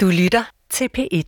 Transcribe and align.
Du 0.00 0.06
lytter 0.06 0.42
til 0.70 0.88
P1. 0.98 1.22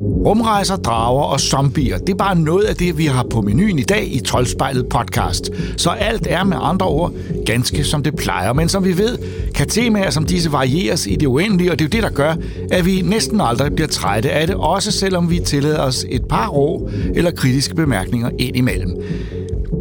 Rumrejser, 0.00 0.76
drager 0.76 1.22
og 1.22 1.40
zombier, 1.40 1.98
det 1.98 2.08
er 2.08 2.14
bare 2.14 2.36
noget 2.36 2.64
af 2.64 2.76
det, 2.76 2.98
vi 2.98 3.06
har 3.06 3.26
på 3.30 3.40
menuen 3.40 3.78
i 3.78 3.82
dag 3.82 4.14
i 4.14 4.20
Troldspejlet 4.20 4.88
podcast. 4.88 5.50
Så 5.76 5.90
alt 5.90 6.26
er 6.30 6.44
med 6.44 6.56
andre 6.60 6.86
ord 6.86 7.12
ganske 7.46 7.84
som 7.84 8.02
det 8.02 8.16
plejer. 8.16 8.52
Men 8.52 8.68
som 8.68 8.84
vi 8.84 8.98
ved, 8.98 9.18
kan 9.54 9.68
temaer 9.68 10.10
som 10.10 10.26
disse 10.26 10.52
varieres 10.52 11.06
i 11.06 11.16
det 11.16 11.26
uendelige, 11.26 11.72
og 11.72 11.78
det 11.78 11.84
er 11.84 11.88
jo 11.88 12.02
det, 12.02 12.02
der 12.02 12.16
gør, 12.16 12.34
at 12.72 12.86
vi 12.86 13.02
næsten 13.02 13.40
aldrig 13.40 13.74
bliver 13.74 13.88
trætte 13.88 14.30
af 14.30 14.46
det, 14.46 14.56
også 14.56 14.92
selvom 14.92 15.30
vi 15.30 15.40
tillader 15.40 15.80
os 15.80 16.04
et 16.08 16.28
par 16.28 16.48
rå 16.48 16.90
eller 17.14 17.30
kritiske 17.30 17.74
bemærkninger 17.74 18.30
ind 18.38 18.56
imellem. 18.56 19.02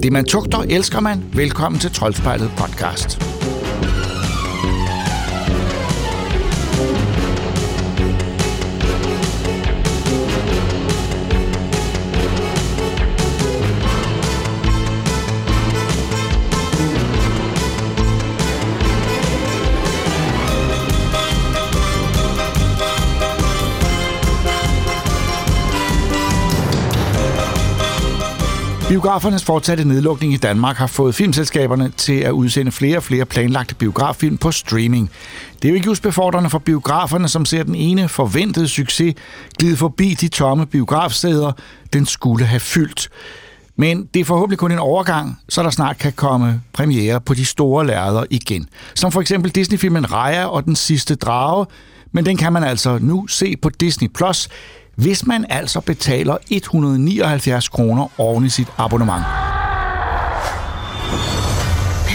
Det 0.03 0.11
man 0.11 0.25
tugter, 0.25 0.59
elsker 0.69 0.99
man. 0.99 1.23
Velkommen 1.33 1.79
til 1.79 1.91
Troldspejlet 1.91 2.51
podcast. 2.57 3.36
Biografernes 28.89 29.43
fortsatte 29.43 29.85
nedlukning 29.85 30.33
i 30.33 30.37
Danmark 30.37 30.77
har 30.77 30.87
fået 30.87 31.15
filmselskaberne 31.15 31.91
til 31.97 32.13
at 32.13 32.31
udsende 32.31 32.71
flere 32.71 32.97
og 32.97 33.03
flere 33.03 33.25
planlagte 33.25 33.75
biograffilm 33.75 34.37
på 34.37 34.51
streaming. 34.51 35.11
Det 35.61 35.65
er 35.65 35.69
jo 35.69 35.75
ikke 35.75 35.85
just 35.87 36.03
befordrende 36.03 36.49
for 36.49 36.59
biograferne, 36.59 37.27
som 37.27 37.45
ser 37.45 37.63
den 37.63 37.75
ene 37.75 38.09
forventede 38.09 38.67
succes 38.67 39.15
glide 39.59 39.77
forbi 39.77 40.13
de 40.13 40.27
tomme 40.27 40.65
biografsteder, 40.65 41.51
den 41.93 42.05
skulle 42.05 42.45
have 42.45 42.59
fyldt. 42.59 43.09
Men 43.75 44.05
det 44.13 44.19
er 44.19 44.25
forhåbentlig 44.25 44.59
kun 44.59 44.71
en 44.71 44.79
overgang, 44.79 45.39
så 45.49 45.63
der 45.63 45.69
snart 45.69 45.97
kan 45.97 46.13
komme 46.13 46.61
premiere 46.73 47.21
på 47.21 47.33
de 47.33 47.45
store 47.45 47.87
lærreder 47.87 48.23
igen. 48.29 48.69
Som 48.95 49.11
for 49.11 49.21
eksempel 49.21 49.51
Disney-filmen 49.51 50.11
Raya 50.11 50.45
og 50.45 50.65
den 50.65 50.75
sidste 50.75 51.15
drage, 51.15 51.65
men 52.11 52.25
den 52.25 52.37
kan 52.37 52.53
man 52.53 52.63
altså 52.63 52.97
nu 53.01 53.27
se 53.27 53.55
på 53.61 53.69
Disney+, 53.69 54.07
Plus 54.07 54.49
hvis 54.97 55.25
man 55.25 55.45
altså 55.49 55.79
betaler 55.81 56.37
179 56.49 57.69
kroner 57.69 58.07
oven 58.19 58.45
i 58.45 58.49
sit 58.49 58.67
abonnement. 58.77 59.23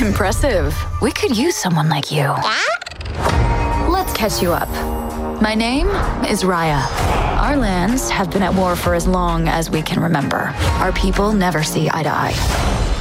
Impressive. 0.06 0.74
We 1.02 1.10
could 1.10 1.36
use 1.46 1.54
someone 1.54 1.88
like 1.88 2.10
you. 2.10 2.28
Let's 3.96 4.12
catch 4.14 4.42
you 4.42 4.52
up. 4.52 4.68
My 5.42 5.54
name 5.54 5.88
is 6.32 6.44
Raya. 6.44 6.82
Our 7.38 7.56
lands 7.56 8.10
have 8.10 8.30
been 8.30 8.42
at 8.42 8.54
war 8.54 8.76
for 8.76 8.94
as 8.94 9.06
long 9.06 9.48
as 9.48 9.70
we 9.70 9.82
can 9.82 10.02
remember. 10.02 10.52
Our 10.80 10.92
people 10.92 11.32
never 11.32 11.62
see 11.62 11.88
eye 11.88 12.02
to 12.02 12.10
eye. 12.10 12.91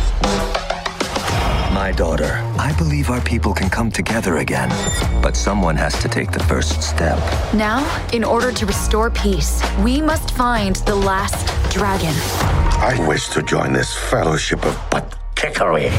My 1.88 1.92
daughter, 1.92 2.32
I 2.60 2.72
believe 2.78 3.10
our 3.10 3.22
people 3.22 3.54
can 3.54 3.70
come 3.78 3.90
together 3.92 4.38
again. 4.38 4.70
But 5.24 5.36
someone 5.36 5.78
has 5.78 5.94
to 6.04 6.08
take 6.08 6.30
the 6.32 6.44
first 6.44 6.82
step. 6.84 7.18
Now, 7.54 7.80
in 8.14 8.24
order 8.24 8.52
to 8.60 8.66
restore 8.66 9.10
peace, 9.10 9.52
we 9.86 10.02
must 10.02 10.28
find 10.44 10.76
the 10.92 10.96
last 11.10 11.48
dragon. 11.78 12.14
I 12.92 12.94
wish 13.10 13.24
to 13.30 13.42
join 13.54 13.74
this 13.74 13.90
fellowship 14.12 14.66
of 14.66 14.76
butt 14.92 15.06
kickery. 15.36 15.90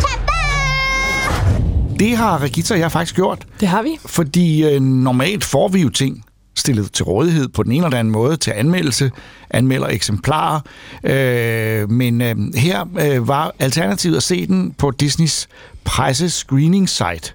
Det 1.99 2.17
har 2.17 2.43
Regita 2.43 2.75
og 2.75 2.81
jeg 2.81 2.93
faktisk 2.93 3.15
gjort, 3.15 3.47
Det 3.61 3.69
har 3.69 3.83
vi. 3.83 3.99
fordi 4.07 4.75
øh, 4.75 4.81
normalt 4.83 5.45
får 5.45 5.69
vi 5.69 5.81
jo 5.81 5.89
ting 5.89 6.25
stillet 6.57 6.93
til 6.93 7.05
rådighed 7.05 7.49
på 7.49 7.63
den 7.63 7.73
ene 7.73 7.85
eller 7.85 7.99
anden 7.99 8.13
måde 8.13 8.37
til 8.37 8.51
anmeldelse, 8.51 9.11
anmelder 9.51 9.89
eksemplarer. 9.89 10.61
Øh, 11.05 11.91
men 11.91 12.21
øh, 12.23 12.37
her 12.55 12.85
øh, 13.01 13.29
var 13.29 13.53
alternativet 13.59 14.17
at 14.17 14.23
se 14.23 14.47
den 14.47 14.73
på 14.79 14.91
Disneys 14.91 15.49
presse 15.85 16.31
screening 16.31 16.89
site. 16.89 17.33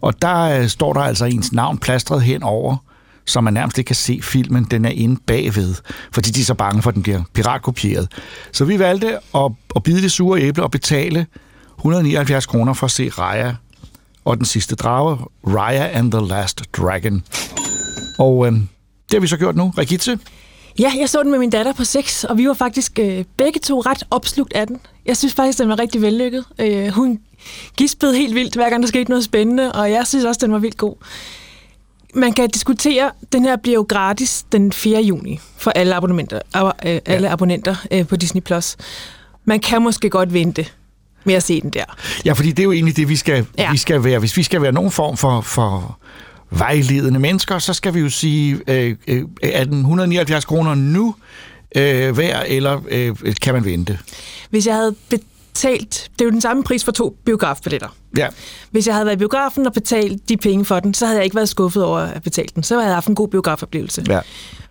Og 0.00 0.22
der 0.22 0.60
øh, 0.60 0.68
står 0.68 0.92
der 0.92 1.00
altså 1.00 1.24
ens 1.24 1.52
navn 1.52 1.78
plastret 1.78 2.22
henover, 2.22 2.76
så 3.26 3.40
man 3.40 3.54
nærmest 3.54 3.78
ikke 3.78 3.88
kan 3.88 3.96
se 3.96 4.20
filmen. 4.22 4.64
Den 4.64 4.84
er 4.84 4.90
inde 4.90 5.20
bagved, 5.26 5.74
fordi 6.12 6.30
de 6.30 6.40
er 6.40 6.44
så 6.44 6.54
bange 6.54 6.82
for, 6.82 6.90
at 6.90 6.94
den 6.94 7.02
bliver 7.02 7.22
piratkopieret. 7.32 8.08
Så 8.52 8.64
vi 8.64 8.78
valgte 8.78 9.18
at, 9.34 9.52
at 9.76 9.82
bide 9.82 10.02
det 10.02 10.12
sure 10.12 10.40
æble 10.40 10.62
og 10.62 10.70
betale 10.70 11.26
179 11.78 12.46
kroner 12.46 12.72
for 12.72 12.86
at 12.86 12.90
se 12.90 13.08
Raya 13.08 13.54
og 14.24 14.36
den 14.36 14.44
sidste 14.44 14.74
drage, 14.76 15.18
Raya 15.46 15.98
and 15.98 16.12
the 16.12 16.26
Last 16.26 16.62
Dragon. 16.76 17.24
Og 18.18 18.46
øh, 18.46 18.52
det 18.52 19.12
har 19.12 19.20
vi 19.20 19.26
så 19.26 19.36
gjort 19.36 19.56
nu. 19.56 19.72
Regitze? 19.78 20.18
Ja, 20.78 20.92
jeg 20.98 21.08
så 21.08 21.22
den 21.22 21.30
med 21.30 21.38
min 21.38 21.50
datter 21.50 21.72
på 21.72 21.84
6, 21.84 22.24
og 22.24 22.38
vi 22.38 22.48
var 22.48 22.54
faktisk 22.54 22.98
øh, 22.98 23.24
begge 23.36 23.60
to 23.60 23.80
ret 23.80 24.02
opslugt 24.10 24.52
af 24.52 24.66
den. 24.66 24.80
Jeg 25.06 25.16
synes 25.16 25.34
faktisk, 25.34 25.58
den 25.58 25.68
var 25.68 25.78
rigtig 25.78 26.02
vellykket. 26.02 26.44
Øh, 26.58 26.88
hun 26.88 27.20
gispede 27.76 28.16
helt 28.16 28.34
vildt, 28.34 28.54
hver 28.54 28.70
gang 28.70 28.82
der 28.82 28.88
skete 28.88 29.10
noget 29.10 29.24
spændende, 29.24 29.72
og 29.72 29.90
jeg 29.90 30.06
synes 30.06 30.24
også, 30.24 30.38
den 30.42 30.52
var 30.52 30.58
vildt 30.58 30.76
god. 30.76 30.94
Man 32.14 32.32
kan 32.32 32.50
diskutere, 32.50 33.10
den 33.32 33.44
her 33.44 33.56
bliver 33.56 33.74
jo 33.74 33.86
gratis 33.88 34.44
den 34.52 34.72
4. 34.72 35.02
juni 35.02 35.40
for 35.58 35.70
alle 35.70 35.94
abonnementer, 35.94 36.40
ab- 36.56 36.88
øh, 36.88 37.00
alle 37.06 37.26
ja. 37.26 37.32
abonnenter 37.32 37.76
øh, 37.90 38.06
på 38.06 38.16
Disney+. 38.16 38.40
Plus. 38.42 38.76
Man 39.44 39.60
kan 39.60 39.82
måske 39.82 40.10
godt 40.10 40.32
vente 40.32 40.66
med 41.24 41.34
at 41.34 41.42
se 41.42 41.60
den 41.60 41.70
der. 41.70 41.84
Ja, 42.24 42.32
fordi 42.32 42.48
det 42.50 42.58
er 42.58 42.64
jo 42.64 42.72
egentlig 42.72 42.96
det, 42.96 43.08
vi 43.08 43.16
skal, 43.16 43.46
ja. 43.58 43.70
Vi 43.70 43.76
skal 43.76 44.04
være. 44.04 44.18
Hvis 44.18 44.36
vi 44.36 44.42
skal 44.42 44.62
være 44.62 44.72
nogen 44.72 44.90
form 44.90 45.16
for, 45.16 45.40
for 45.40 45.98
vejledende 46.50 47.20
mennesker, 47.20 47.58
så 47.58 47.72
skal 47.72 47.94
vi 47.94 48.00
jo 48.00 48.08
sige, 48.10 48.60
øh, 48.68 48.96
øh, 49.06 49.24
er 49.42 49.64
den 49.64 49.78
179 49.78 50.44
kroner 50.44 50.74
nu 50.74 51.14
øh, 51.76 52.18
værd, 52.18 52.44
eller 52.46 52.80
øh, 52.88 53.16
kan 53.42 53.54
man 53.54 53.64
vente? 53.64 53.98
Hvis 54.50 54.66
jeg 54.66 54.74
havde 54.74 54.94
betalt, 55.54 56.10
det 56.12 56.20
er 56.20 56.24
jo 56.24 56.30
den 56.30 56.40
samme 56.40 56.64
pris 56.64 56.84
for 56.84 56.92
to 56.92 57.16
biografbilletter. 57.24 57.88
Ja, 58.16 58.28
Hvis 58.70 58.86
jeg 58.86 58.94
havde 58.94 59.06
været 59.06 59.16
i 59.16 59.18
biografen 59.18 59.66
og 59.66 59.72
betalt 59.72 60.28
de 60.28 60.36
penge 60.36 60.64
for 60.64 60.80
den, 60.80 60.94
så 60.94 61.06
havde 61.06 61.16
jeg 61.16 61.24
ikke 61.24 61.36
været 61.36 61.48
skuffet 61.48 61.84
over 61.84 61.98
at 61.98 62.22
betale 62.22 62.48
den. 62.54 62.62
Så 62.62 62.74
havde 62.74 62.86
jeg 62.86 62.96
haft 62.96 63.06
en 63.06 63.14
god 63.14 63.28
biografoplevelse. 63.28 64.04
ja. 64.08 64.20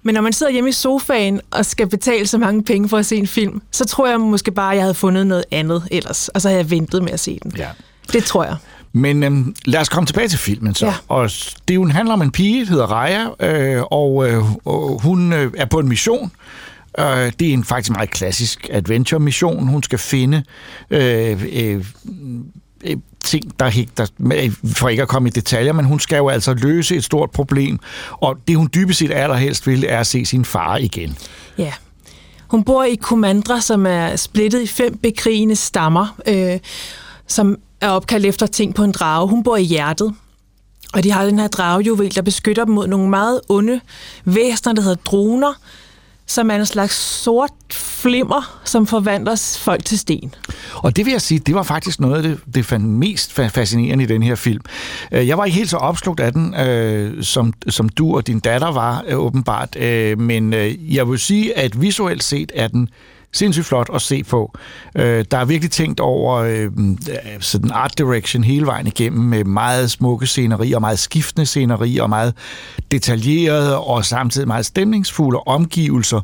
Men 0.05 0.15
når 0.15 0.21
man 0.21 0.33
sidder 0.33 0.51
hjemme 0.51 0.69
i 0.69 0.73
sofaen 0.73 1.41
og 1.51 1.65
skal 1.65 1.87
betale 1.89 2.27
så 2.27 2.37
mange 2.37 2.63
penge 2.63 2.89
for 2.89 2.97
at 2.97 3.05
se 3.05 3.15
en 3.15 3.27
film, 3.27 3.61
så 3.71 3.85
tror 3.85 4.07
jeg 4.07 4.19
måske 4.19 4.51
bare, 4.51 4.71
at 4.71 4.75
jeg 4.75 4.83
havde 4.83 4.93
fundet 4.93 5.27
noget 5.27 5.43
andet 5.51 5.87
ellers, 5.91 6.29
og 6.29 6.41
så 6.41 6.47
havde 6.49 6.61
jeg 6.61 6.71
ventet 6.71 7.03
med 7.03 7.11
at 7.11 7.19
se 7.19 7.39
den. 7.43 7.53
ja. 7.57 7.67
Det 8.13 8.23
tror 8.23 8.43
jeg. 8.43 8.55
Men 8.93 9.23
øhm, 9.23 9.55
lad 9.65 9.79
os 9.81 9.89
komme 9.89 10.07
tilbage 10.07 10.27
til 10.27 10.39
filmen 10.39 10.75
så. 10.75 10.85
Ja. 10.85 10.93
Og 11.07 11.29
det 11.67 11.75
en 11.75 11.91
handler 11.91 12.13
om 12.13 12.21
en 12.21 12.31
pige, 12.31 12.65
der 12.65 12.69
hedder 12.71 12.85
Raya, 12.85 13.25
øh, 13.39 13.83
og, 13.91 14.29
øh, 14.29 14.43
og 14.65 14.99
hun 15.03 15.33
øh, 15.33 15.51
er 15.57 15.65
på 15.65 15.79
en 15.79 15.89
mission. 15.89 16.31
Øh, 16.99 17.31
det 17.39 17.49
er 17.49 17.53
en 17.53 17.63
faktisk 17.63 17.91
meget 17.91 18.09
klassisk 18.09 18.69
adventure-mission. 18.71 19.67
Hun 19.67 19.83
skal 19.83 19.99
finde 19.99 20.43
øh, 20.89 21.45
øh, 21.53 21.85
øh, 22.83 22.97
ting, 23.23 23.59
der 23.59 23.69
hægter, 23.69 24.05
for 24.65 24.89
ikke 24.89 25.01
at 25.01 25.07
komme 25.07 25.29
i 25.29 25.31
detaljer, 25.31 25.73
men 25.73 25.85
hun 25.85 25.99
skal 25.99 26.17
jo 26.17 26.29
altså 26.29 26.53
løse 26.53 26.95
et 26.95 27.03
stort 27.03 27.31
problem, 27.31 27.79
og 28.11 28.37
det 28.47 28.57
hun 28.57 28.69
dybest 28.73 28.99
set 28.99 29.11
allerhelst 29.11 29.67
vil, 29.67 29.85
er 29.89 29.99
at 29.99 30.07
se 30.07 30.25
sin 30.25 30.45
far 30.45 30.77
igen. 30.77 31.17
Ja. 31.57 31.73
Hun 32.47 32.63
bor 32.63 32.83
i 32.83 32.95
Kumandra, 32.95 33.61
som 33.61 33.85
er 33.85 34.15
splittet 34.15 34.61
i 34.61 34.67
fem 34.67 34.97
bekrigende 34.97 35.55
stammer, 35.55 36.15
øh, 36.27 36.59
som 37.27 37.57
er 37.81 37.89
opkaldt 37.89 38.25
efter 38.25 38.47
ting 38.47 38.75
på 38.75 38.83
en 38.83 38.91
drage. 38.91 39.29
Hun 39.29 39.43
bor 39.43 39.57
i 39.57 39.63
hjertet, 39.63 40.15
og 40.93 41.03
de 41.03 41.11
har 41.11 41.25
den 41.25 41.39
her 41.39 41.47
dragejuvel, 41.47 42.15
der 42.15 42.21
beskytter 42.21 42.65
dem 42.65 42.73
mod 42.73 42.87
nogle 42.87 43.09
meget 43.09 43.41
onde 43.49 43.81
væsener, 44.25 44.73
der 44.73 44.81
hedder 44.81 45.01
droner, 45.05 45.53
som 46.27 46.49
er 46.49 46.55
en 46.55 46.65
slags 46.65 46.95
sort 46.95 47.51
flimmer, 47.71 48.61
som 48.63 48.87
forvandler 48.87 49.57
folk 49.59 49.85
til 49.85 49.99
sten. 49.99 50.35
Og 50.75 50.95
det 50.95 51.05
vil 51.05 51.11
jeg 51.11 51.21
sige, 51.21 51.39
det 51.39 51.55
var 51.55 51.63
faktisk 51.63 51.99
noget 51.99 52.15
af 52.15 52.23
det, 52.23 52.39
det 52.55 52.65
fandt 52.65 52.85
mest 52.85 53.33
fascinerende 53.33 54.03
i 54.03 54.07
den 54.07 54.23
her 54.23 54.35
film. 54.35 54.61
Øh, 55.11 55.27
jeg 55.27 55.37
var 55.37 55.45
ikke 55.45 55.57
helt 55.57 55.69
så 55.69 55.77
opslugt 55.77 56.19
af 56.19 56.33
den, 56.33 56.55
øh, 56.55 57.23
som, 57.23 57.53
som 57.69 57.89
du 57.89 58.15
og 58.15 58.27
din 58.27 58.39
datter 58.39 58.71
var, 58.71 59.03
øh, 59.07 59.19
åbenbart. 59.19 59.75
Øh, 59.75 60.19
men 60.19 60.53
øh, 60.53 60.95
jeg 60.95 61.09
vil 61.09 61.19
sige, 61.19 61.57
at 61.57 61.81
visuelt 61.81 62.23
set 62.23 62.51
er 62.55 62.67
den 62.67 62.89
sindssygt 63.33 63.65
flot 63.65 63.89
at 63.93 64.01
se 64.01 64.23
på. 64.23 64.57
Øh, 64.95 65.25
der 65.31 65.37
er 65.37 65.45
virkelig 65.45 65.71
tænkt 65.71 65.99
over 65.99 66.35
øh, 66.35 66.63
øh 66.63 66.69
sådan 67.39 67.71
art 67.71 67.97
direction 67.97 68.43
hele 68.43 68.65
vejen 68.65 68.87
igennem 68.87 69.21
med 69.21 69.43
meget 69.43 69.91
smukke 69.91 70.27
scenerier, 70.27 70.79
meget 70.79 70.99
skiftende 70.99 71.45
scenerier 71.45 72.03
og 72.03 72.09
meget 72.09 72.33
detaljerede 72.91 73.79
og 73.79 74.05
samtidig 74.05 74.47
meget 74.47 74.65
stemningsfulde 74.65 75.39
omgivelser. 75.39 76.21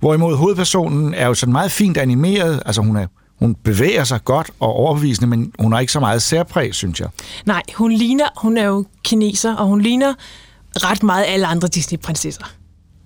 Hvorimod 0.00 0.36
hovedpersonen 0.36 1.14
er 1.14 1.26
jo 1.26 1.34
sådan 1.34 1.52
meget 1.52 1.72
fint 1.72 1.96
animeret, 1.96 2.62
altså 2.66 2.82
hun 2.82 2.96
er 2.96 3.06
hun 3.38 3.54
bevæger 3.54 4.04
sig 4.04 4.24
godt 4.24 4.50
og 4.60 4.68
overbevisende, 4.68 5.26
men 5.26 5.52
hun 5.58 5.72
har 5.72 5.80
ikke 5.80 5.92
så 5.92 6.00
meget 6.00 6.22
særpræg, 6.22 6.74
synes 6.74 7.00
jeg. 7.00 7.08
Nej, 7.46 7.62
hun 7.74 7.92
ligner, 7.92 8.24
hun 8.36 8.56
er 8.56 8.64
jo 8.64 8.84
kineser, 9.04 9.54
og 9.54 9.66
hun 9.66 9.80
ligner 9.80 10.14
ret 10.76 11.02
meget 11.02 11.24
alle 11.28 11.46
andre 11.46 11.68
Disney-prinsesser. 11.68 12.44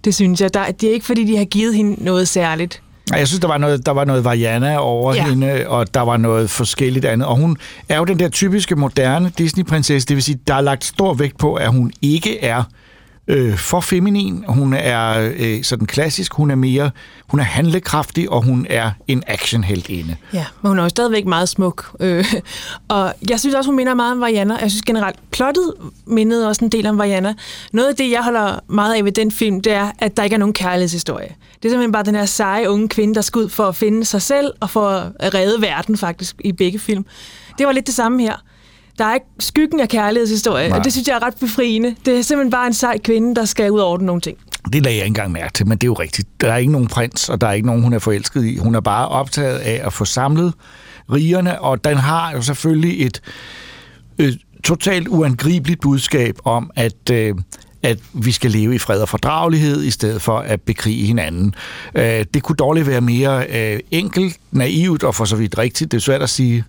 Det 0.04 0.14
synes 0.14 0.40
jeg. 0.40 0.54
Der, 0.54 0.70
det 0.70 0.88
er 0.88 0.92
ikke, 0.92 1.06
fordi 1.06 1.24
de 1.24 1.36
har 1.36 1.44
givet 1.44 1.74
hende 1.74 2.04
noget 2.04 2.28
særligt. 2.28 2.82
Jeg 3.18 3.28
synes, 3.28 3.40
der 3.40 3.48
var 3.48 3.58
noget, 3.58 3.86
der 3.86 3.92
var 3.92 4.04
noget 4.04 4.24
Variana 4.24 4.76
over. 4.78 5.14
Ja. 5.14 5.28
hende, 5.28 5.64
og 5.66 5.94
der 5.94 6.00
var 6.00 6.16
noget 6.16 6.50
forskelligt 6.50 7.04
andet. 7.04 7.28
Og 7.28 7.36
hun 7.36 7.56
er 7.88 7.98
jo 7.98 8.04
den 8.04 8.18
der 8.18 8.28
typiske 8.28 8.76
moderne 8.76 9.32
Disney-prinsesse, 9.38 10.08
det 10.08 10.14
vil 10.16 10.22
sige, 10.22 10.38
der 10.46 10.54
er 10.54 10.60
lagt 10.60 10.84
stor 10.84 11.14
vægt 11.14 11.38
på, 11.38 11.54
at 11.54 11.68
hun 11.68 11.92
ikke 12.02 12.44
er 12.44 12.58
øh, 12.58 12.64
øh, 13.30 13.56
for 13.56 13.80
feminin. 13.80 14.44
Hun 14.48 14.72
er 14.72 15.32
øh, 15.36 15.62
sådan 15.62 15.86
klassisk. 15.86 16.34
Hun 16.34 16.50
er 16.50 16.54
mere, 16.54 16.90
hun 17.26 17.40
er 17.40 17.44
handlekraftig, 17.44 18.30
og 18.30 18.44
hun 18.44 18.66
er 18.70 18.90
en 19.08 19.22
actionheltinde. 19.26 20.16
Ja, 20.32 20.44
men 20.62 20.68
hun 20.68 20.78
er 20.78 20.82
jo 20.82 20.88
stadigvæk 20.88 21.26
meget 21.26 21.48
smuk. 21.48 21.96
Øh, 22.00 22.34
og 22.88 23.14
jeg 23.30 23.40
synes 23.40 23.54
også, 23.54 23.68
hun 23.68 23.76
minder 23.76 23.94
meget 23.94 24.12
om 24.12 24.20
Variana. 24.20 24.56
Jeg 24.60 24.70
synes 24.70 24.82
generelt, 24.82 25.16
plottet 25.30 25.72
mindede 26.06 26.48
også 26.48 26.64
en 26.64 26.70
del 26.70 26.86
om 26.86 26.98
Variana. 26.98 27.34
Noget 27.72 27.88
af 27.88 27.96
det, 27.96 28.10
jeg 28.10 28.24
holder 28.24 28.58
meget 28.68 28.94
af 28.94 29.04
ved 29.04 29.12
den 29.12 29.30
film, 29.30 29.60
det 29.60 29.72
er, 29.72 29.90
at 29.98 30.16
der 30.16 30.22
ikke 30.22 30.34
er 30.34 30.38
nogen 30.38 30.54
kærlighedshistorie. 30.54 31.28
Det 31.62 31.64
er 31.64 31.72
simpelthen 31.72 31.92
bare 31.92 32.04
den 32.04 32.14
her 32.14 32.26
seje 32.26 32.70
unge 32.70 32.88
kvinde, 32.88 33.14
der 33.14 33.20
skal 33.20 33.38
ud 33.38 33.48
for 33.48 33.64
at 33.64 33.76
finde 33.76 34.04
sig 34.04 34.22
selv 34.22 34.52
og 34.60 34.70
for 34.70 35.12
at 35.20 35.34
redde 35.34 35.62
verden 35.62 35.96
faktisk 35.96 36.36
i 36.44 36.52
begge 36.52 36.78
film. 36.78 37.04
Det 37.58 37.66
var 37.66 37.72
lidt 37.72 37.86
det 37.86 37.94
samme 37.94 38.22
her. 38.22 38.34
Der 39.00 39.06
er 39.06 39.14
ikke 39.14 39.26
skyggen 39.38 39.80
af 39.80 39.88
kærlighedshistorie, 39.88 40.68
Nej. 40.68 40.78
og 40.78 40.84
det 40.84 40.92
synes 40.92 41.08
jeg 41.08 41.14
er 41.14 41.22
ret 41.22 41.34
befriende. 41.40 41.96
Det 42.04 42.18
er 42.18 42.22
simpelthen 42.22 42.50
bare 42.50 42.66
en 42.66 42.74
sej 42.74 42.98
kvinde, 42.98 43.34
der 43.34 43.44
skal 43.44 43.70
ud 43.70 43.78
over 43.78 43.98
nogle 43.98 44.20
ting. 44.20 44.38
Det 44.72 44.82
lagde 44.82 44.98
jeg 44.98 45.04
ikke 45.04 45.10
engang 45.10 45.32
mærke 45.32 45.52
til, 45.52 45.66
men 45.66 45.78
det 45.78 45.84
er 45.84 45.88
jo 45.88 45.94
rigtigt. 45.94 46.28
Der 46.40 46.52
er 46.52 46.56
ikke 46.56 46.72
nogen 46.72 46.88
prins, 46.88 47.28
og 47.28 47.40
der 47.40 47.46
er 47.46 47.52
ikke 47.52 47.66
nogen, 47.66 47.82
hun 47.82 47.92
er 47.92 47.98
forelsket 47.98 48.44
i. 48.44 48.56
Hun 48.56 48.74
er 48.74 48.80
bare 48.80 49.08
optaget 49.08 49.58
af 49.58 49.80
at 49.84 49.92
få 49.92 50.04
samlet 50.04 50.54
rigerne, 51.12 51.60
og 51.60 51.84
den 51.84 51.96
har 51.96 52.32
jo 52.32 52.42
selvfølgelig 52.42 53.06
et 53.06 53.22
øh, 54.18 54.32
totalt 54.64 55.08
uangribeligt 55.08 55.80
budskab 55.80 56.38
om, 56.44 56.70
at... 56.76 57.10
Øh, 57.12 57.34
at 57.82 57.98
vi 58.12 58.32
skal 58.32 58.50
leve 58.50 58.74
i 58.74 58.78
fred 58.78 59.00
og 59.00 59.08
fordragelighed, 59.08 59.82
i 59.82 59.90
stedet 59.90 60.22
for 60.22 60.38
at 60.38 60.60
bekrige 60.60 61.06
hinanden. 61.06 61.54
Øh, 61.94 62.24
det 62.34 62.42
kunne 62.42 62.56
dårligt 62.56 62.86
være 62.86 63.00
mere 63.00 63.46
øh, 63.46 63.80
enkelt, 63.90 64.36
naivt 64.50 65.04
og 65.04 65.14
for 65.14 65.24
så 65.24 65.36
vidt 65.36 65.58
rigtigt. 65.58 65.92
Det 65.92 65.96
er 65.96 66.00
svært 66.00 66.22
at 66.22 66.30
sige, 66.30 66.64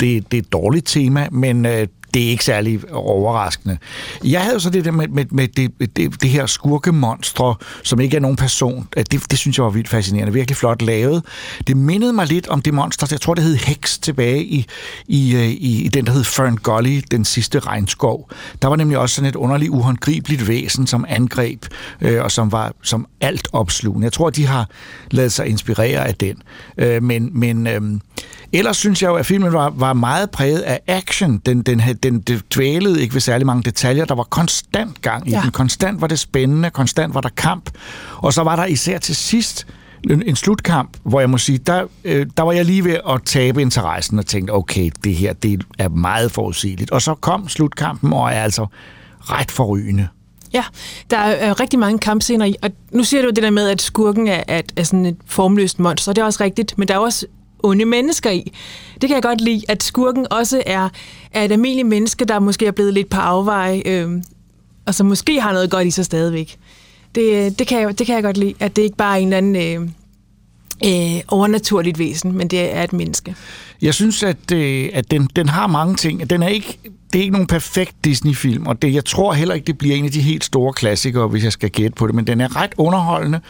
det, 0.00 0.30
det 0.30 0.38
er 0.38 0.42
et 0.42 0.52
dårligt 0.52 0.86
tema, 0.86 1.28
men 1.32 1.66
øh, 1.66 1.86
det 2.14 2.24
er 2.26 2.28
ikke 2.30 2.44
særlig 2.44 2.80
overraskende. 2.92 3.78
Jeg 4.24 4.40
havde 4.40 4.54
jo 4.54 4.60
så 4.60 4.70
det 4.70 4.84
der 4.84 4.90
med, 4.90 5.08
med, 5.08 5.24
med 5.30 5.48
det, 5.48 5.70
det, 5.96 6.22
det 6.22 6.30
her 6.30 6.46
skurkemonstre, 6.46 7.54
som 7.82 8.00
ikke 8.00 8.16
er 8.16 8.20
nogen 8.20 8.36
person. 8.36 8.88
at 8.96 9.12
Det, 9.12 9.30
det 9.30 9.38
synes 9.38 9.56
jeg 9.58 9.64
var 9.64 9.70
vildt 9.70 9.88
fascinerende. 9.88 10.32
Virkelig 10.32 10.56
flot 10.56 10.82
lavet. 10.82 11.22
Det 11.66 11.76
mindede 11.76 12.12
mig 12.12 12.26
lidt 12.26 12.48
om 12.48 12.62
det 12.62 12.74
monster, 12.74 13.06
jeg 13.10 13.20
tror, 13.20 13.34
det 13.34 13.44
hed 13.44 13.56
Hex 13.56 13.98
tilbage 13.98 14.44
i, 14.44 14.66
i, 15.08 15.34
øh, 15.36 15.42
i, 15.48 15.82
i 15.84 15.88
den, 15.88 16.06
der 16.06 16.12
hed 16.12 16.24
Fern 16.24 16.56
Gully, 16.56 17.00
den 17.10 17.24
sidste 17.24 17.58
regnskov. 17.58 18.30
Der 18.62 18.68
var 18.68 18.76
nemlig 18.76 18.98
også 18.98 19.14
sådan 19.14 19.28
et 19.28 19.36
underligt, 19.36 19.70
uhåndgribeligt 19.70 20.48
væsen, 20.48 20.86
som 20.86 21.04
angreb, 21.08 21.64
øh, 22.00 22.24
og 22.24 22.30
som 22.30 22.52
var 22.52 22.72
som 22.82 23.06
alt 23.20 23.48
opslugende. 23.52 24.04
Jeg 24.04 24.12
tror, 24.12 24.30
de 24.30 24.46
har 24.46 24.68
lavet 25.10 25.32
sig 25.32 25.46
inspirere 25.46 26.08
af 26.08 26.14
den. 26.14 26.36
Øh, 26.78 27.02
men 27.02 27.30
men 27.32 27.66
øh, 27.66 27.80
ellers 28.52 28.76
synes 28.76 29.02
jeg 29.02 29.08
jo, 29.08 29.14
at 29.14 29.26
filmen 29.26 29.52
var, 29.52 29.72
var 29.76 29.92
meget 29.92 30.30
præget 30.30 30.60
af 30.60 30.80
action. 30.86 31.38
Den, 31.46 31.62
den, 31.62 31.80
havde- 31.80 31.98
den, 32.02 32.20
den 32.20 32.40
dvælede 32.54 33.02
ikke 33.02 33.14
ved 33.14 33.20
særlig 33.20 33.46
mange 33.46 33.62
detaljer. 33.62 34.04
Der 34.04 34.14
var 34.14 34.22
konstant 34.22 35.02
gang 35.02 35.28
i 35.28 35.30
Ja. 35.30 35.40
den. 35.42 35.50
Konstant 35.50 36.00
var 36.00 36.06
det 36.06 36.18
spændende. 36.18 36.70
Konstant 36.70 37.14
var 37.14 37.20
der 37.20 37.28
kamp. 37.36 37.70
Og 38.16 38.32
så 38.32 38.42
var 38.42 38.56
der 38.56 38.64
især 38.64 38.98
til 38.98 39.16
sidst 39.16 39.66
en, 40.10 40.22
en 40.26 40.36
slutkamp, 40.36 40.96
hvor 41.02 41.20
jeg 41.20 41.30
må 41.30 41.38
sige, 41.38 41.58
der, 41.58 41.84
øh, 42.04 42.26
der 42.36 42.42
var 42.42 42.52
jeg 42.52 42.64
lige 42.64 42.84
ved 42.84 42.96
at 43.10 43.20
tabe 43.24 43.62
interessen 43.62 44.18
og 44.18 44.26
tænkte, 44.26 44.50
okay, 44.52 44.90
det 45.04 45.14
her 45.14 45.32
det 45.32 45.64
er 45.78 45.88
meget 45.88 46.32
forudsigeligt. 46.32 46.90
Og 46.90 47.02
så 47.02 47.14
kom 47.14 47.48
slutkampen, 47.48 48.12
og 48.12 48.28
er 48.32 48.42
altså 48.42 48.66
ret 49.20 49.50
forrygende. 49.50 50.08
Ja, 50.52 50.64
der 51.10 51.16
er 51.16 51.50
øh, 51.50 51.60
rigtig 51.60 51.78
mange 51.78 51.98
kampscener 51.98 52.44
i, 52.46 52.56
og 52.62 52.70
nu 52.92 53.04
siger 53.04 53.22
du 53.22 53.30
det 53.30 53.42
der 53.42 53.50
med, 53.50 53.68
at 53.68 53.82
skurken 53.82 54.26
er, 54.28 54.42
er, 54.48 54.62
er 54.76 54.82
sådan 54.82 55.06
et 55.06 55.16
formløst 55.26 55.78
monster, 55.78 56.12
og 56.12 56.16
det 56.16 56.22
er 56.22 56.26
også 56.26 56.44
rigtigt, 56.44 56.78
men 56.78 56.88
der 56.88 56.94
er 56.94 56.98
også 56.98 57.26
onde 57.62 57.84
mennesker 57.84 58.30
i. 58.30 58.52
Det 59.00 59.08
kan 59.08 59.14
jeg 59.14 59.22
godt 59.22 59.40
lide, 59.40 59.62
at 59.68 59.82
skurken 59.82 60.26
også 60.30 60.62
er, 60.66 60.88
er 61.32 61.44
et 61.44 61.52
almindeligt 61.52 61.88
menneske, 61.88 62.24
der 62.24 62.38
måske 62.38 62.66
er 62.66 62.70
blevet 62.70 62.94
lidt 62.94 63.10
på 63.10 63.20
afveje, 63.20 63.82
øh, 63.86 64.22
og 64.86 64.94
som 64.94 65.06
måske 65.06 65.40
har 65.40 65.52
noget 65.52 65.70
godt 65.70 65.86
i 65.86 65.90
sig 65.90 66.04
stadigvæk. 66.04 66.58
Det, 67.14 67.22
øh, 67.22 67.50
det, 67.58 67.66
kan 67.66 67.80
jeg, 67.80 67.98
det 67.98 68.06
kan 68.06 68.14
jeg 68.14 68.22
godt 68.22 68.36
lide, 68.36 68.54
at 68.60 68.76
det 68.76 68.82
ikke 68.82 68.96
bare 68.96 69.16
er 69.18 69.22
en 69.22 69.32
eller 69.32 69.38
anden 69.38 69.82
øh, 69.84 69.90
øh, 70.84 71.20
overnaturligt 71.28 71.98
væsen, 71.98 72.36
men 72.36 72.48
det 72.48 72.76
er 72.76 72.82
et 72.82 72.92
menneske. 72.92 73.34
Jeg 73.82 73.94
synes, 73.94 74.22
at, 74.22 74.52
øh, 74.52 74.88
at 74.92 75.10
den, 75.10 75.28
den 75.36 75.48
har 75.48 75.66
mange 75.66 75.96
ting. 75.96 76.30
Den 76.30 76.42
er 76.42 76.48
ikke, 76.48 76.78
det 77.12 77.18
er 77.18 77.22
ikke 77.22 77.32
nogen 77.32 77.46
perfekt 77.46 78.04
Disney-film, 78.04 78.66
og 78.66 78.82
det, 78.82 78.94
jeg 78.94 79.04
tror 79.04 79.32
heller 79.32 79.54
ikke, 79.54 79.66
det 79.66 79.78
bliver 79.78 79.96
en 79.96 80.04
af 80.04 80.10
de 80.10 80.20
helt 80.20 80.44
store 80.44 80.72
klassikere, 80.72 81.28
hvis 81.28 81.44
jeg 81.44 81.52
skal 81.52 81.70
gætte 81.70 81.94
på 81.96 82.06
det, 82.06 82.14
men 82.14 82.26
den 82.26 82.40
er 82.40 82.56
ret 82.56 82.72
underholdende, 82.76 83.40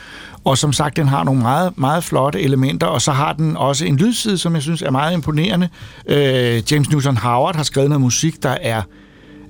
og 0.45 0.59
som 0.59 0.73
sagt, 0.73 0.97
den 0.97 1.09
har 1.09 1.25
nogle 1.25 1.41
meget, 1.41 1.79
meget 1.79 2.05
flotte 2.05 2.41
elementer, 2.41 2.87
og 2.87 3.03
så 3.03 3.13
har 3.13 3.33
den 3.33 3.57
også 3.57 3.85
en 3.85 3.97
lydside, 3.97 4.39
som 4.39 4.55
jeg 4.55 4.63
synes 4.63 4.83
er 4.83 4.91
meget 4.91 5.15
imponerende. 5.15 5.69
Øh, 6.07 6.73
James 6.73 6.91
Newton 6.91 7.17
Howard 7.17 7.57
har 7.57 7.63
skrevet 7.63 7.91
noget 7.91 8.01
musik, 8.01 8.43
der 8.43 8.57
er 8.61 8.83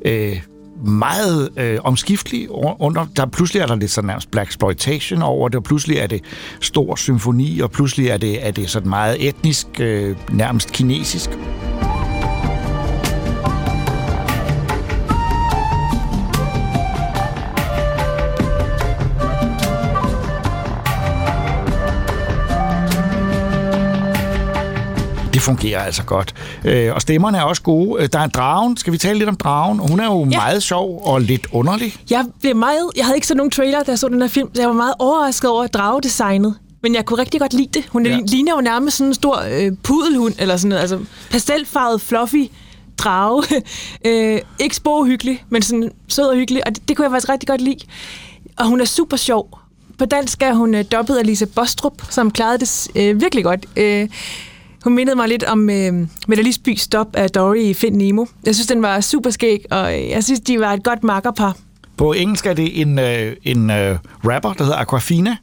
øh, 0.05 0.41
meget 0.83 1.51
øh, 1.57 1.79
omskiftelig 1.85 2.51
under. 2.81 3.07
Der 3.17 3.27
pludselig 3.27 3.61
er 3.61 3.67
der 3.67 3.75
lidt 3.75 3.91
sådan 3.91 4.07
nærmest 4.07 4.31
black 4.31 4.49
exploitation 4.49 5.23
over 5.23 5.49
det, 5.49 5.57
og 5.57 5.63
pludselig 5.65 5.97
er 5.97 6.07
det 6.07 6.21
stor 6.61 6.97
symfoni, 6.97 7.61
og 7.61 7.71
pludselig 7.71 8.09
er 8.09 8.17
det, 8.17 8.47
er 8.47 8.51
det 8.51 8.71
sådan 8.71 8.89
meget 8.89 9.29
etnisk, 9.29 9.67
øh, 9.81 10.17
nærmest 10.31 10.73
kinesisk. 10.73 11.31
Det 25.41 25.45
fungerer 25.45 25.83
altså 25.85 26.03
godt. 26.05 26.35
Øh, 26.65 26.95
og 26.95 27.01
stemmerne 27.03 27.39
er 27.39 27.43
også 27.43 27.63
gode. 27.63 28.03
Øh, 28.03 28.09
Der 28.13 28.19
er 28.19 28.25
en 28.25 28.31
dragen. 28.31 28.77
Skal 28.77 28.93
vi 28.93 28.99
tale 28.99 29.19
lidt 29.19 29.29
om 29.29 29.37
dragen? 29.37 29.79
Hun 29.79 30.01
er 30.01 30.05
jo 30.05 30.21
ja. 30.31 30.37
Meget 30.39 30.63
sjov 30.63 31.03
og 31.07 31.21
lidt 31.21 31.47
underlig. 31.53 31.95
Jeg 32.11 32.25
blev 32.41 32.57
meget, 32.57 32.91
jeg 32.97 33.05
havde 33.05 33.17
ikke 33.17 33.27
set 33.27 33.37
nogen 33.37 33.51
trailer, 33.51 33.83
da 33.83 33.91
jeg 33.91 33.99
så 33.99 34.09
den 34.09 34.21
her 34.21 34.29
film, 34.29 34.49
så 34.55 34.61
jeg 34.63 34.69
var 34.69 34.75
meget 34.75 34.95
overrasket 34.99 35.51
over 35.51 35.67
dragedesignet. 35.67 36.55
Men 36.83 36.95
jeg 36.95 37.05
kunne 37.05 37.19
rigtig 37.21 37.41
godt 37.41 37.53
lide 37.53 37.69
det. 37.75 37.85
Hun 37.91 38.07
Ja. 38.07 38.19
ligner 38.27 38.53
jo 38.55 38.61
nærmest 38.61 38.97
sådan 38.97 39.09
en 39.11 39.15
stor 39.15 39.43
øh, 39.51 39.73
pudelhund, 39.83 40.35
eller 40.39 40.57
sådan 40.57 40.69
noget. 40.69 40.81
Altså 40.81 40.99
pastelfarvet, 41.31 42.01
fluffy 42.01 42.51
drage. 42.99 43.63
øh, 44.07 44.41
ikke 44.59 44.77
sporehyggelig, 44.77 45.45
men 45.49 45.63
sådan 45.63 45.91
sød 46.09 46.25
og 46.25 46.37
hyggelig. 46.37 46.67
Og 46.67 46.75
det, 46.75 46.89
det 46.89 46.97
kunne 46.97 47.05
jeg 47.05 47.13
faktisk 47.13 47.29
rigtig 47.29 47.49
godt 47.49 47.61
lide. 47.61 47.79
Og 48.59 48.67
hun 48.67 48.81
er 48.81 48.85
super 48.85 49.17
sjov. 49.17 49.59
På 49.99 50.05
dansk 50.05 50.43
er 50.43 50.55
hun 50.55 50.75
øh, 50.75 50.85
dobbelt 50.93 51.19
af 51.19 51.27
Lise 51.27 51.47
Bostrup, 51.47 52.03
som 52.11 52.31
klarede 52.31 52.59
det 52.59 52.89
øh, 52.97 53.21
virkelig 53.21 53.45
godt. 53.45 53.67
Øh, 53.77 54.09
hun 54.85 54.95
mindede 54.95 55.17
mig 55.17 55.29
lidt 55.29 55.45
om 55.45 55.71
øh, 55.71 55.93
Mette 56.29 56.77
stop 56.77 57.17
af 57.17 57.31
Dory 57.31 57.57
i 57.57 57.75
Find 57.75 57.97
Nemo. 57.97 58.25
Jeg 58.47 58.55
synes, 58.55 58.67
den 58.67 58.83
var 58.83 59.01
super 59.01 59.31
skæg, 59.31 59.65
og 59.71 59.99
øh, 59.99 60.09
jeg 60.11 60.25
synes, 60.25 60.41
de 60.41 60.61
var 60.61 60.73
et 60.73 60.85
godt 60.85 61.05
makkerpar. 61.05 61.57
På 61.97 62.13
engelsk 62.13 62.47
er 62.47 62.55
det 62.55 62.81
en, 62.81 62.99
øh, 62.99 63.37
en 63.43 63.71
øh, 63.71 63.99
rapper, 64.25 64.53
der 64.53 64.65
hedder 64.65 64.79
Aquafina, 64.79 65.37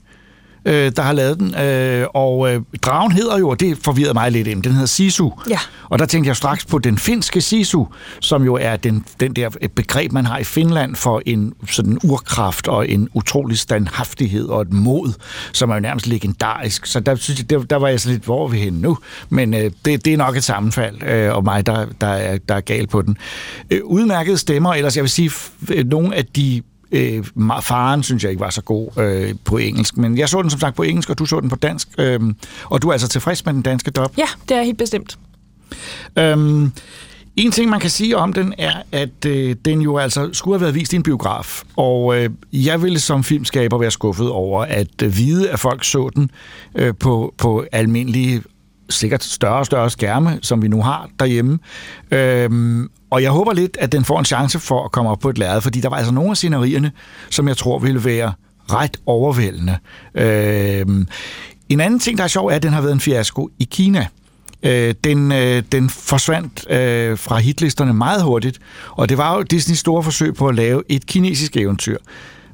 øh, 0.68 0.92
der 0.95 1.02
har 1.02 1.14
lavet 1.14 1.40
den. 1.40 1.56
Øh, 1.56 2.06
og 2.14 2.54
øh, 2.54 2.62
dragen 2.81 3.12
hedder 3.12 3.38
jo, 3.38 3.50
og 3.50 3.59
det 3.59 3.78
forvirrede 3.83 4.14
mig 4.14 4.31
lidt 4.31 4.47
den 4.64 4.71
hedder 4.71 4.86
Sisu. 4.86 5.30
Ja. 5.50 5.59
Og 5.90 6.00
der 6.00 6.06
tænkte 6.06 6.28
jeg 6.28 6.36
straks 6.36 6.66
på 6.66 6.80
den 6.80 6.97
finske 6.97 7.42
Sisu, 7.42 7.86
som 8.19 8.44
jo 8.44 8.57
er 8.62 8.76
den, 8.76 9.06
den 9.19 9.33
der 9.33 9.50
begreb, 9.76 10.12
man 10.12 10.26
har 10.26 10.38
i 10.38 10.44
Finland 10.44 10.95
for 10.95 11.21
en 11.26 11.54
sådan 11.69 12.00
urkraft 12.04 12.68
og 12.68 12.90
en 12.90 13.09
utrolig 13.14 13.57
standhaftighed 13.57 14.45
og 14.45 14.62
et 14.62 14.74
mod, 14.74 15.14
som 15.54 15.69
er 15.69 15.74
jo 15.74 15.80
nærmest 15.80 16.07
legendarisk. 16.07 16.86
Så 16.86 17.00
der, 17.00 17.16
synes 17.16 17.40
jeg, 17.40 17.50
der, 17.50 17.64
der 17.64 17.76
var 17.76 17.88
jeg 17.88 18.00
sådan 18.00 18.14
lidt, 18.14 18.26
hvor 18.26 18.45
er 18.45 18.47
vi 18.47 18.57
henne 18.57 18.81
nu? 18.81 18.97
Men 19.30 19.54
øh, 19.54 19.71
det, 19.86 20.06
det 20.06 20.14
er 20.14 20.18
nok 20.18 20.38
et 20.38 20.44
sammenfald, 20.44 21.04
øh, 21.04 21.36
og 21.36 21.44
mig, 21.44 21.66
der, 21.66 21.86
der, 22.02 22.07
er, 22.07 22.38
der 22.38 22.56
er 22.56 22.62
gal 22.62 22.88
på 22.88 23.02
den. 23.02 23.18
Øh, 23.71 23.81
udmærkede 23.83 24.38
stemmer, 24.38 24.74
ellers 24.74 24.95
jeg 24.95 25.04
vil 25.04 25.09
sige, 25.09 25.30
f- 25.30 25.74
øh, 25.74 25.86
nogle 25.86 26.16
af 26.16 26.26
de 26.26 26.62
Øh, 26.91 27.25
faren 27.61 28.03
synes 28.03 28.23
jeg 28.23 28.31
ikke 28.31 28.39
var 28.39 28.49
så 28.49 28.61
god 28.61 28.89
øh, 28.97 29.35
på 29.45 29.57
engelsk, 29.57 29.97
men 29.97 30.17
jeg 30.17 30.29
så 30.29 30.41
den 30.41 30.49
som 30.49 30.59
sagt 30.59 30.75
på 30.75 30.83
engelsk, 30.83 31.09
og 31.09 31.19
du 31.19 31.25
så 31.25 31.39
den 31.39 31.49
på 31.49 31.56
dansk, 31.56 31.87
øh, 31.97 32.19
og 32.63 32.81
du 32.81 32.87
er 32.87 32.91
altså 32.91 33.07
tilfreds 33.07 33.45
med 33.45 33.53
den 33.53 33.61
danske 33.61 33.91
dub? 33.91 34.17
Ja, 34.17 34.27
det 34.49 34.57
er 34.57 34.61
helt 34.61 34.77
bestemt. 34.77 35.17
Øhm, 36.17 36.71
en 37.37 37.51
ting, 37.51 37.69
man 37.69 37.79
kan 37.79 37.89
sige 37.89 38.17
om 38.17 38.33
den, 38.33 38.53
er, 38.57 38.73
at 38.91 39.25
øh, 39.25 39.56
den 39.65 39.81
jo 39.81 39.97
altså 39.97 40.29
skulle 40.33 40.56
have 40.56 40.61
været 40.61 40.75
vist 40.75 40.94
i 40.94 40.95
en 40.95 41.03
biograf. 41.03 41.63
Og 41.75 42.17
øh, 42.17 42.29
jeg 42.53 42.81
ville 42.81 42.99
som 42.99 43.23
filmskaber 43.23 43.77
være 43.77 43.91
skuffet 43.91 44.29
over 44.29 44.61
at 44.63 45.01
øh, 45.03 45.17
vide, 45.17 45.49
at 45.49 45.59
folk 45.59 45.83
så 45.83 46.09
den 46.15 46.31
øh, 46.75 46.94
på, 46.99 47.33
på 47.37 47.65
almindelige, 47.71 48.44
sikkert 48.89 49.23
større 49.23 49.56
og 49.59 49.65
større 49.65 49.89
skærme, 49.89 50.39
som 50.41 50.61
vi 50.61 50.67
nu 50.67 50.81
har 50.81 51.09
derhjemme. 51.19 51.59
Øhm, 52.11 52.89
og 53.09 53.23
jeg 53.23 53.31
håber 53.31 53.53
lidt, 53.53 53.77
at 53.79 53.91
den 53.91 54.06
får 54.06 54.19
en 54.19 54.25
chance 54.25 54.59
for 54.59 54.85
at 54.85 54.91
komme 54.91 55.11
op 55.11 55.19
på 55.19 55.29
et 55.29 55.37
lærred, 55.37 55.61
fordi 55.61 55.81
der 55.81 55.89
var 55.89 55.97
altså 55.97 56.13
nogle 56.13 56.29
af 56.29 56.37
scenerierne, 56.37 56.91
som 57.29 57.47
jeg 57.47 57.57
tror 57.57 57.79
ville 57.79 58.06
være 58.06 58.33
ret 58.71 58.97
overvældende. 59.06 59.77
Øhm, 60.15 61.07
en 61.69 61.79
anden 61.79 61.99
ting, 61.99 62.17
der 62.17 62.23
er 62.23 62.27
sjov, 62.27 62.47
er, 62.47 62.56
at 62.56 62.63
den 62.63 62.73
har 62.73 62.81
været 62.81 62.94
en 62.94 62.99
fiasko 62.99 63.49
i 63.59 63.67
Kina. 63.71 64.07
Øh, 64.63 64.95
den, 65.03 65.31
øh, 65.31 65.63
den 65.71 65.89
forsvandt 65.89 66.71
øh, 66.71 67.17
fra 67.17 67.37
hitlisterne 67.37 67.94
meget 67.94 68.23
hurtigt, 68.23 68.59
og 68.91 69.09
det 69.09 69.17
var 69.17 69.35
jo 69.35 69.41
Disneys 69.41 69.79
store 69.79 70.03
forsøg 70.03 70.35
på 70.35 70.47
at 70.47 70.56
lave 70.56 70.83
et 70.89 71.06
kinesisk 71.06 71.57
eventyr. 71.57 71.97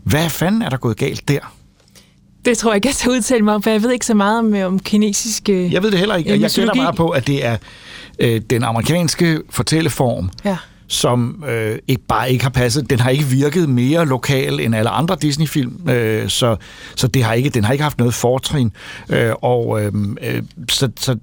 Hvad 0.04 0.30
fanden 0.30 0.62
er 0.62 0.70
der 0.70 0.78
gået 0.78 0.98
galt 0.98 1.28
der? 1.28 1.54
Det 2.46 2.58
tror 2.58 2.72
jeg 2.72 2.76
ikke, 2.76 2.88
jeg 2.88 2.96
skal 2.96 3.12
udtale 3.12 3.42
mig 3.46 3.56
om, 3.56 3.62
for 3.64 3.70
jeg 3.70 3.84
ved 3.84 3.92
ikke 3.92 4.06
så 4.06 4.14
meget 4.14 4.40
om, 4.40 4.54
om 4.74 4.80
kinesiske... 4.80 5.70
Jeg 5.72 5.84
ved 5.84 5.92
det 5.92 6.00
heller 6.00 6.16
ikke. 6.16 6.30
øh, 6.34 6.42
Jeg 6.42 6.50
gætter 6.50 6.62
mytologi. 6.62 6.80
meget 6.80 6.96
på, 6.96 7.10
at 7.10 7.28
det 7.28 7.46
er 7.46 7.58
øh, 8.20 8.42
den 8.50 8.64
amerikanske 8.64 9.42
fortælleform, 9.50 10.30
Ja. 10.46 10.58
som 10.88 11.44
øh, 11.50 11.78
ikke 11.88 12.02
bare 12.08 12.32
ikke 12.32 12.44
har 12.44 12.50
passet. 12.50 12.90
Den 12.90 13.00
har 13.00 13.10
ikke 13.10 13.24
virket 13.24 13.70
mere 13.70 14.06
lokal 14.06 14.60
end 14.60 14.76
alle 14.76 14.90
andre 14.90 15.18
Disney-film, 15.22 15.90
øh, 15.90 16.30
så, 16.30 16.56
så 16.96 17.08
det 17.08 17.24
har 17.24 17.34
ikke, 17.34 17.50
den 17.50 17.64
har 17.64 17.72
ikke 17.72 17.84
haft 17.84 17.98
noget 17.98 18.14
fortrin. 18.14 18.72
Øh, 19.10 19.32
og, 19.42 19.82
øh, 19.84 19.92
øh, 20.22 20.42
så, 20.70 20.90
så, 21.00 21.18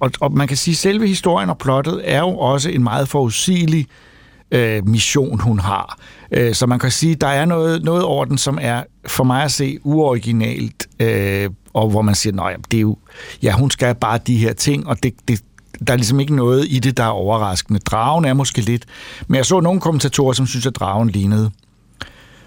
og, 0.00 0.10
og 0.20 0.32
man 0.32 0.48
kan 0.48 0.56
sige, 0.56 0.72
at 0.72 0.78
selve 0.78 1.06
historien 1.08 1.50
og 1.50 1.58
plottet 1.58 2.00
er 2.04 2.18
jo 2.18 2.38
også 2.38 2.70
en 2.70 2.82
meget 2.82 3.08
forudsigelig 3.08 3.80
øh, 3.80 4.05
Øh, 4.50 4.88
mission, 4.88 5.40
hun 5.40 5.58
har. 5.58 5.98
Øh, 6.30 6.54
så 6.54 6.66
man 6.66 6.78
kan 6.78 6.90
sige, 6.90 7.12
at 7.12 7.20
der 7.20 7.26
er 7.26 7.44
noget, 7.44 7.84
noget 7.84 8.02
over 8.02 8.24
den, 8.24 8.38
som 8.38 8.58
er 8.62 8.82
for 9.06 9.24
mig 9.24 9.44
at 9.44 9.52
se 9.52 9.78
uoriginalt, 9.82 10.86
øh, 11.00 11.50
og 11.74 11.90
hvor 11.90 12.02
man 12.02 12.14
siger, 12.14 12.42
at 12.42 12.60
det 12.70 12.76
er 12.76 12.80
jo, 12.80 12.96
ja, 13.42 13.52
hun 13.52 13.70
skal 13.70 13.94
bare 13.94 14.18
de 14.26 14.36
her 14.36 14.52
ting, 14.52 14.86
og 14.86 15.02
det, 15.02 15.14
det, 15.28 15.40
der 15.86 15.92
er 15.92 15.96
ligesom 15.96 16.20
ikke 16.20 16.36
noget 16.36 16.66
i 16.68 16.78
det, 16.78 16.96
der 16.96 17.04
er 17.04 17.08
overraskende. 17.08 17.78
Dragen 17.78 18.24
er 18.24 18.34
måske 18.34 18.60
lidt, 18.60 18.84
men 19.26 19.36
jeg 19.36 19.46
så 19.46 19.60
nogle 19.60 19.80
kommentatorer, 19.80 20.32
som 20.32 20.46
synes, 20.46 20.66
at 20.66 20.76
dragen 20.76 21.10
lignede 21.10 21.50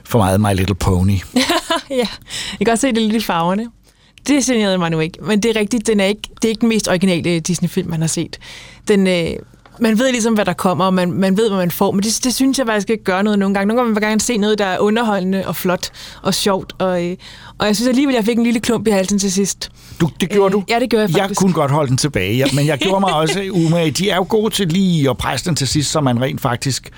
for 0.04 0.20
meget 0.20 0.42
My 0.42 0.54
Little 0.56 0.76
Pony. 0.76 1.12
ja, 1.90 1.96
jeg 1.96 2.08
kan 2.58 2.66
godt 2.66 2.80
se 2.80 2.88
det 2.88 3.02
lidt 3.02 3.24
i 3.24 3.26
farverne. 3.26 3.68
Det 4.28 4.44
generede 4.44 4.78
mig 4.78 4.90
nu 4.90 5.00
ikke, 5.00 5.18
men 5.22 5.44
det 5.44 5.56
er 5.56 5.60
rigtigt, 5.60 5.88
den 5.88 6.00
er 6.00 6.06
ikke, 6.06 6.22
det 6.36 6.46
er 6.46 6.50
ikke 6.50 6.62
den 6.62 6.70
mest 6.70 6.88
originale 6.88 7.40
Disney-film, 7.40 7.90
man 7.90 8.02
har 8.02 8.08
set. 8.08 8.40
Den, 8.88 9.08
øh, 9.08 9.36
man 9.82 10.00
ved 10.00 10.12
ligesom, 10.12 10.34
hvad 10.34 10.46
der 10.46 10.54
kommer, 10.54 10.86
og 10.86 10.94
man, 10.94 11.12
man 11.12 11.38
ved, 11.38 11.50
hvad 11.50 11.58
man 11.58 11.72
får, 11.72 11.92
men 11.92 12.04
det, 12.04 12.20
det 12.24 12.36
synes 12.36 12.60
jeg 12.60 12.68
faktisk 12.68 12.90
ikke 12.90 13.04
gør 13.04 13.22
noget 13.22 13.40
nogle 13.40 13.54
gange. 13.54 13.68
Nogle 13.68 13.80
gange 13.80 13.94
vil 13.94 14.02
man 14.02 14.10
gerne 14.10 14.22
se 14.22 14.38
noget, 14.38 14.60
der 14.60 14.66
er 14.66 14.80
underholdende 14.80 15.44
og 15.48 15.56
flot 15.56 15.90
og 16.22 16.34
sjovt, 16.34 16.74
og, 16.80 17.06
øh, 17.06 17.16
og 17.58 17.68
jeg 17.68 17.76
synes 17.76 17.88
alligevel, 17.88 18.16
jeg 18.16 18.26
fik 18.26 18.38
en 18.38 18.44
lille 18.44 18.60
klump 18.60 18.88
i 18.88 18.90
halsen 18.90 19.20
til 19.20 19.32
sidst. 19.32 19.72
Du, 20.02 20.10
det 20.22 20.30
gjorde 20.30 20.46
øh, 20.46 20.62
du? 20.62 20.64
Ja, 20.70 20.80
det 20.80 20.90
gjorde 20.90 21.02
jeg 21.02 21.10
faktisk. 21.10 21.30
Jeg 21.30 21.38
kunne 21.38 21.54
godt 21.54 21.72
holde 21.72 21.90
den 21.90 21.98
tilbage, 21.98 22.38
ja, 22.38 22.46
men 22.54 22.66
jeg 22.66 22.78
gjorde 22.86 23.00
mig 23.00 23.14
også 23.14 23.50
umage. 23.52 23.92
De 23.92 24.10
er 24.10 24.16
jo 24.16 24.26
gode 24.30 24.54
til 24.54 24.68
lige 24.68 25.10
at 25.10 25.18
presse 25.18 25.46
den 25.46 25.56
til 25.56 25.68
sidst, 25.68 25.92
så 25.92 26.02
man 26.02 26.22
rent 26.22 26.42
faktisk... 26.42 26.90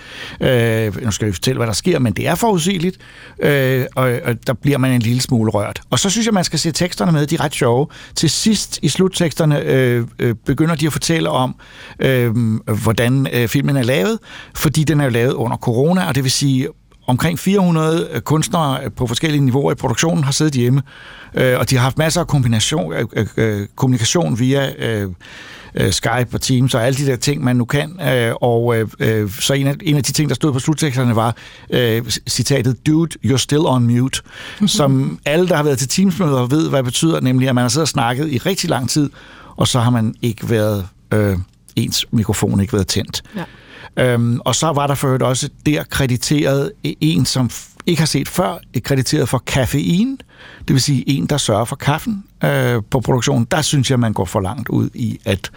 Øh, 0.42 1.04
nu 1.04 1.12
skal 1.12 1.28
vi 1.28 1.34
fortælle, 1.34 1.58
hvad 1.58 1.68
der 1.68 1.74
sker, 1.74 2.00
men 2.00 2.14
det 2.14 2.28
er 2.28 2.36
forudsigeligt, 2.36 2.98
øh, 3.40 3.86
og, 3.96 4.20
og 4.26 4.48
der 4.48 4.54
bliver 4.54 4.78
man 4.78 4.92
en 4.92 5.02
lille 5.02 5.22
smule 5.22 5.52
rørt. 5.52 5.82
Og 5.90 6.00
så 6.00 6.10
synes 6.10 6.26
jeg, 6.26 6.34
man 6.34 6.44
skal 6.44 6.60
se 6.60 6.72
teksterne 6.72 7.12
med, 7.12 7.28
de 7.28 7.36
er 7.36 7.44
ret 7.44 7.54
sjove. 7.54 7.88
Til 8.16 8.30
sidst 8.30 8.80
i 8.82 8.90
slutteksterne 8.90 9.62
øh, 9.62 10.06
øh, 10.20 10.36
begynder 10.46 10.76
de 10.76 10.88
at 10.88 10.94
fortælle 10.94 11.30
om, 11.30 11.56
øh, 12.00 12.36
hvordan 12.74 13.28
øh, 13.34 13.48
filmen 13.48 13.78
er 13.78 13.84
lavet, 13.84 14.20
fordi 14.56 14.84
den 14.84 15.00
er 15.00 15.04
jo 15.04 15.10
lavet 15.10 15.34
under 15.34 15.58
corona, 15.58 16.08
og 16.08 16.16
det 16.16 16.24
vil 16.24 16.32
sige, 16.32 16.68
omkring 17.08 17.40
400 17.40 18.10
øh, 18.12 18.22
kunstnere 18.22 18.90
på 18.90 19.08
forskellige 19.08 19.42
niveauer 19.46 19.72
i 19.72 19.76
produktionen 19.76 20.24
har 20.24 20.32
siddet 20.32 20.54
hjemme, 20.54 20.82
øh, 21.34 21.60
og 21.60 21.70
de 21.70 21.76
har 21.76 21.84
haft 21.84 21.98
masser 21.98 22.22
af 22.22 22.28
kombination, 22.28 22.94
øh, 22.94 23.28
øh, 23.38 23.68
kommunikation 23.76 24.40
via 24.40 24.72
øh, 24.78 25.10
øh, 25.76 25.92
Skype 25.92 26.28
og 26.34 26.42
Teams 26.42 26.76
og 26.76 26.86
alle 26.86 26.98
de 26.98 27.06
der 27.06 27.16
ting, 27.16 27.44
man 27.44 27.56
nu 27.56 27.66
kan. 27.66 28.00
Øh, 28.02 28.34
og 28.42 28.76
øh, 29.00 29.32
så 29.32 29.54
en 29.54 29.68
af, 29.68 29.76
en 29.82 29.98
af 29.98 30.04
de 30.04 30.12
ting, 30.12 30.30
der 30.30 30.36
stod 30.36 30.54
på 30.54 30.60
slutteksterne 30.60 31.16
var 31.16 31.36
øh, 31.70 32.04
citatet, 32.30 32.88
Dude, 32.88 33.12
you're 33.26 33.38
still 33.38 33.62
on 33.66 33.84
mute, 33.84 34.22
som 34.68 35.20
alle, 35.26 35.48
der 35.48 35.56
har 35.56 35.64
været 35.64 35.78
til 35.78 35.88
Teams-møder, 35.88 36.46
ved, 36.46 36.70
hvad 36.70 36.78
det 36.78 36.86
betyder, 36.86 37.20
nemlig 37.20 37.50
at 37.50 37.56
man 37.56 37.62
har 37.62 37.70
siddet 37.70 37.86
og 37.86 37.88
snakket 37.90 38.32
i 38.32 38.38
rigtig 38.38 38.70
lang 38.70 38.90
tid, 38.90 39.10
og 39.56 39.68
så 39.68 39.80
har 39.80 39.90
man 39.90 40.16
ikke 40.22 40.50
været... 40.50 40.88
Øh, 41.14 41.38
ens 41.76 42.06
mikrofon 42.12 42.60
ikke 42.60 42.74
været 42.74 42.88
tændt. 42.88 43.24
Ja. 43.36 43.44
Øhm, 43.98 44.40
og 44.40 44.56
så 44.56 44.68
var 44.68 44.88
der 44.88 44.96
for 44.96 45.08
øvrigt 45.08 45.24
også 45.24 45.50
der 45.66 45.84
krediteret 45.84 46.72
en, 46.84 47.26
som 47.26 47.50
ikke 47.86 48.02
har 48.02 48.08
set 48.08 48.28
før, 48.28 48.58
krediteret 48.84 49.30
for 49.30 49.38
kaffein, 49.38 50.18
det 50.68 50.74
vil 50.74 50.82
sige 50.82 51.10
en, 51.10 51.26
der 51.26 51.38
sørger 51.38 51.66
for 51.66 51.76
kaffen 51.76 52.24
øh, 52.44 52.82
på 52.90 53.00
produktionen. 53.00 53.48
Der 53.52 53.62
synes 53.62 53.92
jeg, 53.92 54.00
man 54.00 54.14
går 54.14 54.26
for 54.26 54.40
langt 54.40 54.70
ud 54.70 54.90
i 54.94 55.20
at 55.26 55.52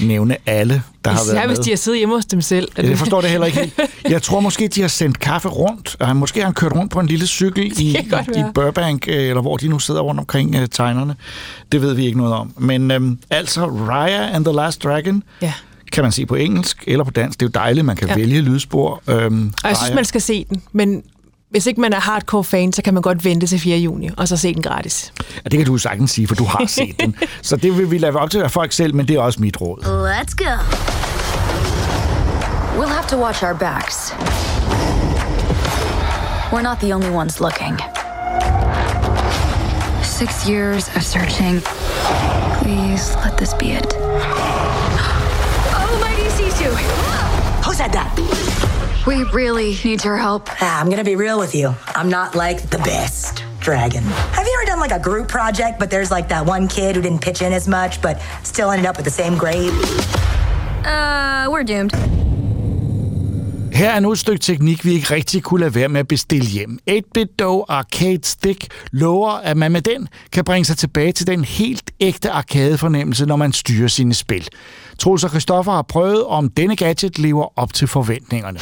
nævne 0.00 0.36
alle, 0.46 0.82
der 1.04 1.12
Især 1.12 1.18
har 1.18 1.32
været 1.32 1.48
med. 1.48 1.56
hvis 1.56 1.64
de 1.64 1.70
har 1.70 1.76
siddet 1.76 1.98
hjemme 1.98 2.14
hos 2.14 2.26
dem 2.26 2.40
selv. 2.40 2.68
Ja, 2.76 2.82
det 2.82 2.98
forstår 2.98 3.20
det 3.20 3.30
heller 3.30 3.46
ikke 3.46 3.72
Jeg 4.08 4.22
tror 4.22 4.40
måske, 4.40 4.68
de 4.68 4.80
har 4.80 4.88
sendt 4.88 5.20
kaffe 5.20 5.48
rundt. 5.48 5.96
Og 6.00 6.16
måske 6.16 6.40
har 6.40 6.44
han 6.44 6.54
kørt 6.54 6.72
rundt 6.72 6.92
på 6.92 7.00
en 7.00 7.06
lille 7.06 7.26
cykel 7.26 7.72
i, 7.80 7.98
i 8.36 8.42
Burbank, 8.54 9.08
øh, 9.08 9.28
eller 9.28 9.40
hvor 9.40 9.56
de 9.56 9.68
nu 9.68 9.78
sidder 9.78 10.00
rundt 10.00 10.20
omkring 10.20 10.56
uh, 10.56 10.64
tegnerne. 10.70 11.16
Det 11.72 11.82
ved 11.82 11.94
vi 11.94 12.06
ikke 12.06 12.18
noget 12.18 12.34
om. 12.34 12.52
Men 12.58 12.90
øhm, 12.90 13.18
altså, 13.30 13.66
Raya 13.66 14.34
and 14.34 14.44
the 14.44 14.54
Last 14.54 14.84
Dragon, 14.84 15.22
ja 15.42 15.52
kan 15.92 16.02
man 16.04 16.12
se 16.12 16.26
på 16.26 16.34
engelsk 16.34 16.84
eller 16.86 17.04
på 17.04 17.10
dansk. 17.10 17.40
Det 17.40 17.46
er 17.46 17.48
jo 17.48 17.64
dejligt, 17.64 17.86
man 17.86 17.96
kan 17.96 18.08
ja. 18.08 18.14
vælge 18.14 18.40
lydspor. 18.40 19.02
Øhm, 19.08 19.52
og 19.62 19.68
jeg 19.68 19.76
synes, 19.76 19.94
man 19.94 20.04
skal 20.04 20.20
se 20.20 20.46
den, 20.48 20.62
men 20.72 21.02
hvis 21.50 21.66
ikke 21.66 21.80
man 21.80 21.92
er 21.92 22.00
hardcore 22.00 22.44
fan, 22.44 22.72
så 22.72 22.82
kan 22.82 22.94
man 22.94 23.02
godt 23.02 23.24
vente 23.24 23.46
til 23.46 23.60
4. 23.60 23.78
juni, 23.78 24.08
og 24.16 24.28
så 24.28 24.36
se 24.36 24.54
den 24.54 24.62
gratis. 24.62 25.12
Ja, 25.44 25.48
det 25.48 25.58
kan 25.58 25.66
du 25.66 25.78
sagtens 25.78 26.10
sige, 26.10 26.28
for 26.28 26.34
du 26.34 26.44
har 26.44 26.64
set 26.66 27.00
den. 27.00 27.16
Så 27.42 27.56
det 27.56 27.78
vil 27.78 27.90
vi 27.90 27.98
lade 27.98 28.16
op 28.16 28.30
til 28.30 28.38
at 28.38 28.50
folk 28.50 28.72
selv, 28.72 28.94
men 28.94 29.08
det 29.08 29.16
er 29.16 29.20
også 29.20 29.40
mit 29.40 29.60
råd. 29.60 29.78
Let's 30.10 30.34
go. 30.36 30.52
We'll 32.80 32.92
have 32.92 33.06
to 33.08 33.16
watch 33.24 33.42
our 33.42 33.54
backs. 33.54 34.12
We're 36.52 36.62
not 36.62 36.78
the 36.80 36.94
only 36.94 37.10
ones 37.10 37.40
looking. 37.40 37.80
Six 40.02 40.48
years 40.48 40.88
of 40.96 41.02
searching. 41.02 41.62
Please 42.62 43.16
let 43.24 43.36
this 43.38 43.54
be 43.54 43.66
it. 43.66 43.94
Oh, 45.78 45.92
Mighty 46.04 46.28
Sisu! 46.36 46.70
Who 47.64 47.72
said 47.74 47.92
that? 47.92 48.45
We 49.06 49.22
really 49.22 49.76
need 49.84 50.02
your 50.04 50.16
help. 50.16 50.48
Ah, 50.60 50.80
I'm 50.80 50.90
gonna 50.90 51.04
be 51.04 51.14
real 51.14 51.38
with 51.38 51.54
you. 51.54 51.72
I'm 51.94 52.08
not 52.08 52.34
like 52.34 52.70
the 52.70 52.78
best 52.78 53.44
dragon. 53.60 54.02
Have 54.02 54.46
you 54.46 54.58
ever 54.60 54.66
done 54.66 54.80
like 54.80 54.90
a 54.90 54.98
group 54.98 55.28
project, 55.28 55.78
but 55.78 55.90
there's 55.90 56.10
like 56.10 56.28
that 56.30 56.44
one 56.44 56.66
kid 56.66 56.96
who 56.96 57.02
didn't 57.02 57.20
pitch 57.20 57.40
in 57.40 57.52
as 57.52 57.68
much, 57.68 58.02
but 58.02 58.20
still 58.42 58.72
ended 58.72 58.86
up 58.86 58.96
with 58.96 59.04
the 59.04 59.10
same 59.12 59.38
grade? 59.38 59.72
Uh, 60.84 61.48
we're 61.50 61.62
doomed. 61.62 61.92
Her 63.76 63.90
er 63.90 64.00
nu 64.00 64.12
et 64.12 64.18
stykke 64.18 64.40
teknik, 64.40 64.84
vi 64.84 64.92
ikke 64.92 65.14
rigtig 65.14 65.42
kunne 65.42 65.60
lade 65.60 65.74
være 65.74 65.88
med 65.88 66.00
at 66.00 66.08
bestille 66.08 66.46
hjem. 66.46 66.78
8-bit 66.90 67.38
Dog 67.38 67.66
Arcade 67.68 68.20
Stick 68.22 68.66
lover, 68.92 69.30
at 69.30 69.56
man 69.56 69.72
med 69.72 69.82
den 69.82 70.08
kan 70.32 70.44
bringe 70.44 70.64
sig 70.64 70.76
tilbage 70.76 71.12
til 71.12 71.26
den 71.26 71.44
helt 71.44 71.90
ægte 72.00 72.30
arcade-fornemmelse, 72.30 73.26
når 73.26 73.36
man 73.36 73.52
styrer 73.52 73.88
sine 73.88 74.14
spil. 74.14 74.48
Troels 74.98 75.24
og 75.24 75.30
Christoffer 75.30 75.72
har 75.72 75.82
prøvet, 75.82 76.24
om 76.24 76.48
denne 76.48 76.76
gadget 76.76 77.18
lever 77.18 77.58
op 77.58 77.72
til 77.72 77.88
forventningerne. 77.88 78.58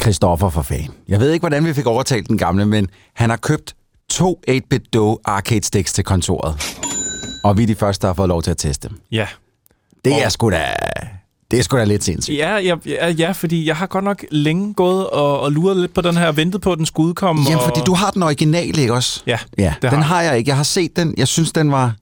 Christoffer 0.00 0.50
for 0.50 0.62
fan. 0.62 0.88
Jeg 1.08 1.20
ved 1.20 1.32
ikke, 1.32 1.42
hvordan 1.42 1.64
vi 1.64 1.74
fik 1.74 1.86
overtalt 1.86 2.28
den 2.28 2.38
gamle, 2.38 2.66
men 2.66 2.88
han 3.14 3.30
har 3.30 3.36
købt 3.36 3.74
to 4.10 4.40
8-bit 4.50 4.94
Dog 4.94 5.20
arcade 5.24 5.64
sticks 5.64 5.92
til 5.92 6.04
kontoret. 6.04 6.78
Og 7.44 7.58
vi 7.58 7.62
er 7.62 7.66
de 7.66 7.74
første, 7.74 8.02
der 8.02 8.08
har 8.08 8.14
fået 8.14 8.28
lov 8.28 8.42
til 8.42 8.50
at 8.50 8.56
teste 8.56 8.88
dem. 8.88 9.00
Ja. 9.12 9.26
Det 10.08 10.16
og... 10.16 10.22
er 10.22 10.28
sgu 10.28 10.50
da... 10.50 10.64
Det 11.50 11.58
er 11.58 11.62
sgu 11.62 11.76
da 11.76 11.84
lidt 11.84 12.04
sindssygt. 12.04 12.38
Ja, 12.38 12.56
ja, 12.56 12.74
ja, 12.86 13.08
ja, 13.08 13.32
fordi 13.32 13.66
jeg 13.66 13.76
har 13.76 13.86
godt 13.86 14.04
nok 14.04 14.24
længe 14.30 14.74
gået 14.74 15.06
og, 15.06 15.40
og 15.40 15.52
luret 15.52 15.76
lidt 15.76 15.94
på 15.94 16.00
den 16.00 16.16
her, 16.16 16.32
ventet 16.32 16.60
på, 16.60 16.72
at 16.72 16.78
den 16.78 16.86
skulle 16.86 17.08
udkomme. 17.08 17.42
Jamen, 17.42 17.58
og... 17.58 17.64
fordi 17.64 17.80
du 17.86 17.94
har 17.94 18.10
den 18.10 18.22
originale, 18.22 18.80
ikke 18.80 18.94
også? 18.94 19.22
Ja, 19.26 19.38
ja 19.58 19.74
den 19.82 19.90
har. 19.90 20.00
har 20.00 20.22
jeg 20.22 20.38
ikke. 20.38 20.48
Jeg 20.48 20.56
har 20.56 20.64
set 20.64 20.96
den. 20.96 21.14
Jeg 21.16 21.28
synes, 21.28 21.52
den 21.52 21.72
var 21.72 21.94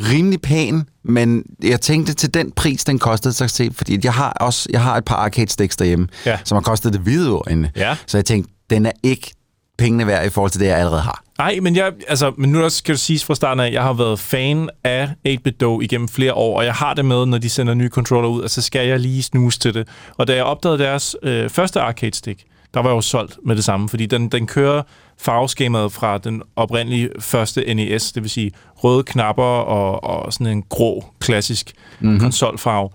rimelig 0.00 0.40
pæn, 0.40 0.88
men 1.04 1.42
jeg 1.62 1.80
tænkte 1.80 2.14
til 2.14 2.34
den 2.34 2.52
pris, 2.52 2.84
den 2.84 2.98
kostede, 2.98 3.34
så 3.34 3.48
se, 3.48 3.70
fordi 3.72 3.98
jeg 4.04 4.12
har 4.12 4.30
også 4.30 4.68
jeg 4.72 4.82
har 4.82 4.96
et 4.96 5.04
par 5.04 5.16
arcade 5.16 5.50
sticks 5.50 5.76
derhjemme, 5.76 6.08
ja. 6.26 6.38
som 6.44 6.56
har 6.56 6.62
kostet 6.62 6.92
det 6.92 7.00
hvide 7.00 7.40
Ja. 7.76 7.96
Så 8.06 8.18
jeg 8.18 8.24
tænkte, 8.24 8.52
den 8.70 8.86
er 8.86 8.92
ikke 9.02 9.32
pengene 9.78 10.06
værd 10.06 10.26
i 10.26 10.28
forhold 10.28 10.50
til 10.50 10.60
det, 10.60 10.66
jeg 10.66 10.78
allerede 10.78 11.02
har. 11.02 11.23
Nej, 11.38 11.58
men, 11.62 11.76
jeg, 11.76 11.92
altså, 12.08 12.32
men 12.38 12.50
nu 12.52 12.70
skal 12.70 12.94
du 12.94 12.98
sige 12.98 13.18
fra 13.18 13.34
starten 13.34 13.60
af, 13.60 13.66
at 13.66 13.72
jeg 13.72 13.82
har 13.82 13.92
været 13.92 14.18
fan 14.18 14.70
af 14.84 15.08
8-bit 15.28 15.60
Dog 15.60 15.82
igennem 15.82 16.08
flere 16.08 16.34
år, 16.34 16.58
og 16.58 16.64
jeg 16.64 16.74
har 16.74 16.94
det 16.94 17.04
med, 17.04 17.26
når 17.26 17.38
de 17.38 17.48
sender 17.48 17.74
nye 17.74 17.88
controller 17.88 18.28
ud, 18.28 18.42
og 18.42 18.50
så 18.50 18.62
skal 18.62 18.88
jeg 18.88 19.00
lige 19.00 19.22
snuse 19.22 19.58
til 19.58 19.74
det. 19.74 19.88
Og 20.16 20.26
da 20.26 20.34
jeg 20.34 20.44
opdagede 20.44 20.78
deres 20.78 21.16
øh, 21.22 21.50
første 21.50 21.80
arcade 21.80 22.14
stick, 22.14 22.42
der 22.74 22.80
var 22.80 22.90
jeg 22.90 22.96
jo 22.96 23.00
solgt 23.00 23.38
med 23.44 23.56
det 23.56 23.64
samme, 23.64 23.88
fordi 23.88 24.06
den, 24.06 24.28
den 24.28 24.46
kører 24.46 24.82
farveskemaet 25.18 25.92
fra 25.92 26.18
den 26.18 26.42
oprindelige 26.56 27.10
første 27.18 27.74
NES, 27.74 28.12
det 28.12 28.22
vil 28.22 28.30
sige 28.30 28.50
røde 28.74 29.02
knapper 29.02 29.42
og, 29.42 30.04
og 30.04 30.32
sådan 30.32 30.46
en 30.46 30.62
grå, 30.62 31.04
klassisk 31.20 31.72
mm-hmm. 32.00 32.20
konsolfarve. 32.20 32.88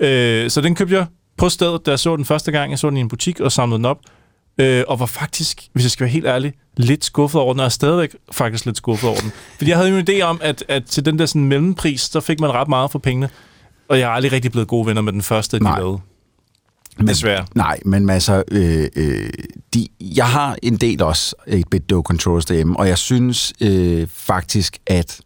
Øh, 0.00 0.50
så 0.50 0.60
den 0.60 0.74
købte 0.74 0.94
jeg 0.94 1.06
på 1.36 1.48
stedet, 1.48 1.86
da 1.86 1.90
jeg 1.90 1.98
så 1.98 2.16
den 2.16 2.24
første 2.24 2.52
gang. 2.52 2.70
Jeg 2.70 2.78
så 2.78 2.90
den 2.90 2.96
i 2.96 3.00
en 3.00 3.08
butik 3.08 3.40
og 3.40 3.52
samlede 3.52 3.78
den 3.78 3.84
op, 3.84 3.98
øh, 4.60 4.84
og 4.88 5.00
var 5.00 5.06
faktisk, 5.06 5.68
hvis 5.72 5.84
jeg 5.84 5.90
skal 5.90 6.04
være 6.04 6.12
helt 6.12 6.26
ærlig, 6.26 6.52
lidt 6.76 7.04
skuffet 7.04 7.40
over 7.40 7.52
den, 7.52 7.60
og 7.60 7.66
er 7.66 7.70
stadigvæk 7.70 8.16
faktisk 8.32 8.66
lidt 8.66 8.76
skuffet 8.76 9.08
over 9.10 9.18
den. 9.18 9.32
Fordi 9.56 9.70
jeg 9.70 9.78
havde 9.78 9.90
jo 9.90 9.96
en 9.96 10.06
idé 10.10 10.20
om, 10.20 10.40
at, 10.42 10.64
at 10.68 10.84
til 10.84 11.04
den 11.04 11.18
der 11.18 11.26
sådan 11.26 11.44
mellempris, 11.44 12.00
så 12.00 12.20
fik 12.20 12.40
man 12.40 12.50
ret 12.50 12.68
meget 12.68 12.90
for 12.90 12.98
pengene, 12.98 13.28
og 13.88 13.98
jeg 13.98 14.10
er 14.10 14.12
aldrig 14.12 14.32
rigtig 14.32 14.52
blevet 14.52 14.68
gode 14.68 14.86
venner 14.86 15.02
med 15.02 15.12
den 15.12 15.22
første, 15.22 15.58
de 15.58 15.64
lavede. 15.64 15.98
Men, 16.98 17.08
Desværre. 17.08 17.46
Nej, 17.54 17.80
men 17.84 18.10
altså, 18.10 18.42
øh, 18.50 18.88
øh, 18.96 19.30
de, 19.74 19.86
jeg 20.00 20.28
har 20.28 20.56
en 20.62 20.76
del 20.76 21.02
også 21.02 21.34
et 21.46 21.68
bit 21.70 21.90
do 21.90 22.02
controllers 22.02 22.44
derhjemme, 22.44 22.78
og 22.78 22.88
jeg 22.88 22.98
synes 22.98 23.52
øh, 23.60 24.06
faktisk, 24.10 24.78
at 24.86 25.20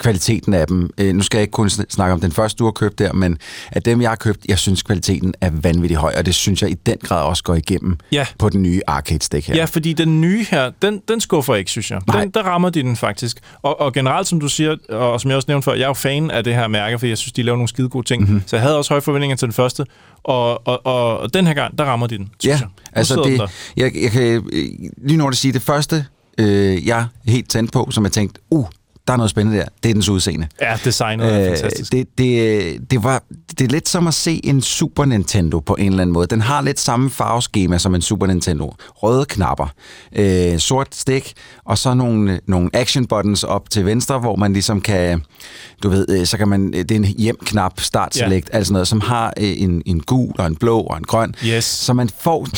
kvaliteten 0.00 0.54
af 0.54 0.66
dem. 0.66 0.90
Øh, 0.98 1.14
nu 1.14 1.22
skal 1.22 1.38
jeg 1.38 1.42
ikke 1.42 1.52
kun 1.52 1.70
snakke 1.70 2.12
om 2.12 2.20
den 2.20 2.32
første, 2.32 2.58
du 2.58 2.64
har 2.64 2.70
købt 2.70 2.98
der, 2.98 3.12
men 3.12 3.38
af 3.72 3.82
dem, 3.82 4.00
jeg 4.00 4.10
har 4.10 4.16
købt, 4.16 4.40
jeg 4.48 4.58
synes, 4.58 4.82
kvaliteten 4.82 5.34
er 5.40 5.50
vanvittigt 5.52 6.00
høj, 6.00 6.14
og 6.18 6.26
det 6.26 6.34
synes 6.34 6.62
jeg 6.62 6.70
i 6.70 6.74
den 6.74 6.96
grad 7.02 7.24
også 7.24 7.42
går 7.42 7.54
igennem 7.54 7.98
ja. 8.12 8.26
på 8.38 8.48
den 8.48 8.62
nye 8.62 8.80
arcade 8.86 9.24
stick 9.24 9.46
her. 9.46 9.54
Ja, 9.54 9.64
fordi 9.64 9.92
den 9.92 10.20
nye 10.20 10.46
her, 10.50 10.70
den, 10.82 11.02
den 11.08 11.20
skuffer 11.20 11.54
ikke, 11.54 11.70
synes 11.70 11.90
jeg. 11.90 12.00
Den, 12.12 12.30
der 12.30 12.42
rammer 12.42 12.70
de 12.70 12.82
den 12.82 12.96
faktisk. 12.96 13.38
Og, 13.62 13.80
og 13.80 13.92
generelt, 13.92 14.28
som 14.28 14.40
du 14.40 14.48
siger, 14.48 14.76
og 14.88 15.20
som 15.20 15.30
jeg 15.30 15.36
også 15.36 15.46
nævnte 15.48 15.64
før, 15.64 15.72
jeg 15.72 15.82
er 15.82 15.86
jo 15.86 15.92
fan 15.92 16.30
af 16.30 16.44
det 16.44 16.54
her 16.54 16.68
mærke, 16.68 16.98
fordi 16.98 17.08
jeg 17.08 17.18
synes, 17.18 17.32
de 17.32 17.42
laver 17.42 17.56
nogle 17.56 17.68
skide 17.68 17.88
gode 17.88 18.06
ting. 18.06 18.22
Mm-hmm. 18.22 18.42
Så 18.46 18.56
jeg 18.56 18.62
havde 18.62 18.76
også 18.76 18.90
høje 18.90 19.02
forventninger 19.02 19.36
til 19.36 19.46
den 19.46 19.52
første, 19.52 19.84
og, 20.24 20.68
og, 20.68 20.86
og, 20.86 21.18
og 21.18 21.34
den 21.34 21.46
her 21.46 21.54
gang, 21.54 21.78
der 21.78 21.84
rammer 21.84 22.06
de 22.06 22.18
den, 22.18 22.30
synes 22.40 22.60
ja, 22.60 22.66
jeg. 22.66 22.68
altså 22.92 23.22
det, 23.22 23.40
jeg, 23.76 23.92
jeg 24.02 24.10
kan 24.10 24.42
lige 25.04 25.16
nu 25.16 25.32
sige, 25.32 25.52
det 25.52 25.62
første, 25.62 26.06
øh, 26.38 26.86
jeg 26.86 27.06
helt 27.26 27.50
tændt 27.50 27.72
på, 27.72 27.88
som 27.90 28.04
jeg 28.04 28.12
tænkte, 28.12 28.40
uh, 28.50 28.66
der 29.08 29.12
er 29.12 29.16
noget 29.16 29.30
spændende 29.30 29.58
der. 29.58 29.64
Det 29.82 29.88
er 29.88 29.94
dens 29.94 30.08
udseende. 30.08 30.46
Ja, 30.60 30.78
designet 30.84 31.34
er 31.34 31.40
øh, 31.40 31.46
fantastisk. 31.46 31.92
Det, 31.92 32.18
det, 32.18 32.90
det, 32.90 33.04
var, 33.04 33.22
det 33.50 33.60
er 33.60 33.68
lidt 33.68 33.88
som 33.88 34.06
at 34.06 34.14
se 34.14 34.40
en 34.44 34.62
Super 34.62 35.04
Nintendo 35.04 35.60
på 35.60 35.76
en 35.78 35.86
eller 35.86 36.02
anden 36.02 36.12
måde. 36.12 36.26
Den 36.26 36.40
har 36.40 36.60
lidt 36.60 36.80
samme 36.80 37.10
farveskema 37.10 37.78
som 37.78 37.94
en 37.94 38.02
Super 38.02 38.26
Nintendo. 38.26 38.74
Røde 38.94 39.24
knapper, 39.24 39.66
øh, 40.16 40.58
sort 40.58 40.94
stik, 40.94 41.32
og 41.64 41.78
så 41.78 41.94
nogle, 41.94 42.40
nogle 42.46 42.70
action 42.72 43.06
buttons 43.06 43.44
op 43.44 43.70
til 43.70 43.86
venstre, 43.86 44.18
hvor 44.18 44.36
man 44.36 44.52
ligesom 44.52 44.80
kan, 44.80 45.22
du 45.82 45.88
ved, 45.88 46.06
øh, 46.08 46.26
så 46.26 46.38
kan 46.38 46.48
man, 46.48 46.72
det 46.72 46.90
er 46.90 46.96
en 46.96 47.04
hjem-knap, 47.04 47.80
start 47.80 48.14
select, 48.14 48.50
ja. 48.52 48.56
altså 48.56 48.72
noget, 48.72 48.88
som 48.88 49.00
har 49.00 49.32
øh, 49.36 49.62
en, 49.62 49.82
en 49.86 50.00
gul 50.00 50.32
og 50.38 50.46
en 50.46 50.56
blå 50.56 50.80
og 50.80 50.96
en 50.96 51.04
grøn. 51.04 51.34
Yes. 51.44 51.64
Så 51.64 51.92
man 51.92 52.10
får, 52.20 52.48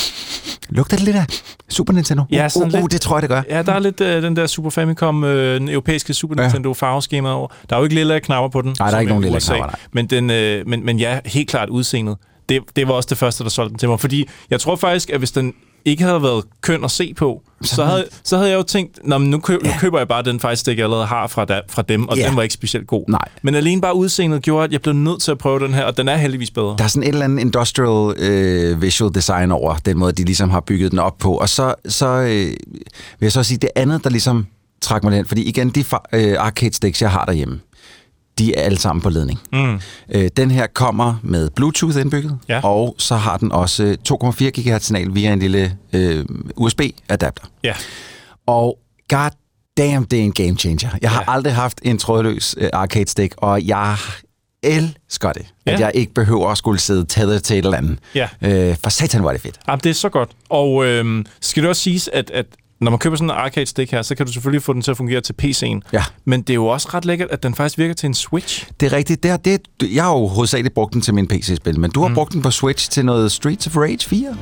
lugter 0.68 0.96
det 0.96 1.04
lidt 1.04 1.16
af 1.16 1.26
Super 1.68 1.92
Nintendo? 1.92 2.22
Ja, 2.30 2.48
uh, 2.56 2.62
uh, 2.62 2.82
uh, 2.82 2.88
det 2.90 3.00
tror 3.00 3.16
jeg, 3.16 3.22
det 3.22 3.30
gør. 3.30 3.42
Ja, 3.50 3.62
der 3.62 3.72
er 3.72 3.78
lidt 3.78 4.00
øh, 4.00 4.22
den 4.22 4.36
der 4.36 4.46
Super 4.46 4.70
Famicom, 4.70 5.24
øh, 5.24 5.60
den 5.60 5.68
europæiske 5.68 6.14
Super 6.14 6.34
Nintendo 6.34 6.74
farveskema 6.74 7.28
over. 7.28 7.48
Der 7.70 7.76
er 7.76 7.80
jo 7.80 7.84
ikke 7.84 7.94
lille 7.94 8.20
knapper 8.20 8.48
på 8.48 8.62
den. 8.62 8.76
Nej, 8.78 8.90
der 8.90 8.96
er 8.96 9.00
ikke 9.00 9.10
nogen 9.10 9.24
lille 9.24 9.40
knapper, 9.40 9.66
nej. 9.66 9.76
Men, 9.92 10.06
den, 10.06 10.30
øh, 10.30 10.68
men, 10.68 10.84
men 10.84 10.98
ja, 10.98 11.18
helt 11.24 11.48
klart 11.48 11.68
udseendet. 11.68 12.16
Det, 12.48 12.62
det 12.76 12.88
var 12.88 12.94
også 12.94 13.06
det 13.06 13.18
første, 13.18 13.44
der 13.44 13.50
solgte 13.50 13.70
den 13.70 13.78
til 13.78 13.88
mig. 13.88 14.00
Fordi 14.00 14.28
jeg 14.50 14.60
tror 14.60 14.76
faktisk, 14.76 15.10
at 15.10 15.18
hvis 15.18 15.30
den 15.30 15.54
ikke 15.84 16.04
havde 16.04 16.22
været 16.22 16.44
køn 16.60 16.84
at 16.84 16.90
se 16.90 17.14
på, 17.14 17.42
så 17.62 17.84
havde, 17.84 18.06
så 18.24 18.36
havde 18.36 18.50
jeg 18.50 18.56
jo 18.56 18.62
tænkt, 18.62 18.98
Nå, 19.04 19.18
men 19.18 19.30
nu, 19.30 19.38
køb, 19.38 19.60
ja. 19.64 19.68
nu 19.68 19.74
køber 19.80 19.98
jeg 19.98 20.08
bare 20.08 20.22
den 20.22 20.40
faktisk, 20.40 20.68
jeg 20.68 20.78
allerede 20.78 21.06
har 21.06 21.26
fra, 21.26 21.44
da, 21.44 21.60
fra 21.68 21.82
dem, 21.82 22.08
og 22.08 22.16
ja. 22.16 22.28
den 22.28 22.36
var 22.36 22.42
ikke 22.42 22.54
specielt 22.54 22.86
god. 22.86 23.04
Nej. 23.08 23.28
Men 23.42 23.54
alene 23.54 23.80
bare 23.80 23.94
udseendet 23.94 24.42
gjorde, 24.42 24.64
at 24.64 24.72
jeg 24.72 24.82
blev 24.82 24.94
nødt 24.94 25.22
til 25.22 25.30
at 25.30 25.38
prøve 25.38 25.60
den 25.60 25.74
her, 25.74 25.84
og 25.84 25.96
den 25.96 26.08
er 26.08 26.16
heldigvis 26.16 26.50
bedre. 26.50 26.74
Der 26.78 26.84
er 26.84 26.88
sådan 26.88 27.02
et 27.02 27.08
eller 27.08 27.24
andet 27.24 27.40
industrial 27.40 28.14
øh, 28.18 28.82
visual 28.82 29.14
design 29.14 29.50
over 29.52 29.74
den 29.74 29.98
måde, 29.98 30.12
de 30.12 30.24
ligesom 30.24 30.50
har 30.50 30.60
bygget 30.60 30.90
den 30.90 30.98
op 30.98 31.18
på. 31.18 31.34
Og 31.34 31.48
så, 31.48 31.74
så 31.88 32.06
øh, 32.06 32.28
vil 32.28 32.56
jeg 33.20 33.32
så 33.32 33.42
sige, 33.42 33.58
det 33.58 33.70
andet, 33.76 34.04
der 34.04 34.10
ligesom 34.10 34.46
trak 34.80 35.04
mig 35.04 35.12
hen, 35.12 35.26
fordi 35.26 35.42
igen, 35.42 35.70
de 35.70 35.84
øh, 36.12 36.36
arcade 36.38 36.74
sticks, 36.74 37.02
jeg 37.02 37.10
har 37.10 37.24
derhjemme, 37.24 37.60
de 38.38 38.54
er 38.54 38.62
alle 38.62 38.78
sammen 38.78 39.02
på 39.02 39.10
ledning. 39.10 39.40
Mm. 39.52 39.80
Øh, 40.14 40.30
den 40.36 40.50
her 40.50 40.66
kommer 40.66 41.14
med 41.22 41.50
Bluetooth 41.50 42.00
indbygget, 42.00 42.38
ja. 42.48 42.60
og 42.64 42.94
så 42.98 43.16
har 43.16 43.36
den 43.36 43.52
også 43.52 43.96
2,4 44.08 44.44
GHz 44.44 44.82
signal 44.82 45.14
via 45.14 45.32
en 45.32 45.38
lille 45.38 45.76
øh, 45.92 46.24
USB-adapter. 46.56 47.44
Ja. 47.62 47.74
Og 48.46 48.78
god 49.08 49.30
damn, 49.76 50.04
det 50.04 50.18
er 50.18 50.22
en 50.22 50.32
game 50.32 50.56
changer. 50.56 50.90
Jeg 51.02 51.10
har 51.10 51.24
ja. 51.28 51.32
aldrig 51.32 51.54
haft 51.54 51.80
en 51.82 51.98
trådløs 51.98 52.54
øh, 52.58 52.70
arcade 52.72 53.10
stick, 53.10 53.34
og 53.36 53.66
jeg 53.66 53.96
elsker 54.62 55.32
det, 55.32 55.46
ja. 55.66 55.72
at 55.72 55.80
jeg 55.80 55.90
ikke 55.94 56.14
behøver 56.14 56.48
at 56.48 56.58
skulle 56.58 56.80
sidde 56.80 57.04
tættet 57.04 57.42
til 57.42 57.58
et 57.58 57.64
eller 57.64 57.78
andet. 57.78 57.98
Ja. 58.14 58.28
Øh, 58.42 58.76
for 58.82 58.90
satan 58.90 59.24
var 59.24 59.32
det 59.32 59.40
fedt. 59.40 59.60
Jamen, 59.68 59.80
det 59.84 59.90
er 59.90 59.94
så 59.94 60.08
godt. 60.08 60.30
Og 60.48 60.86
øh, 60.86 61.24
skal 61.40 61.62
det 61.62 61.70
også 61.70 61.82
siges, 61.82 62.08
at, 62.12 62.30
at 62.30 62.46
når 62.80 62.90
man 62.90 62.98
køber 62.98 63.16
sådan 63.16 63.30
en 63.30 63.36
arcade 63.36 63.66
stick 63.66 63.90
her, 63.90 64.02
så 64.02 64.14
kan 64.14 64.26
du 64.26 64.32
selvfølgelig 64.32 64.62
få 64.62 64.72
den 64.72 64.82
til 64.82 64.90
at 64.90 64.96
fungere 64.96 65.20
til 65.20 65.34
PC'en. 65.42 65.80
Ja. 65.92 66.04
Men 66.24 66.42
det 66.42 66.50
er 66.50 66.54
jo 66.54 66.66
også 66.66 66.88
ret 66.94 67.04
lækkert, 67.04 67.30
at 67.30 67.42
den 67.42 67.54
faktisk 67.54 67.78
virker 67.78 67.94
til 67.94 68.06
en 68.06 68.14
Switch. 68.14 68.68
Det 68.80 68.92
er 68.92 68.96
rigtigt. 68.96 69.22
Det 69.22 69.30
er, 69.30 69.36
det, 69.36 69.60
jeg 69.94 70.04
har 70.04 70.12
jo 70.12 70.26
hovedsageligt 70.26 70.74
brugt 70.74 70.94
den 70.94 71.02
til 71.02 71.14
min 71.14 71.28
PC-spil, 71.28 71.80
men 71.80 71.90
du 71.90 72.00
har 72.00 72.08
mm. 72.08 72.14
brugt 72.14 72.32
den 72.32 72.42
på 72.42 72.50
Switch 72.50 72.90
til 72.90 73.04
noget 73.04 73.32
Streets 73.32 73.66
of 73.66 73.76
Rage 73.76 74.08
4. 74.08 74.36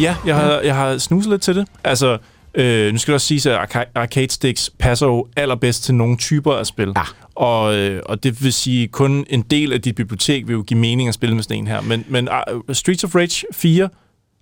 Ja, 0.00 0.16
jeg 0.26 0.36
har, 0.36 0.60
jeg 0.60 0.74
har 0.74 0.98
snuset 0.98 1.30
lidt 1.30 1.42
til 1.42 1.56
det. 1.56 1.66
Altså, 1.84 2.18
øh, 2.56 2.92
nu 2.92 2.98
skal 2.98 3.12
det 3.12 3.14
også 3.14 3.26
sige, 3.26 3.52
at 3.52 3.88
arcade 3.94 4.32
sticks 4.32 4.70
passer 4.78 5.06
jo 5.06 5.26
allerbedst 5.36 5.84
til 5.84 5.94
nogle 5.94 6.16
typer 6.16 6.52
af 6.52 6.66
spil. 6.66 6.92
Ja. 6.96 7.02
Og, 7.34 7.74
øh, 7.74 8.02
og 8.06 8.22
det 8.22 8.44
vil 8.44 8.52
sige, 8.52 8.88
kun 8.88 9.26
en 9.30 9.42
del 9.42 9.72
af 9.72 9.82
dit 9.82 9.94
bibliotek 9.94 10.46
vil 10.46 10.54
jo 10.54 10.62
give 10.62 10.80
mening 10.80 11.08
at 11.08 11.14
spille 11.14 11.34
med 11.34 11.42
sådan 11.42 11.56
en 11.56 11.66
her. 11.66 11.80
Men, 11.80 12.04
men 12.08 12.28
uh, 12.28 12.74
Streets 12.74 13.04
of 13.04 13.14
Rage 13.14 13.46
4 13.52 13.88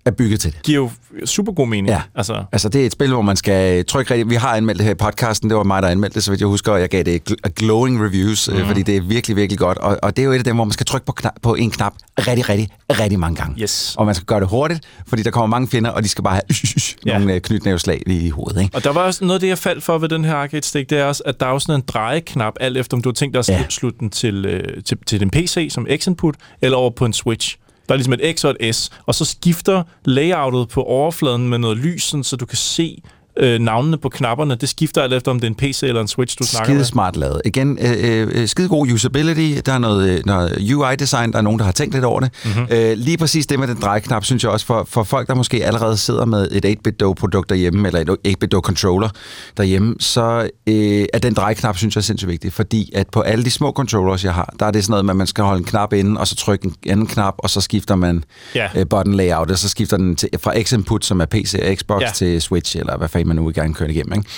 er 0.04 0.10
bygget 0.10 0.40
til 0.40 0.52
det. 0.52 0.62
Giver 0.62 0.78
jo 0.78 0.90
super 1.24 1.52
god 1.52 1.68
mening. 1.68 1.88
Ja. 1.88 2.02
Altså. 2.14 2.44
altså, 2.52 2.68
det 2.68 2.82
er 2.82 2.86
et 2.86 2.92
spil, 2.92 3.12
hvor 3.12 3.22
man 3.22 3.36
skal 3.36 3.84
trykke 3.84 4.10
rigtigt. 4.10 4.30
Vi 4.30 4.34
har 4.34 4.56
anmeldt 4.56 4.78
det 4.78 4.84
her 4.84 4.92
i 4.92 4.94
podcasten. 4.94 5.50
Det 5.50 5.56
var 5.56 5.62
mig, 5.62 5.82
der 5.82 5.88
anmeldte 5.88 6.14
det, 6.14 6.24
så 6.24 6.30
vidt 6.30 6.40
jeg 6.40 6.48
husker, 6.48 6.72
og 6.72 6.80
jeg 6.80 6.88
gav 6.88 7.02
det 7.02 7.24
glowing 7.54 8.04
reviews, 8.04 8.48
mm. 8.48 8.66
fordi 8.66 8.82
det 8.82 8.96
er 8.96 9.00
virkelig, 9.00 9.36
virkelig 9.36 9.58
godt. 9.58 9.78
Og, 9.78 9.98
og 10.02 10.16
det 10.16 10.22
er 10.22 10.26
jo 10.26 10.32
et 10.32 10.38
af 10.38 10.44
dem, 10.44 10.54
hvor 10.54 10.64
man 10.64 10.72
skal 10.72 10.86
trykke 10.86 11.06
på, 11.06 11.12
knap, 11.12 11.32
på 11.42 11.54
en 11.54 11.70
knap 11.70 11.94
rigtig, 12.18 12.48
rigtig, 12.48 12.68
rigtig 12.90 13.18
mange 13.18 13.36
gange. 13.36 13.62
Yes. 13.62 13.94
Og 13.98 14.06
man 14.06 14.14
skal 14.14 14.26
gøre 14.26 14.40
det 14.40 14.48
hurtigt, 14.48 14.80
fordi 15.06 15.22
der 15.22 15.30
kommer 15.30 15.46
mange 15.46 15.68
fjender, 15.68 15.90
og 15.90 16.02
de 16.02 16.08
skal 16.08 16.24
bare 16.24 16.34
have 16.34 16.42
ja. 17.06 17.18
nogle 17.18 17.34
øh, 17.34 17.40
knytnæveslag 17.40 18.02
i 18.06 18.30
hovedet. 18.30 18.62
Ikke? 18.62 18.76
Og 18.76 18.84
der 18.84 18.92
var 18.92 19.00
også 19.00 19.24
noget 19.24 19.34
af 19.34 19.40
det, 19.40 19.48
jeg 19.48 19.58
faldt 19.58 19.84
for 19.84 19.98
ved 19.98 20.08
den 20.08 20.24
her 20.24 20.34
arcade 20.34 20.62
stick, 20.62 20.90
det 20.90 20.98
er 20.98 21.04
også, 21.04 21.22
at 21.26 21.40
der 21.40 21.46
er 21.46 21.58
sådan 21.58 21.74
en 21.74 21.84
drejeknap, 21.88 22.54
alt 22.60 22.76
efter 22.76 22.96
om 22.96 23.02
du 23.02 23.08
har 23.08 23.14
tænkt 23.14 23.34
dig 23.34 23.38
at 23.38 23.48
ja. 23.48 23.64
slutte 23.68 23.98
den 24.00 24.10
til, 24.10 24.46
øh, 24.46 24.82
til, 24.84 24.98
til 25.06 25.20
din 25.20 25.30
PC 25.30 25.68
som 25.70 25.86
X-input, 25.96 26.34
eller 26.62 26.76
over 26.76 26.90
på 26.90 27.04
en 27.04 27.12
Switch. 27.12 27.56
Der 27.88 27.94
er 27.94 27.96
ligesom 27.96 28.12
et 28.12 28.38
X 28.38 28.44
og 28.44 28.56
et 28.60 28.74
S, 28.74 28.90
og 29.06 29.14
så 29.14 29.24
skifter 29.24 29.82
layoutet 30.04 30.68
på 30.68 30.82
overfladen 30.82 31.48
med 31.48 31.58
noget 31.58 31.76
lys, 31.76 32.14
så 32.22 32.36
du 32.40 32.46
kan 32.46 32.58
se 32.58 33.02
øh, 33.36 33.60
navnene 33.60 33.98
på 33.98 34.08
knapperne. 34.08 34.54
Det 34.54 34.68
skifter 34.68 35.02
alt 35.02 35.12
efter, 35.12 35.30
om 35.30 35.40
det 35.40 35.46
er 35.46 35.50
en 35.50 35.54
PC 35.54 35.82
eller 35.82 36.00
en 36.00 36.08
Switch, 36.08 36.38
du 36.38 36.44
snakker 36.44 36.66
skide 36.66 36.78
med. 36.78 36.84
smart 36.84 37.16
lavet. 37.16 37.42
Igen, 37.44 37.78
øh, 37.80 38.28
øh, 38.34 38.48
skide 38.48 38.68
god 38.68 38.92
usability. 38.92 39.60
Der 39.66 39.72
er 39.72 39.78
noget, 39.78 40.08
øh, 40.08 40.20
noget 40.26 40.50
UI-design. 40.50 41.32
Der 41.32 41.38
er 41.38 41.42
nogen, 41.42 41.58
der 41.58 41.64
har 41.64 41.72
tænkt 41.72 41.94
lidt 41.94 42.04
over 42.04 42.20
det. 42.20 42.30
Mm-hmm. 42.44 42.66
Øh, 42.70 42.96
lige 42.96 43.18
præcis 43.18 43.46
det 43.46 43.58
med 43.58 43.68
den 43.68 43.76
drejeknap, 43.80 44.24
synes 44.24 44.42
jeg 44.42 44.50
også, 44.50 44.66
for, 44.66 44.86
for 44.88 45.02
folk, 45.02 45.28
der 45.28 45.34
måske 45.34 45.64
allerede 45.64 45.96
sidder 45.96 46.24
med 46.24 46.48
et 46.52 46.64
8-bit-do-produkt 46.64 47.48
derhjemme, 47.48 47.88
eller 47.88 48.00
et 48.00 48.08
8-bit-do-controller 48.28 49.08
derhjemme, 49.56 49.94
så 50.00 50.48
øh, 50.66 51.04
er 51.14 51.18
den 51.18 51.34
drejeknap, 51.34 51.76
synes 51.76 51.96
jeg, 51.96 52.00
er 52.00 52.02
sindssygt 52.02 52.30
vigtig. 52.30 52.52
Fordi 52.52 52.90
at 52.94 53.06
på 53.08 53.20
alle 53.20 53.44
de 53.44 53.50
små 53.50 53.72
controllers, 53.72 54.24
jeg 54.24 54.34
har, 54.34 54.54
der 54.60 54.66
er 54.66 54.70
det 54.70 54.84
sådan 54.84 54.90
noget 54.90 55.04
med, 55.04 55.12
at 55.12 55.16
man 55.16 55.26
skal 55.26 55.44
holde 55.44 55.58
en 55.58 55.64
knap 55.64 55.92
inde, 55.92 56.20
og 56.20 56.26
så 56.26 56.36
trykke 56.36 56.66
en 56.66 56.74
anden 56.86 57.06
knap, 57.06 57.34
og 57.38 57.50
så 57.50 57.60
skifter 57.60 57.94
man 57.94 58.24
yeah. 58.56 58.70
øh, 58.76 58.86
button 58.86 59.14
layout, 59.14 59.50
og 59.50 59.58
så 59.58 59.68
skifter 59.68 59.96
den 59.96 60.16
til, 60.16 60.28
fra 60.38 60.60
X-input, 60.60 60.98
som 61.00 61.20
er 61.20 61.24
PC 61.24 61.54
og 61.62 61.76
Xbox, 61.76 62.02
yeah. 62.02 62.12
til 62.12 62.42
Switch, 62.42 62.76
eller 62.76 62.96
hvad 62.96 63.08
fanden 63.08 63.23
man 63.26 63.36
nu 63.36 63.52
gerne 63.54 63.74
køre 63.74 63.90
igennem. 63.90 64.12
Ikke? 64.12 64.30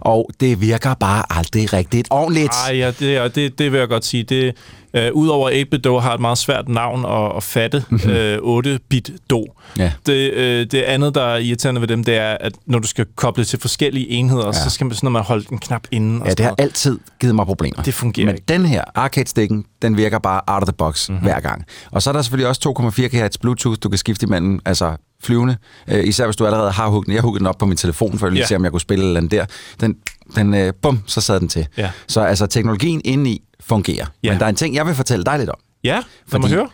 Og 0.00 0.30
det 0.40 0.60
virker 0.60 0.94
bare 0.94 1.24
aldrig 1.30 1.72
rigtigt 1.72 2.08
ordentligt. 2.10 2.52
Ej, 2.68 2.76
ja, 2.76 2.90
det, 2.90 3.34
det, 3.34 3.58
det 3.58 3.72
vil 3.72 3.78
jeg 3.78 3.88
godt 3.88 4.04
sige. 4.04 4.22
Det, 4.22 4.54
øh, 4.94 5.12
Udover 5.12 5.50
8-bit-do 5.50 5.98
har 5.98 6.14
et 6.14 6.20
meget 6.20 6.38
svært 6.38 6.68
navn 6.68 7.04
at, 7.04 7.36
at 7.36 7.42
fatte, 7.42 7.84
mm-hmm. 7.90 8.10
øh, 8.10 8.38
8-bit-do. 8.38 9.44
Ja. 9.78 9.92
Det, 10.06 10.32
øh, 10.32 10.66
det 10.66 10.82
andet, 10.82 11.14
der 11.14 11.22
er 11.22 11.36
irriterende 11.36 11.80
ved 11.80 11.88
dem, 11.88 12.04
det 12.04 12.16
er, 12.16 12.36
at 12.40 12.52
når 12.66 12.78
du 12.78 12.88
skal 12.88 13.06
koble 13.16 13.44
til 13.44 13.60
forskellige 13.60 14.08
enheder, 14.08 14.46
ja. 14.46 14.52
så 14.52 14.70
skal 14.70 14.86
man 14.86 14.94
sådan, 14.94 15.12
man 15.12 15.22
holder 15.22 15.44
en 15.52 15.58
knap 15.58 15.86
inden. 15.90 16.22
ja, 16.26 16.30
det 16.30 16.40
har 16.40 16.54
altid 16.58 16.98
givet 17.20 17.34
mig 17.34 17.46
problemer. 17.46 17.82
Det 17.82 17.94
fungerer 17.94 18.26
Men 18.26 18.34
ikke. 18.34 18.44
den 18.48 18.66
her 18.66 18.84
arcade-stikken, 18.94 19.64
den 19.82 19.96
virker 19.96 20.18
bare 20.18 20.40
out 20.46 20.62
of 20.62 20.66
the 20.66 20.76
box 20.78 21.08
mm-hmm. 21.08 21.24
hver 21.24 21.40
gang. 21.40 21.64
Og 21.90 22.02
så 22.02 22.10
er 22.10 22.12
der 22.12 22.22
selvfølgelig 22.22 22.48
også 22.48 22.74
2,4 22.78 23.02
GHz 23.02 23.38
Bluetooth, 23.38 23.78
du 23.82 23.88
kan 23.88 23.98
skifte 23.98 24.26
imellem, 24.26 24.60
altså 24.64 24.96
flyvende. 25.22 25.56
Øh, 25.88 26.04
især 26.04 26.24
hvis 26.24 26.36
du 26.36 26.46
allerede 26.46 26.70
har 26.70 26.88
hugget 26.88 27.06
den. 27.06 27.14
Jeg 27.14 27.22
huggede 27.22 27.38
den 27.38 27.46
op 27.46 27.58
på 27.58 27.66
min 27.66 27.76
telefon, 27.76 28.18
for 28.18 28.26
at 28.26 28.32
lige 28.32 28.40
ja. 28.40 28.46
se, 28.46 28.56
om 28.56 28.64
jeg 28.64 28.70
kunne 28.70 28.80
spille 28.80 29.04
eller 29.04 29.16
andet 29.16 29.30
der. 29.30 29.46
Den, 29.80 29.96
den 30.36 30.54
øh, 30.54 30.72
bum, 30.82 31.02
så 31.06 31.20
sad 31.20 31.40
den 31.40 31.48
til. 31.48 31.66
Ja. 31.76 31.90
Så 32.08 32.20
altså, 32.20 32.46
teknologien 32.46 33.00
indeni 33.04 33.42
fungerer. 33.60 34.06
Ja. 34.22 34.30
Men 34.30 34.38
der 34.38 34.44
er 34.44 34.50
en 34.50 34.56
ting, 34.56 34.74
jeg 34.74 34.86
vil 34.86 34.94
fortælle 34.94 35.24
dig 35.24 35.38
lidt 35.38 35.50
om. 35.50 35.58
Ja, 35.84 36.02
lad 36.32 36.40
mig 36.40 36.50
høre. 36.50 36.68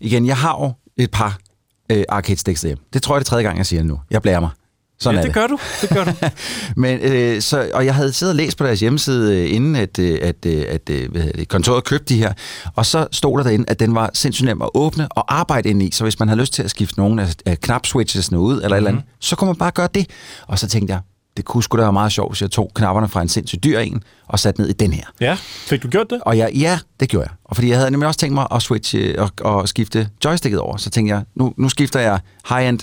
Igen, 0.00 0.26
jeg 0.26 0.36
har 0.36 0.56
jo 0.60 0.72
et 1.04 1.10
par 1.10 1.38
øh, 1.92 2.04
arcade 2.08 2.38
sticks 2.38 2.60
derhjemme. 2.60 2.84
Det 2.92 3.02
tror 3.02 3.14
jeg 3.14 3.16
er 3.16 3.20
det 3.20 3.26
tredje 3.26 3.44
gang, 3.44 3.58
jeg 3.58 3.66
siger 3.66 3.80
det 3.80 3.86
nu. 3.86 4.00
Jeg 4.10 4.22
blærer 4.22 4.40
mig. 4.40 4.50
Sådan 4.98 5.14
ja, 5.14 5.22
det, 5.22 5.26
det 5.26 5.34
gør 5.34 5.46
du. 5.46 5.58
Det 5.80 5.88
gør 5.90 6.04
du. 6.04 6.12
Men, 6.82 6.98
øh, 6.98 7.42
så, 7.42 7.70
og 7.74 7.84
jeg 7.84 7.94
havde 7.94 8.12
siddet 8.12 8.32
og 8.32 8.36
læst 8.36 8.58
på 8.58 8.64
deres 8.64 8.80
hjemmeside, 8.80 9.42
øh, 9.42 9.54
inden 9.54 9.76
at, 9.76 9.98
øh, 9.98 10.18
at, 10.22 10.46
øh, 10.46 10.64
at, 10.68 10.90
at 10.90 11.08
hvad 11.10 11.22
det, 11.22 11.48
kontoret 11.48 11.84
købte 11.84 12.14
de 12.14 12.18
her, 12.18 12.32
og 12.74 12.86
så 12.86 13.06
stod 13.12 13.38
der 13.38 13.44
derinde, 13.44 13.64
at 13.68 13.80
den 13.80 13.94
var 13.94 14.10
sindssygt 14.14 14.46
nem 14.46 14.62
at 14.62 14.68
åbne 14.74 15.08
og 15.08 15.34
arbejde 15.34 15.68
ind 15.68 15.82
i, 15.82 15.90
så 15.92 16.04
hvis 16.04 16.18
man 16.18 16.28
havde 16.28 16.40
lyst 16.40 16.52
til 16.52 16.62
at 16.62 16.70
skifte 16.70 16.98
nogle 16.98 17.22
af, 17.22 17.34
af 17.46 17.60
knapswitchesne 17.60 18.38
ud, 18.38 18.52
eller 18.52 18.68
mm-hmm. 18.68 18.76
eller 18.76 18.90
andet, 18.90 19.04
så 19.20 19.36
kunne 19.36 19.48
man 19.48 19.56
bare 19.56 19.70
gøre 19.70 19.88
det. 19.94 20.06
Og 20.46 20.58
så 20.58 20.68
tænkte 20.68 20.92
jeg, 20.92 21.00
det 21.36 21.44
kunne 21.44 21.62
sgu 21.62 21.76
da 21.76 21.82
være 21.82 21.92
meget 21.92 22.12
sjovt, 22.12 22.32
hvis 22.32 22.42
jeg 22.42 22.50
tog 22.50 22.70
knapperne 22.74 23.08
fra 23.08 23.22
en 23.22 23.28
sindssygt 23.28 23.64
dyr 23.64 23.78
en, 23.78 24.02
og 24.26 24.38
satte 24.38 24.60
ned 24.60 24.68
i 24.68 24.72
den 24.72 24.92
her. 24.92 25.04
Ja, 25.20 25.36
fik 25.40 25.82
du 25.82 25.88
gjort 25.88 26.10
det? 26.10 26.20
Og 26.22 26.38
jeg, 26.38 26.50
ja, 26.54 26.78
det 27.00 27.08
gjorde 27.08 27.28
jeg. 27.28 27.36
Og 27.44 27.56
fordi 27.56 27.68
jeg 27.68 27.78
havde 27.78 27.90
nemlig 27.90 28.06
også 28.06 28.20
tænkt 28.20 28.34
mig 28.34 28.46
at 28.50 28.62
switche 28.62 29.20
og, 29.20 29.30
og 29.40 29.68
skifte 29.68 30.08
joysticket 30.24 30.60
over, 30.60 30.76
så 30.76 30.90
tænkte 30.90 31.14
jeg, 31.14 31.24
nu, 31.34 31.54
nu 31.56 31.68
skifter 31.68 32.00
jeg 32.00 32.20
high-end 32.48 32.80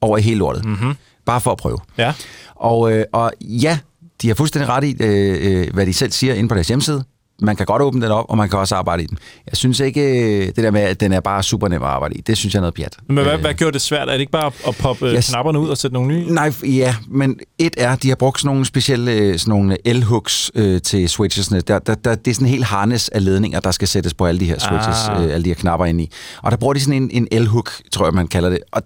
over 0.00 0.18
i 0.18 0.22
hele 0.22 0.38
lortet. 0.38 0.64
Mm-hmm. 0.64 0.94
Bare 1.28 1.40
for 1.40 1.50
at 1.50 1.58
prøve. 1.58 1.78
Ja. 1.98 2.12
Og, 2.54 2.92
øh, 2.92 3.04
og 3.12 3.32
ja, 3.40 3.78
de 4.22 4.28
har 4.28 4.34
fuldstændig 4.34 4.68
ret 4.68 4.84
i, 4.84 4.96
øh, 5.00 5.60
øh, 5.60 5.74
hvad 5.74 5.86
de 5.86 5.92
selv 5.92 6.12
siger 6.12 6.34
inde 6.34 6.48
på 6.48 6.54
deres 6.54 6.68
hjemmeside. 6.68 7.04
man 7.42 7.56
kan 7.56 7.66
godt 7.66 7.82
åbne 7.82 8.02
den 8.02 8.10
op, 8.10 8.24
og 8.28 8.36
man 8.36 8.48
kan 8.48 8.58
også 8.58 8.74
arbejde 8.74 9.02
i 9.02 9.06
den. 9.06 9.18
Jeg 9.46 9.56
synes 9.56 9.80
ikke, 9.80 10.00
øh, 10.00 10.46
det 10.46 10.56
der 10.56 10.70
med, 10.70 10.80
at 10.80 11.00
den 11.00 11.12
er 11.12 11.20
bare 11.20 11.42
super 11.42 11.68
nem 11.68 11.82
at 11.82 11.88
arbejde 11.88 12.14
i, 12.14 12.20
det 12.20 12.36
synes 12.36 12.54
jeg 12.54 12.58
er 12.58 12.60
noget 12.60 12.74
pjat. 12.74 12.96
Men 13.08 13.24
hvad, 13.24 13.34
øh, 13.34 13.40
hvad 13.40 13.54
gjorde 13.54 13.72
det 13.72 13.80
svært? 13.80 14.08
Er 14.08 14.12
det 14.12 14.20
ikke 14.20 14.32
bare 14.32 14.52
at 14.68 14.76
poppe 14.76 15.06
yes. 15.06 15.28
knapperne 15.30 15.58
ud 15.58 15.68
og 15.68 15.78
sætte 15.78 15.94
nogle 15.94 16.08
nye? 16.08 16.32
Nej, 16.32 16.52
ja, 16.64 16.94
men 17.08 17.38
et 17.58 17.74
er, 17.76 17.96
de 17.96 18.08
har 18.08 18.16
brugt 18.16 18.40
sådan 18.40 18.48
nogle 18.48 18.66
specielle 18.66 19.38
sådan 19.38 19.50
nogle 19.50 19.76
L-hooks 19.86 20.50
øh, 20.54 20.82
til 20.82 21.08
switchesne. 21.08 21.60
Der, 21.60 21.78
der, 21.78 21.94
der, 21.94 22.14
det 22.14 22.30
er 22.30 22.34
sådan 22.34 22.46
en 22.46 22.50
helt 22.50 22.64
harness 22.64 23.08
af 23.08 23.24
ledninger, 23.24 23.60
der 23.60 23.70
skal 23.70 23.88
sættes 23.88 24.14
på 24.14 24.26
alle 24.26 24.40
de 24.40 24.44
her 24.44 24.58
switches, 24.58 25.08
ah. 25.08 25.24
øh, 25.24 25.34
alle 25.34 25.44
de 25.44 25.50
her 25.50 25.54
knapper 25.54 25.86
ind 25.86 26.00
i. 26.00 26.10
Og 26.42 26.50
der 26.50 26.56
bruger 26.56 26.74
de 26.74 26.80
sådan 26.80 27.10
en, 27.10 27.28
en 27.32 27.42
L-hook, 27.42 27.72
tror 27.92 28.06
jeg, 28.06 28.14
man 28.14 28.28
kalder 28.28 28.48
det. 28.48 28.58
Og 28.72 28.82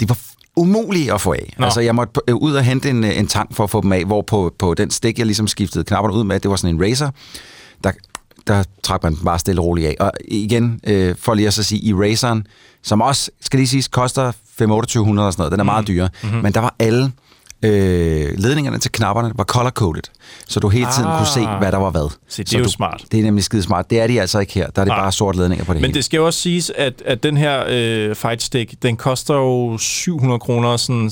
det 0.00 0.08
var 0.08 0.18
umulige 0.56 1.14
at 1.14 1.20
få 1.20 1.32
af. 1.32 1.54
Nå. 1.58 1.64
Altså, 1.64 1.80
jeg 1.80 1.94
måtte 1.94 2.20
øh, 2.28 2.34
ud 2.34 2.52
og 2.52 2.62
hente 2.62 2.90
en, 2.90 3.04
en 3.04 3.26
tank 3.26 3.54
for 3.54 3.64
at 3.64 3.70
få 3.70 3.80
dem 3.80 3.92
af, 3.92 4.04
hvor 4.04 4.22
på, 4.22 4.54
på 4.58 4.74
den 4.74 4.90
stik, 4.90 5.18
jeg 5.18 5.26
ligesom 5.26 5.46
skiftede 5.46 5.84
knapperne 5.84 6.16
ud 6.16 6.24
med, 6.24 6.40
det 6.40 6.50
var 6.50 6.56
sådan 6.56 6.74
en 6.74 6.82
racer, 6.82 7.10
der, 7.84 7.92
der 8.46 8.64
trak 8.82 9.02
man 9.02 9.16
bare 9.24 9.38
stille 9.38 9.60
og 9.60 9.64
roligt 9.64 9.88
af. 9.88 9.96
Og 10.00 10.12
igen, 10.28 10.80
øh, 10.86 11.14
for 11.18 11.34
lige 11.34 11.46
at 11.46 11.54
så 11.54 11.62
sige, 11.62 11.80
i 11.80 11.94
raceren, 11.94 12.46
som 12.82 13.00
også, 13.00 13.30
skal 13.40 13.58
lige 13.58 13.68
sige, 13.68 13.84
koster 13.90 14.32
5 14.56 14.68
2800 14.68 15.26
og 15.26 15.32
sådan 15.32 15.40
noget, 15.40 15.52
den 15.52 15.60
er 15.60 15.64
mm. 15.64 15.66
meget 15.66 15.88
dyre, 15.88 16.08
mm-hmm. 16.22 16.42
men 16.42 16.52
der 16.54 16.60
var 16.60 16.74
alle 16.78 17.12
øh, 17.66 18.38
ledningerne 18.38 18.78
til 18.78 18.92
knapperne 18.92 19.32
var 19.34 19.44
color-coded, 19.44 20.02
så 20.48 20.60
du 20.60 20.68
hele 20.68 20.86
tiden 20.94 21.08
ah, 21.08 21.18
kunne 21.18 21.26
se, 21.26 21.40
ah. 21.40 21.58
hvad 21.58 21.72
der 21.72 21.78
var 21.78 21.90
hvad. 21.90 22.10
Så 22.28 22.42
det 22.42 22.48
er 22.48 22.50
så 22.50 22.58
jo 22.58 22.64
du, 22.64 22.70
smart. 22.70 23.04
Det 23.12 23.20
er 23.20 23.24
nemlig 23.24 23.44
skide 23.44 23.62
smart. 23.62 23.90
Det 23.90 24.00
er 24.00 24.06
de 24.06 24.20
altså 24.20 24.38
ikke 24.38 24.54
her. 24.54 24.66
Der 24.70 24.80
er 24.80 24.84
det 24.84 24.92
ah. 24.92 24.98
bare 24.98 25.12
sort 25.12 25.36
ledninger 25.36 25.64
på 25.64 25.72
det 25.72 25.80
Men 25.80 25.88
hele. 25.88 25.94
det 25.94 26.04
skal 26.04 26.18
jo 26.18 26.26
også 26.26 26.40
siges, 26.40 26.72
at, 26.76 27.02
at 27.04 27.22
den 27.22 27.36
her 27.36 27.64
øh, 27.68 28.14
Fight 28.14 28.42
Stick, 28.42 28.74
den 28.82 28.96
koster 28.96 29.34
jo 29.34 29.78
700 29.78 30.38
kroner. 30.38 30.76
Sådan, 30.76 31.10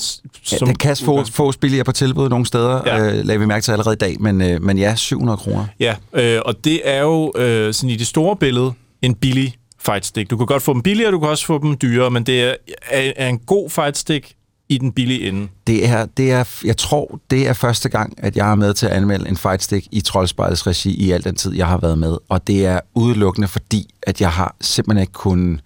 ja, 0.52 0.56
den 0.56 0.74
kan 0.74 0.96
få, 0.96 1.24
fås 1.24 1.56
billigere 1.56 1.84
på 1.84 1.92
tilbud 1.92 2.28
nogle 2.28 2.46
steder, 2.46 2.82
ja. 2.86 2.98
øh, 2.98 3.24
lader 3.24 3.38
vi 3.38 3.46
mærke 3.46 3.64
til 3.64 3.72
allerede 3.72 3.94
i 3.94 3.96
dag, 3.96 4.16
men, 4.20 4.40
øh, 4.40 4.62
men 4.62 4.78
ja, 4.78 4.94
700 4.94 5.36
kroner. 5.36 5.66
Ja, 5.80 5.94
øh, 6.12 6.40
og 6.44 6.64
det 6.64 6.80
er 6.84 7.00
jo 7.00 7.32
øh, 7.36 7.74
sådan 7.74 7.90
i 7.90 7.96
det 7.96 8.06
store 8.06 8.36
billede 8.36 8.72
en 9.02 9.14
billig 9.14 9.54
fight 9.86 10.06
stick. 10.06 10.30
Du 10.30 10.36
kan 10.36 10.46
godt 10.46 10.62
få 10.62 10.72
dem 10.72 10.82
billigere, 10.82 11.10
du 11.10 11.18
kan 11.18 11.28
også 11.28 11.46
få 11.46 11.58
dem 11.58 11.76
dyrere, 11.76 12.10
men 12.10 12.24
det 12.24 12.42
er, 12.42 12.54
er, 12.90 13.12
er 13.16 13.28
en 13.28 13.38
god 13.38 13.70
fight 13.70 13.96
stick 13.96 14.32
i 14.74 14.78
den 14.78 14.92
billige 14.92 15.28
ende. 15.28 15.48
Det 15.66 15.88
er, 15.88 16.06
det 16.06 16.32
er, 16.32 16.44
jeg 16.64 16.76
tror, 16.76 17.20
det 17.30 17.48
er 17.48 17.52
første 17.52 17.88
gang, 17.88 18.14
at 18.18 18.36
jeg 18.36 18.50
er 18.50 18.54
med 18.54 18.74
til 18.74 18.86
at 18.86 18.92
anmelde 18.92 19.28
en 19.28 19.36
fightstick 19.36 19.86
i 19.90 20.00
Troldspejlets 20.00 20.66
regi 20.66 20.94
i 20.94 21.10
al 21.10 21.24
den 21.24 21.34
tid, 21.34 21.54
jeg 21.54 21.66
har 21.66 21.78
været 21.78 21.98
med. 21.98 22.16
Og 22.28 22.46
det 22.46 22.66
er 22.66 22.80
udelukkende 22.94 23.48
fordi, 23.48 23.94
at 24.02 24.20
jeg 24.20 24.32
har 24.32 24.56
simpelthen 24.60 25.02
ikke 25.02 25.12
kun 25.12 25.60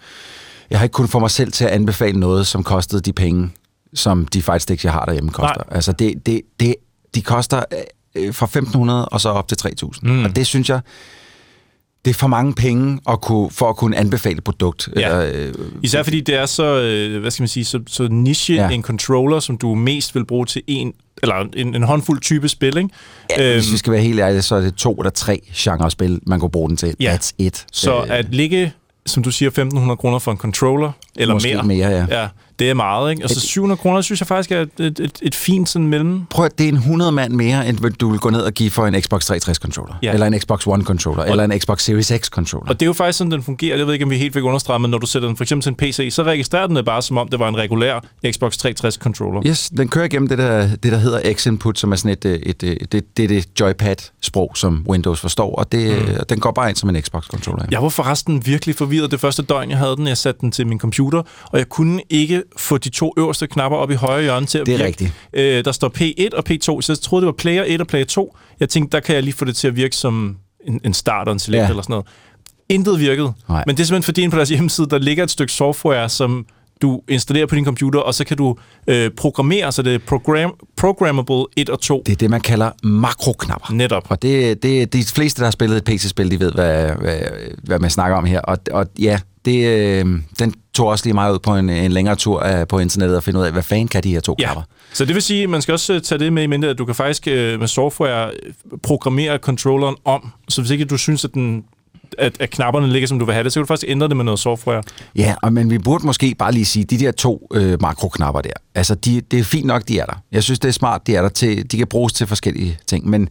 jeg 0.71 0.79
har 0.79 0.85
ikke 0.85 0.93
kun 0.93 1.09
få 1.09 1.19
mig 1.19 1.31
selv 1.31 1.53
til 1.53 1.65
at 1.65 1.71
anbefale 1.71 2.21
noget, 2.21 2.47
som 2.47 2.65
kostede 2.65 3.01
de 3.01 3.13
penge, 3.13 3.51
som 3.95 4.27
de 4.27 4.43
fightsticks, 4.43 4.85
jeg 4.85 4.93
har 4.93 5.05
derhjemme, 5.05 5.31
koster. 5.31 5.65
Nej. 5.69 5.77
Altså, 5.77 5.93
det, 5.93 6.27
det, 6.27 6.41
det, 6.61 6.75
de 7.15 7.23
koster 7.23 7.63
øh, 8.17 8.35
fra 8.35 8.47
1.500 8.47 9.09
og 9.13 9.21
så 9.21 9.29
op 9.29 9.49
til 9.49 9.57
3.000. 9.85 9.91
Mm. 10.03 10.25
Og 10.25 10.37
det 10.37 10.47
synes 10.47 10.69
jeg, 10.71 10.81
det 12.09 12.15
er 12.15 12.19
for 12.19 12.27
mange 12.27 12.55
penge 12.55 13.01
at 13.09 13.21
kunne, 13.21 13.51
for 13.51 13.71
at 13.71 13.77
kunne 13.77 13.97
anbefale 13.97 14.37
et 14.37 14.45
produkt. 14.45 14.89
Ja. 14.97 15.21
Eller, 15.21 15.49
øh, 15.49 15.55
Især 15.83 16.03
fordi 16.03 16.21
det 16.21 16.35
er 16.35 16.47
så, 16.47 16.81
øh, 16.81 17.21
hvad 17.21 17.31
skal 17.31 17.43
man 17.43 17.49
sige, 17.49 17.65
så, 17.65 17.81
så 17.87 18.09
niche 18.11 18.55
ja. 18.55 18.69
en 18.69 18.83
controller, 18.83 19.41
som 19.41 19.59
du 19.59 19.75
mest 19.75 20.15
vil 20.15 20.25
bruge 20.25 20.47
til 20.47 20.63
en 20.67 20.93
eller 21.23 21.49
en, 21.57 21.75
en 21.75 21.83
håndfuld 21.83 22.21
type 22.21 22.49
spil, 22.49 22.77
ikke? 22.77 22.89
Ja, 23.31 23.45
øhm, 23.45 23.55
hvis 23.55 23.73
vi 23.73 23.77
skal 23.77 23.93
være 23.93 24.03
helt 24.03 24.21
ærlige, 24.21 24.43
så 24.43 24.55
er 24.55 24.61
det 24.61 24.75
to 24.75 24.95
eller 24.95 25.11
tre 25.11 25.41
genre 25.55 25.91
spil, 25.91 26.21
man 26.27 26.41
kunne 26.41 26.51
bruge 26.51 26.69
den 26.69 26.77
til. 26.77 26.95
Ja. 27.01 27.17
That's 27.17 27.33
it. 27.39 27.67
Så 27.73 27.99
øh, 27.99 28.07
at 28.09 28.35
ligge, 28.35 28.73
som 29.07 29.23
du 29.23 29.31
siger, 29.31 29.51
1.500 29.91 29.95
kroner 29.95 30.19
for 30.19 30.33
en 30.33 30.39
controller, 30.39 30.93
eller 31.19 31.35
Måske 31.35 31.55
mere, 31.55 31.63
mere 31.63 31.89
ja. 31.89 32.21
ja 32.21 32.29
det 32.59 32.71
er 32.71 32.75
meget, 32.75 33.11
ikke? 33.11 33.23
Altså 33.23 33.41
700 33.41 33.79
kroner, 33.79 34.01
synes 34.01 34.21
jeg 34.21 34.27
faktisk 34.27 34.53
er 34.53 34.61
et, 34.61 35.01
et, 35.01 35.19
et, 35.23 35.35
fint 35.35 35.69
sådan 35.69 35.89
mellem. 35.89 36.23
Prøv 36.31 36.45
at 36.45 36.59
det 36.59 36.65
er 36.65 36.69
en 36.69 36.77
100 36.77 37.13
mand 37.13 37.33
mere, 37.33 37.69
end 37.69 37.93
du 37.93 38.11
vil 38.11 38.21
gå 38.21 38.31
ned 38.31 38.41
og 38.41 38.53
give 38.53 38.71
for 38.71 38.87
en 38.87 39.03
Xbox 39.03 39.31
360-controller. 39.31 39.95
Ja. 40.03 40.13
Eller 40.13 40.27
en 40.27 40.41
Xbox 40.41 40.67
One-controller. 40.67 41.23
Eller 41.23 41.45
en 41.45 41.61
Xbox 41.61 41.83
Series 41.83 42.13
X-controller. 42.13 42.69
Og 42.69 42.81
det 42.81 42.83
er 42.83 42.87
jo 42.87 42.93
faktisk 42.93 43.19
sådan, 43.19 43.31
den 43.31 43.43
fungerer. 43.43 43.77
Jeg 43.77 43.87
ved 43.87 43.93
ikke, 43.93 44.05
om 44.05 44.11
vi 44.11 44.19
helt 44.19 44.33
fik 44.33 44.43
understreget, 44.43 44.81
men 44.81 44.91
når 44.91 44.99
du 44.99 45.07
sætter 45.07 45.29
den 45.29 45.37
for 45.37 45.45
eksempel 45.45 45.63
til 45.63 45.71
en 45.71 45.77
PC, 45.77 46.09
så 46.11 46.23
registrerer 46.23 46.67
den 46.67 46.77
det 46.77 46.85
bare, 46.85 47.03
som 47.03 47.19
om 47.19 47.29
det 47.29 47.39
var 47.39 47.49
en 47.49 47.57
regulær 47.57 48.01
Xbox 48.31 48.57
360-controller. 48.67 49.47
Yes, 49.47 49.71
den 49.77 49.89
kører 49.89 50.05
igennem 50.05 50.29
det 50.29 50.39
der, 50.39 50.69
det, 50.77 50.93
der 50.93 50.99
hedder 50.99 51.33
X-input, 51.35 51.79
som 51.79 51.93
er 51.93 51.97
sådan 51.97 52.11
et, 52.11 52.25
et, 52.25 52.63
et, 52.63 52.63
et 52.63 52.93
det, 52.93 53.17
det, 53.17 53.29
det 53.29 53.61
joypad-sprog, 53.61 54.53
som 54.55 54.87
Windows 54.89 55.21
forstår, 55.21 55.55
og 55.55 55.73
det, 55.73 56.09
mm. 56.09 56.25
den 56.29 56.41
går 56.41 56.51
bare 56.51 56.69
ind 56.69 56.77
som 56.77 56.89
en 56.89 56.97
Xbox-controller. 56.97 57.65
Jeg 57.71 57.83
var 57.83 57.89
forresten 57.89 58.47
virkelig 58.47 58.75
forvirret 58.75 59.11
det 59.11 59.21
første 59.21 59.43
døgn, 59.43 59.71
jeg 59.71 59.79
havde 59.79 59.97
den. 59.97 60.07
Jeg 60.07 60.17
satte 60.17 60.41
den 60.41 60.53
til 60.53 60.67
min 60.67 60.79
computer, 61.11 61.31
og 61.53 61.59
jeg 61.59 61.69
kunne 61.69 62.03
ikke 62.11 62.43
få 62.57 62.79
de 62.79 62.89
to 62.89 63.15
øverste 63.19 63.47
knapper 63.47 63.79
op 63.79 63.91
i 63.91 63.95
højre 63.95 64.23
hjørne 64.23 64.47
til 64.47 64.59
at 64.59 64.67
Det 64.67 64.73
er 64.73 64.77
virke. 64.77 64.89
rigtigt. 64.89 65.13
Øh, 65.33 65.65
der 65.65 65.73
står 65.73 65.89
P1 65.99 66.37
og 66.37 66.45
P2, 66.51 66.81
så 66.81 66.85
jeg 66.89 66.99
troede, 66.99 67.23
det 67.23 67.27
var 67.27 67.33
player 67.39 67.65
1 67.67 67.81
og 67.81 67.87
player 67.87 68.05
2. 68.05 68.37
Jeg 68.61 68.69
tænkte, 68.69 68.97
der 68.97 69.01
kan 69.01 69.15
jeg 69.15 69.23
lige 69.23 69.35
få 69.35 69.45
det 69.45 69.57
til 69.57 69.69
at 69.69 69.77
virke 69.77 69.97
som 69.97 70.37
en, 70.67 70.81
en 70.85 70.95
start 70.95 71.29
og 71.29 71.33
en 71.33 71.39
select 71.39 71.63
ja. 71.63 71.69
eller 71.69 71.83
sådan 71.83 71.93
noget. 71.93 72.07
Intet 72.69 73.01
virkede. 73.01 73.33
Nej. 73.49 73.65
Men 73.67 73.77
det 73.77 73.83
er 73.83 73.87
simpelthen 73.87 74.03
fordi, 74.03 74.29
på 74.29 74.37
deres 74.37 74.49
hjemmeside, 74.49 74.87
der 74.91 74.99
ligger 74.99 75.25
et 75.25 75.31
stykke 75.31 75.53
software, 75.53 76.09
som 76.09 76.47
du 76.83 77.01
installerer 77.09 77.47
på 77.47 77.55
din 77.55 77.65
computer, 77.65 78.01
og 78.01 78.15
så 78.15 78.25
kan 78.25 78.37
du 78.37 78.57
øh, 78.87 79.11
programmere, 79.11 79.73
så 79.73 79.83
det 79.83 79.95
er 79.95 79.99
program, 79.99 80.55
programmable 80.77 81.45
1 81.57 81.71
og 81.71 81.81
2. 81.81 82.03
Det 82.07 82.13
er 82.13 82.17
det, 82.17 82.31
man 82.31 82.41
kalder 82.41 82.71
makroknapper. 82.83 83.73
Netop. 83.73 84.07
Og 84.09 84.23
det, 84.23 84.63
det, 84.63 84.93
de 84.93 85.05
fleste, 85.05 85.39
der 85.41 85.47
har 85.47 85.51
spillet 85.51 85.77
et 85.77 85.85
PC-spil, 85.85 86.31
de 86.31 86.41
ved, 86.41 86.53
hvad, 86.53 86.91
hvad, 87.01 87.19
hvad 87.63 87.79
man 87.79 87.91
snakker 87.91 88.17
om 88.17 88.25
her. 88.25 88.41
Og, 88.41 88.59
og 88.71 88.87
ja, 88.99 89.19
det, 89.49 89.67
øh, 89.67 90.07
den 90.39 90.55
tog 90.75 90.89
også 90.89 91.05
lige 91.07 91.15
meget 91.15 91.33
ud 91.33 91.39
på 91.39 91.57
en, 91.57 91.71
en 91.71 91.93
længere 91.93 92.17
tur 92.17 92.61
uh, 92.61 92.69
på 92.69 92.79
internettet 92.79 93.17
og 93.17 93.25
finde 93.25 93.41
ud 93.41 93.45
af, 93.45 93.53
hvad 93.53 93.63
fanden 93.63 93.89
kan 93.89 94.03
de 94.03 94.13
her 94.13 94.21
to 94.21 94.37
ja. 94.39 94.45
knapper. 94.45 94.63
Så 94.93 95.05
det 95.05 95.15
vil 95.15 95.23
sige, 95.23 95.43
at 95.43 95.51
man 95.51 95.63
skal 95.63 95.73
også 95.73 96.01
tage 96.01 96.19
det 96.19 96.33
med 96.33 96.43
i 96.43 96.47
mente, 96.47 96.69
at 96.69 96.79
du 96.79 96.85
kan 96.85 96.95
faktisk 96.95 97.27
uh, 97.27 97.33
med 97.33 97.67
software 97.67 98.31
programmere 98.83 99.39
controlleren 99.39 99.97
om, 100.05 100.33
så 100.49 100.61
hvis 100.61 100.71
ikke 100.71 100.85
du 100.85 100.97
synes, 100.97 101.25
at 101.25 101.35
den 101.35 101.65
at, 102.19 102.37
at 102.41 102.51
knapperne 102.51 102.89
ligger, 102.89 103.09
som 103.09 103.19
du 103.19 103.25
vil 103.25 103.35
have 103.35 103.45
det, 103.45 103.53
så 103.53 103.61
kan 103.61 103.63
du 103.63 103.67
faktisk 103.67 103.91
ændre 103.91 104.09
det 104.09 104.17
med 104.17 104.25
noget 104.25 104.41
software. 104.41 104.83
Ja, 105.17 105.35
og, 105.43 105.53
men 105.53 105.71
vi 105.71 105.79
burde 105.79 106.07
måske 106.07 106.35
bare 106.39 106.53
lige 106.53 106.65
sige, 106.65 106.85
de 106.85 106.99
der 106.99 107.13
to 107.13 107.49
øh, 107.55 107.83
makroknapper 107.83 108.41
der, 108.41 108.51
altså 108.75 108.95
de, 108.95 109.21
det 109.21 109.39
er 109.39 109.45
fint 109.45 109.67
nok, 109.67 109.89
de 109.89 109.99
er 109.99 110.05
der. 110.05 110.23
Jeg 110.33 110.43
synes, 110.43 110.59
det 110.59 110.69
er 110.69 110.73
smart, 110.73 111.07
de 111.07 111.17
er 111.17 111.23
der 111.23 111.29
til, 111.29 111.73
de 111.73 111.77
kan 111.77 111.87
bruges 111.87 112.13
til 112.13 112.27
forskellige 112.27 112.79
ting, 112.87 113.09
men 113.09 113.29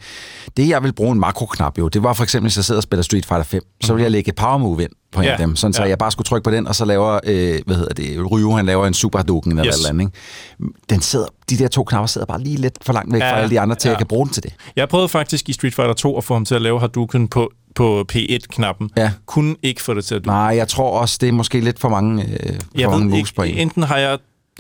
det, 0.58 0.70
jeg 0.70 0.84
vil 0.84 0.94
bruge 0.94 1.12
en 1.12 1.20
makroknap 1.20 1.78
jo, 1.78 1.88
det 1.88 2.04
var 2.04 2.14
for 2.14 2.24
eksempel, 2.24 2.46
hvis 2.46 2.58
jeg 2.58 2.66
sidder 2.66 2.80
og 2.80 2.84
spiller 2.84 3.04
Street 3.04 3.26
Fighter 3.26 3.44
5, 3.44 3.62
så 3.82 3.94
vil 3.94 4.02
jeg 4.02 4.12
lægge 4.12 4.34
Power 4.34 4.58
Move 4.58 4.84
ind 4.84 4.92
på 5.12 5.22
en 5.22 5.26
ja, 5.26 5.32
af 5.32 5.38
dem, 5.38 5.56
sådan 5.56 5.74
så 5.74 5.84
ja. 5.84 5.90
jeg 5.90 5.98
bare 5.98 6.12
skulle 6.12 6.26
trykke 6.26 6.44
på 6.44 6.52
den, 6.52 6.68
og 6.68 6.76
så 6.76 6.86
laver, 6.86 7.20
øh, 7.24 7.60
hvad 7.66 7.76
hedder 7.76 7.94
det, 7.94 8.32
Ryu, 8.32 8.52
han 8.52 8.66
laver 8.66 8.88
en 8.88 8.94
Super 8.94 9.20
Hadouken 9.20 9.52
eller 9.52 9.66
yes. 9.66 9.76
eller 9.76 9.90
andet, 9.90 10.06
ikke? 10.06 10.74
Den 10.90 11.02
sidder, 11.02 11.26
de 11.50 11.58
der 11.58 11.68
to 11.68 11.84
knapper 11.84 12.08
sidder 12.08 12.28
bare 12.28 12.42
lige 12.42 12.58
lidt 12.58 12.78
for 12.82 12.94
langt 12.94 13.14
væk 13.14 13.22
ja, 13.22 13.32
fra 13.32 13.38
alle 13.38 13.50
de 13.50 13.60
andre, 13.60 13.76
til 13.76 13.88
ja. 13.88 13.92
jeg 13.92 13.98
kan 13.98 14.08
bruge 14.08 14.26
den 14.26 14.34
til 14.34 14.44
det. 14.44 14.54
Jeg 14.76 14.90
prøvede 14.90 15.10
faktisk 15.10 15.50
i 15.50 15.54
Street 15.54 15.76
Fighter 15.76 15.94
2 15.94 16.18
at 16.18 16.24
få 16.24 16.34
ham 16.34 16.46
til 16.46 16.56
at 16.56 16.62
lave 16.62 16.80
Hadouken 16.80 17.28
på 17.28 17.52
på 17.78 18.06
P1-knappen. 18.14 18.90
Ja. 18.98 19.12
Kunne 19.26 19.56
ikke 19.64 19.82
få 19.82 19.94
det 19.94 20.06
til 20.06 20.16
at 20.16 20.26
du. 20.26 20.30
Nej, 20.30 20.38
jeg 20.38 20.68
tror 20.68 21.00
også, 21.00 21.18
det 21.22 21.30
er 21.30 21.34
måske 21.34 21.60
lidt 21.60 21.80
for 21.80 21.90
mange, 21.90 22.24
øh, 22.24 22.56
for 22.56 22.80
jeg 22.80 22.90
mange 22.90 23.12
ved 23.12 23.18
ikke, 23.18 23.34
på 23.36 23.44
en. 23.44 23.58
Enten 23.58 23.84
har 23.84 23.98
jeg... 23.98 24.18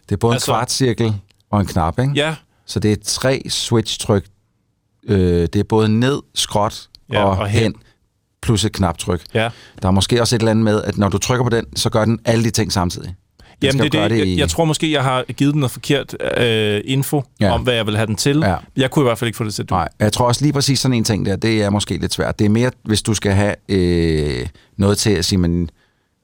Det 0.09 0.11
er 0.11 0.17
både 0.17 0.33
altså, 0.33 0.51
en 0.51 0.55
kvartcirkel 0.55 1.13
og 1.51 1.59
en 1.59 1.65
knap, 1.65 1.99
ikke? 1.99 2.11
Ja. 2.15 2.35
Så 2.65 2.79
det 2.79 2.91
er 2.91 2.95
tre 3.03 3.41
switch-tryk. 3.49 4.25
Øh, 5.07 5.41
det 5.41 5.55
er 5.55 5.63
både 5.63 5.89
ned, 5.89 6.21
skråt 6.35 6.89
ja, 7.11 7.23
og, 7.23 7.37
og 7.37 7.47
hen. 7.47 7.61
hen 7.61 7.75
plus 8.41 8.65
et 8.65 8.71
knaptryk. 8.71 9.23
Ja. 9.33 9.49
Der 9.81 9.87
er 9.87 9.91
måske 9.91 10.21
også 10.21 10.35
et 10.35 10.39
eller 10.39 10.51
andet 10.51 10.65
med, 10.65 10.83
at 10.83 10.97
når 10.97 11.09
du 11.09 11.17
trykker 11.17 11.43
på 11.43 11.49
den, 11.49 11.65
så 11.75 11.89
gør 11.89 12.05
den 12.05 12.19
alle 12.25 12.43
de 12.43 12.49
ting 12.49 12.71
samtidig. 12.73 13.15
Jamen, 13.61 13.79
det, 13.79 13.91
det, 13.91 14.11
det 14.11 14.25
i... 14.25 14.29
jeg, 14.29 14.37
jeg 14.37 14.49
tror 14.49 14.65
måske, 14.65 14.91
jeg 14.91 15.03
har 15.03 15.23
givet 15.23 15.53
den 15.53 15.59
noget 15.59 15.71
forkert 15.71 16.15
øh, 16.37 16.81
info 16.85 17.23
ja. 17.39 17.51
om, 17.51 17.61
hvad 17.61 17.73
jeg 17.73 17.85
vil 17.85 17.95
have 17.95 18.07
den 18.07 18.15
til. 18.15 18.37
Ja. 18.37 18.55
Jeg 18.77 18.91
kunne 18.91 19.03
i 19.03 19.07
hvert 19.07 19.17
fald 19.17 19.27
ikke 19.27 19.37
få 19.37 19.43
det 19.43 19.53
til 19.53 19.63
at 19.63 19.69
Nej, 19.69 19.89
jeg 19.99 20.13
tror 20.13 20.27
også 20.27 20.41
lige 20.41 20.53
præcis 20.53 20.79
sådan 20.79 20.97
en 20.97 21.03
ting 21.03 21.25
der, 21.25 21.35
det 21.35 21.63
er 21.63 21.69
måske 21.69 21.97
lidt 21.97 22.13
svært. 22.13 22.39
Det 22.39 22.45
er 22.45 22.49
mere, 22.49 22.71
hvis 22.83 23.01
du 23.01 23.13
skal 23.13 23.31
have 23.31 23.55
øh, 23.69 24.47
noget 24.77 24.97
til 24.97 25.09
at 25.09 25.25
sige, 25.25 25.39
men 25.39 25.69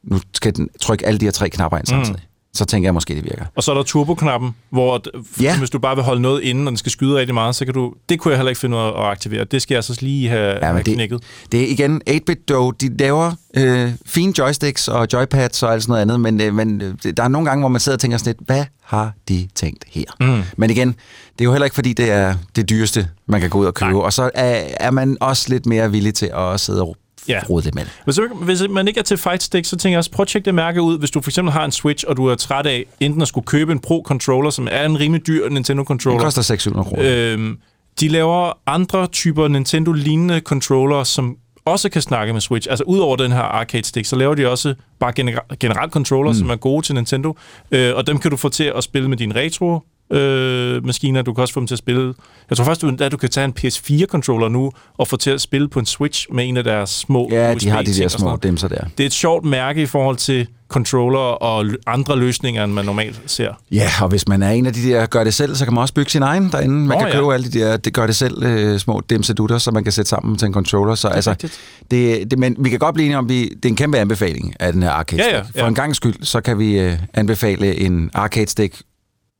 nu 0.03 0.19
skal 0.33 0.55
den 0.55 0.69
trykke 0.81 1.05
alle 1.05 1.19
de 1.19 1.25
her 1.25 1.31
tre 1.31 1.49
knapper 1.49 1.77
ind 1.77 1.85
samtidig. 1.85 2.19
Mm 2.23 2.32
så 2.55 2.65
tænker 2.65 2.87
jeg 2.87 2.93
måske, 2.93 3.15
det 3.15 3.23
virker. 3.23 3.45
Og 3.55 3.63
så 3.63 3.71
er 3.71 3.75
der 3.75 3.83
turboknappen, 3.83 4.55
hvor 4.69 5.01
ja. 5.41 5.57
hvis 5.57 5.69
du 5.69 5.79
bare 5.79 5.95
vil 5.95 6.03
holde 6.03 6.21
noget 6.21 6.41
inde, 6.41 6.61
og 6.61 6.69
den 6.69 6.77
skal 6.77 6.91
skyde 6.91 7.15
rigtig 7.19 7.33
meget, 7.33 7.55
så 7.55 7.65
kan 7.65 7.73
du... 7.73 7.93
Det 8.09 8.19
kunne 8.19 8.31
jeg 8.31 8.37
heller 8.37 8.49
ikke 8.49 8.59
finde 8.59 8.77
ud 8.77 8.81
af 8.81 8.87
at 8.87 9.05
aktivere. 9.05 9.43
Det 9.43 9.61
skal 9.61 9.75
jeg 9.75 9.83
så 9.83 9.97
lige 10.01 10.29
have, 10.29 10.57
ja, 10.61 10.65
have 10.65 10.83
det, 10.83 10.93
knækket. 10.93 11.23
Det 11.51 11.63
er 11.63 11.67
igen 11.67 12.01
8-bit 12.09 12.49
dog. 12.49 12.81
De 12.81 12.97
laver 12.97 13.31
øh, 13.57 13.91
fine 14.05 14.33
joysticks 14.37 14.87
og 14.87 15.07
joypads 15.13 15.63
og 15.63 15.73
alt 15.73 15.83
sådan 15.83 15.91
noget 15.91 16.01
andet, 16.01 16.19
men, 16.19 16.41
øh, 16.41 16.53
men 16.53 16.81
øh, 16.81 17.13
der 17.17 17.23
er 17.23 17.27
nogle 17.27 17.49
gange, 17.49 17.61
hvor 17.61 17.69
man 17.69 17.81
sidder 17.81 17.95
og 17.95 17.99
tænker 17.99 18.17
sådan 18.17 18.35
lidt, 18.39 18.47
hvad 18.47 18.65
har 18.83 19.11
de 19.29 19.47
tænkt 19.55 19.85
her? 19.87 20.05
Mm. 20.19 20.43
Men 20.57 20.69
igen, 20.69 20.87
det 20.87 21.41
er 21.41 21.45
jo 21.45 21.51
heller 21.51 21.65
ikke, 21.65 21.75
fordi 21.75 21.93
det 21.93 22.11
er 22.11 22.35
det 22.55 22.69
dyreste, 22.69 23.07
man 23.25 23.41
kan 23.41 23.49
gå 23.49 23.59
ud 23.59 23.65
og 23.65 23.73
købe. 23.73 23.91
Nej. 23.91 24.01
Og 24.01 24.13
så 24.13 24.29
er, 24.33 24.63
er 24.79 24.91
man 24.91 25.17
også 25.21 25.49
lidt 25.49 25.65
mere 25.65 25.91
villig 25.91 26.13
til 26.13 26.31
at 26.35 26.59
sidde 26.59 26.81
og 26.81 26.97
ja. 27.27 27.41
rode 27.49 27.63
det 27.63 27.75
med. 27.75 27.83
Hvis, 28.03 28.19
hvis 28.41 28.61
man 28.69 28.87
ikke 28.87 28.99
er 28.99 29.03
til 29.03 29.17
Fight 29.17 29.43
Stick, 29.43 29.65
så 29.65 29.77
tænker 29.77 29.93
jeg 29.93 29.97
også, 29.97 30.11
prøv 30.11 30.23
at 30.23 30.27
tjekke 30.27 30.45
det 30.45 30.55
mærke 30.55 30.81
ud. 30.81 30.99
Hvis 30.99 31.11
du 31.11 31.21
for 31.21 31.29
eksempel 31.29 31.51
har 31.51 31.65
en 31.65 31.71
Switch, 31.71 32.05
og 32.07 32.17
du 32.17 32.25
er 32.25 32.35
træt 32.35 32.65
af 32.65 32.85
enten 32.99 33.21
at 33.21 33.27
skulle 33.27 33.45
købe 33.45 33.71
en 33.71 33.79
Pro-controller, 33.79 34.49
som 34.49 34.67
er 34.71 34.85
en 34.85 34.99
rimelig 34.99 35.27
dyr 35.27 35.49
Nintendo-controller. 35.49 36.19
Det 36.19 36.25
koster 36.25 36.41
600 36.41 36.85
kroner. 36.85 37.03
Øhm, 37.05 37.57
de 37.99 38.07
laver 38.07 38.53
andre 38.67 39.07
typer 39.07 39.47
Nintendo-lignende 39.47 40.39
controller, 40.39 41.03
som 41.03 41.37
også 41.65 41.89
kan 41.89 42.01
snakke 42.01 42.33
med 42.33 42.41
Switch. 42.41 42.67
Altså 42.69 42.83
udover 42.83 43.15
den 43.15 43.31
her 43.31 43.41
arcade 43.41 43.83
stick, 43.83 44.05
så 44.05 44.15
laver 44.15 44.35
de 44.35 44.47
også 44.47 44.75
bare 44.99 45.13
gener- 45.19 45.55
generelt 45.59 45.93
controller, 45.93 46.31
mm. 46.31 46.37
som 46.37 46.49
er 46.49 46.55
gode 46.55 46.85
til 46.85 46.95
Nintendo. 46.95 47.37
Øh, 47.71 47.95
og 47.95 48.07
dem 48.07 48.19
kan 48.19 48.31
du 48.31 48.37
få 48.37 48.49
til 48.49 48.71
at 48.75 48.83
spille 48.83 49.09
med 49.09 49.17
din 49.17 49.35
retro 49.35 49.79
øh, 50.11 50.85
maskiner. 50.85 51.21
Du 51.21 51.33
kan 51.33 51.41
også 51.41 51.53
få 51.53 51.59
dem 51.59 51.67
til 51.67 51.75
at 51.75 51.79
spille... 51.79 52.13
Jeg 52.49 52.57
tror 52.57 52.65
først, 52.65 52.83
at 52.83 53.11
du 53.11 53.17
kan 53.17 53.29
tage 53.29 53.45
en 53.45 53.53
PS4-controller 53.59 54.47
nu 54.49 54.71
og 54.97 55.07
få 55.07 55.17
til 55.17 55.31
at 55.31 55.41
spille 55.41 55.69
på 55.69 55.79
en 55.79 55.85
Switch 55.85 56.27
med 56.31 56.47
en 56.49 56.57
af 56.57 56.63
deres 56.63 56.89
små 56.89 57.29
Ja, 57.31 57.53
de 57.53 57.69
har 57.69 57.81
de 57.81 57.93
der 57.93 58.07
små 58.07 58.35
dimser 58.43 58.67
der. 58.67 58.83
Det 58.97 59.03
er 59.03 59.07
et 59.07 59.13
sjovt 59.13 59.45
mærke 59.45 59.81
i 59.81 59.85
forhold 59.85 60.17
til 60.17 60.47
controller 60.69 61.19
og 61.19 61.65
andre 61.87 62.17
løsninger, 62.17 62.63
end 62.63 62.73
man 62.73 62.85
normalt 62.85 63.21
ser. 63.25 63.49
Ja, 63.71 63.89
og 64.01 64.07
hvis 64.09 64.27
man 64.27 64.43
er 64.43 64.49
en 64.49 64.65
af 64.65 64.73
de 64.73 64.89
der 64.89 65.05
gør 65.05 65.23
det 65.23 65.33
selv, 65.33 65.55
så 65.55 65.65
kan 65.65 65.73
man 65.73 65.81
også 65.81 65.93
bygge 65.93 66.11
sin 66.11 66.21
egen 66.21 66.49
derinde. 66.51 66.75
Man 66.75 66.87
Nå, 66.87 66.99
kan 66.99 67.07
ja. 67.07 67.13
købe 67.13 67.33
alle 67.33 67.51
de 67.51 67.59
der 67.59 67.77
det 67.77 67.93
gør 67.93 68.05
det 68.05 68.15
selv 68.15 68.43
øh, 68.43 68.79
små 68.79 69.01
dimsedutter, 69.09 69.57
som 69.57 69.73
man 69.73 69.83
kan 69.83 69.91
sætte 69.91 70.09
sammen 70.09 70.37
til 70.37 70.45
en 70.45 70.53
controller. 70.53 70.95
Så 70.95 71.07
altså, 71.07 71.29
rigtigt. 71.29 71.59
det, 71.91 72.31
det, 72.31 72.39
men 72.39 72.55
vi 72.59 72.69
kan 72.69 72.79
godt 72.79 72.93
blive 72.93 73.05
enige 73.05 73.17
om, 73.17 73.29
vi, 73.29 73.43
det 73.43 73.65
er 73.65 73.69
en 73.69 73.75
kæmpe 73.75 73.97
anbefaling 73.97 74.53
af 74.59 74.73
den 74.73 74.83
her 74.83 74.89
arcade 74.91 75.21
Ja, 75.23 75.35
ja, 75.37 75.43
stick. 75.43 75.55
ja. 75.55 75.61
For 75.63 75.67
en 75.67 75.75
gang 75.75 75.95
skyld, 75.95 76.15
så 76.23 76.41
kan 76.41 76.59
vi 76.59 76.79
øh, 76.79 76.93
anbefale 77.13 77.79
en 77.79 78.09
arcade 78.13 78.47
stick 78.47 78.81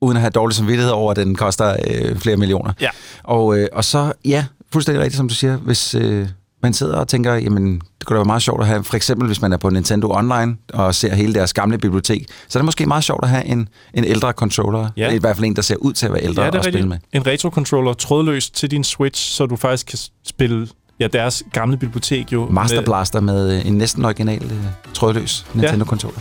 uden 0.04 0.18
at 0.18 0.22
have 0.22 0.32
dårlig 0.32 0.56
samvittighed 0.56 0.92
over, 0.92 1.12
at 1.12 1.18
den 1.18 1.36
koster 1.36 1.76
øh, 1.88 2.18
flere 2.18 2.38
millioner. 2.38 2.74
Ja. 2.82 2.89
Og, 3.24 3.58
øh, 3.60 3.68
og 3.74 3.84
så, 3.84 4.13
ja, 4.26 4.46
fuldstændig 4.74 5.02
rigtigt, 5.04 5.18
som 5.18 5.28
du 5.28 5.34
siger, 5.36 5.58
hvis 5.58 5.96
øh, 5.96 6.28
man 6.63 6.74
sidder 6.74 6.96
og 6.98 7.08
tænker, 7.08 7.34
jamen, 7.34 7.74
det 8.00 8.06
kunne 8.08 8.16
da 8.16 8.20
være 8.20 8.26
meget 8.26 8.42
sjovt 8.42 8.62
at 8.62 8.68
have, 8.68 8.84
for 8.84 8.96
eksempel 8.96 9.28
hvis 9.28 9.42
man 9.42 9.54
er 9.54 9.58
på 9.58 9.70
Nintendo 9.70 10.12
Online 10.12 10.56
og 10.74 10.96
ser 10.96 11.16
hele 11.16 11.34
deres 11.34 11.54
gamle 11.54 11.78
bibliotek, 11.78 12.28
så 12.48 12.60
er 12.60 12.62
det 12.62 12.66
måske 12.66 12.86
meget 12.86 13.04
sjovt 13.04 13.24
at 13.24 13.30
have 13.30 13.46
en, 13.46 13.70
en 13.94 14.04
ældre 14.04 14.32
controller, 14.32 14.89
Ja. 14.98 15.12
i 15.12 15.18
hvert 15.18 15.36
fald 15.36 15.46
en, 15.46 15.56
der 15.56 15.62
ser 15.62 15.76
ud 15.76 15.94
til 15.94 16.06
at 16.06 16.13
være 16.13 16.24
ældre 16.24 16.44
Ja, 16.44 16.50
det 16.50 16.56
er 16.56 16.60
at 16.60 16.66
spille 16.66 16.88
med. 16.88 16.98
En 17.13 17.28
retro-controller 17.28 17.94
trådløst 17.94 18.56
til 18.56 18.72
din 18.72 18.84
Switch, 18.84 19.32
så 19.36 19.46
du 19.46 19.56
faktisk 19.56 19.86
kan 19.88 20.00
spille 20.28 20.68
ja, 21.00 21.08
deres 21.08 21.44
gamle 21.54 21.78
bibliotek 21.78 22.34
jo. 22.34 22.48
Master 22.50 22.76
med- 22.78 22.86
Blaster 22.86 23.20
med 23.20 23.58
øh, 23.60 23.68
en 23.68 23.74
næsten 23.78 24.06
original 24.06 24.44
øh, 24.44 24.58
trådløs 24.94 25.46
Nintendo-controller. 25.54 26.20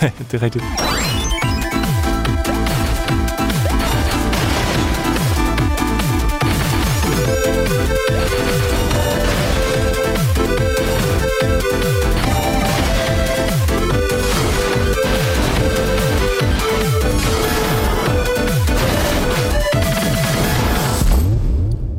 det 0.30 0.34
er 0.34 0.42
rigtigt. 0.42 0.64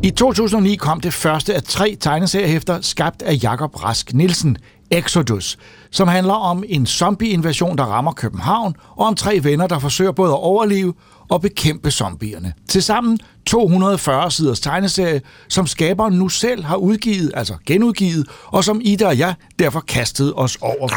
I 0.04 0.12
2009 0.12 0.76
kom 0.76 1.02
det 1.02 1.14
første 1.14 1.56
af 1.56 1.64
tre 1.64 1.98
tegneseriehæfter, 2.00 2.82
skabt 2.82 3.22
af 3.22 3.40
Jakob 3.44 3.84
Rask 3.84 4.14
Nielsen, 4.14 4.58
Exodus, 4.92 5.58
som 5.92 6.08
handler 6.08 6.34
om 6.34 6.64
en 6.68 6.86
zombieinvasion, 6.86 7.78
der 7.78 7.84
rammer 7.84 8.12
København, 8.12 8.76
og 8.98 9.06
om 9.08 9.16
tre 9.16 9.40
venner, 9.44 9.68
der 9.68 9.80
forsøger 9.80 10.12
både 10.12 10.32
at 10.32 10.40
overleve 10.40 10.94
og 11.30 11.42
bekæmpe 11.42 11.92
zombierne. 11.92 12.54
Tilsammen 12.70 13.20
240 13.46 14.32
siders 14.32 14.60
tegneserie, 14.60 15.22
som 15.48 15.68
skaberen 15.68 16.14
nu 16.14 16.30
selv 16.30 16.64
har 16.64 16.76
udgivet, 16.76 17.32
altså 17.34 17.54
genudgivet, 17.66 18.28
og 18.46 18.64
som 18.64 18.82
Ida 18.84 19.08
og 19.08 19.18
jeg 19.18 19.34
derfor 19.60 19.80
kastede 19.80 20.34
os 20.34 20.58
over. 20.62 20.88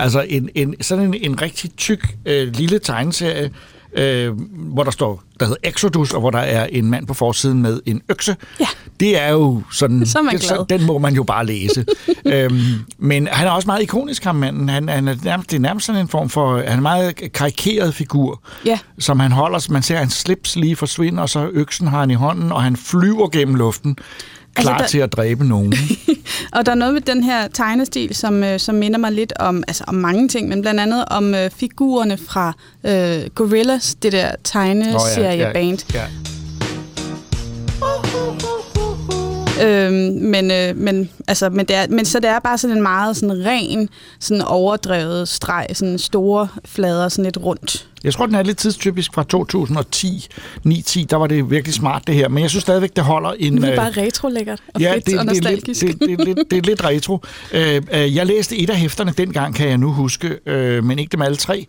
Altså 0.00 0.20
en, 0.28 0.48
en, 0.54 0.74
sådan 0.80 1.04
en, 1.04 1.14
en 1.14 1.42
rigtig 1.42 1.76
tyk 1.76 2.16
øh, 2.26 2.48
lille 2.48 2.78
tegneserie, 2.78 3.50
øh, 3.94 4.32
hvor 4.54 4.84
der 4.84 4.90
står, 4.90 5.22
der 5.40 5.46
hedder 5.46 5.60
Exodus, 5.70 6.12
og 6.14 6.20
hvor 6.20 6.30
der 6.30 6.38
er 6.38 6.66
en 6.66 6.90
mand 6.90 7.06
på 7.06 7.14
forsiden 7.14 7.62
med 7.62 7.80
en 7.86 8.02
økse. 8.08 8.36
Ja. 8.60 8.66
Det 9.00 9.20
er 9.20 9.28
jo 9.28 9.62
sådan, 9.72 10.06
Så 10.06 10.18
er 10.18 10.22
man 10.22 10.34
det, 10.34 10.42
glad. 10.42 10.78
den 10.78 10.86
må 10.86 10.98
man 10.98 11.14
jo 11.14 11.22
bare 11.22 11.46
læse. 11.46 11.84
øhm, 12.26 12.60
men 12.98 13.28
han 13.32 13.46
er 13.46 13.50
også 13.50 13.66
meget 13.66 13.82
ikonisk, 13.82 14.24
ham 14.24 14.34
manden. 14.36 14.68
Han, 14.68 14.88
han 14.88 15.08
er 15.08 15.14
nærmest, 15.24 15.50
det 15.50 15.56
er 15.56 15.60
nærmest 15.60 15.86
sådan 15.86 16.00
en 16.00 16.08
form 16.08 16.28
for, 16.28 16.56
han 16.56 16.66
er 16.66 16.74
en 16.74 16.82
meget 16.82 17.32
karikeret 17.32 17.94
figur, 17.94 18.42
Ja. 18.66 18.78
som 18.98 19.20
han 19.20 19.32
holder, 19.32 19.66
man 19.70 19.82
ser 19.82 19.96
hans 19.96 20.12
slips 20.14 20.56
lige 20.56 20.76
forsvinde, 20.76 21.22
og 21.22 21.28
så 21.28 21.48
øksen 21.52 21.86
har 21.86 22.00
han 22.00 22.10
i 22.10 22.14
hånden, 22.14 22.52
og 22.52 22.62
han 22.62 22.76
flyver 22.76 23.28
gennem 23.28 23.54
luften, 23.54 23.96
klar 24.54 24.72
Altså, 24.74 24.82
der- 24.82 24.88
til 24.88 24.98
at 24.98 25.12
dræbe 25.12 25.46
nogen. 25.46 25.74
Og 26.52 26.66
der 26.66 26.72
er 26.72 26.76
noget 26.76 26.94
med 26.94 27.00
den 27.02 27.22
her 27.22 27.48
tegnestil, 27.48 28.14
som, 28.14 28.44
øh, 28.44 28.60
som 28.60 28.74
minder 28.74 28.98
mig 28.98 29.12
lidt 29.12 29.32
om, 29.38 29.62
altså 29.68 29.84
om 29.86 29.94
mange 29.94 30.28
ting, 30.28 30.48
men 30.48 30.60
blandt 30.62 30.80
andet 30.80 31.04
om 31.04 31.34
øh, 31.34 31.50
figurerne 31.50 32.16
fra 32.28 32.52
øh, 32.84 33.30
Gorillaz, 33.34 33.94
det 34.02 34.12
der 34.12 34.30
tegneserieband. 34.44 35.94
ja. 35.94 36.04
Øhm, 39.64 39.94
men, 40.22 40.50
øh, 40.50 40.76
men, 40.76 41.10
altså, 41.28 41.50
men, 41.50 41.66
det 41.66 41.76
er, 41.76 41.86
men 41.88 42.04
så 42.04 42.20
det 42.20 42.30
er 42.30 42.38
bare 42.38 42.58
sådan 42.58 42.76
en 42.76 42.82
meget 42.82 43.16
sådan 43.16 43.44
ren, 43.46 43.88
sådan 44.20 44.42
overdrevet 44.42 45.28
streg, 45.28 45.66
sådan 45.72 45.98
store 45.98 46.48
flader, 46.64 47.08
sådan 47.08 47.24
lidt 47.24 47.38
rundt. 47.38 47.86
Jeg 48.04 48.12
tror, 48.12 48.26
den 48.26 48.34
er 48.34 48.42
lidt 48.42 48.58
tidstypisk 48.58 49.14
fra 49.14 49.22
2010. 49.22 50.26
9-10, 50.66 51.04
der 51.10 51.16
var 51.16 51.26
det 51.26 51.50
virkelig 51.50 51.74
smart 51.74 52.06
det 52.06 52.14
her. 52.14 52.28
Men 52.28 52.42
jeg 52.42 52.50
synes 52.50 52.62
stadigvæk, 52.62 52.96
det 52.96 53.04
holder 53.04 53.30
en... 53.38 53.56
Det 53.56 53.64
er 53.64 53.70
øh, 53.70 53.76
bare 53.76 53.90
retro-lækkert 53.90 54.62
og 54.74 54.80
ja, 54.80 54.94
fedt 54.94 55.06
det, 55.06 55.18
og 55.18 55.24
det, 55.24 55.30
er 55.30 55.34
lidt, 55.34 55.44
nostalgisk. 55.44 55.80
det, 55.80 56.00
det, 56.00 56.20
er 56.20 56.24
lidt, 56.24 56.38
det 56.50 56.58
er 56.58 56.62
lidt 56.62 56.84
retro. 56.84 57.18
Øh, 57.52 57.82
øh, 57.92 58.16
jeg 58.16 58.26
læste 58.26 58.56
et 58.58 58.70
af 58.70 58.76
hæfterne 58.76 59.12
dengang, 59.18 59.54
kan 59.54 59.68
jeg 59.68 59.78
nu 59.78 59.92
huske, 59.92 60.38
øh, 60.46 60.84
men 60.84 60.98
ikke 60.98 61.12
dem 61.12 61.22
alle 61.22 61.36
tre. 61.36 61.66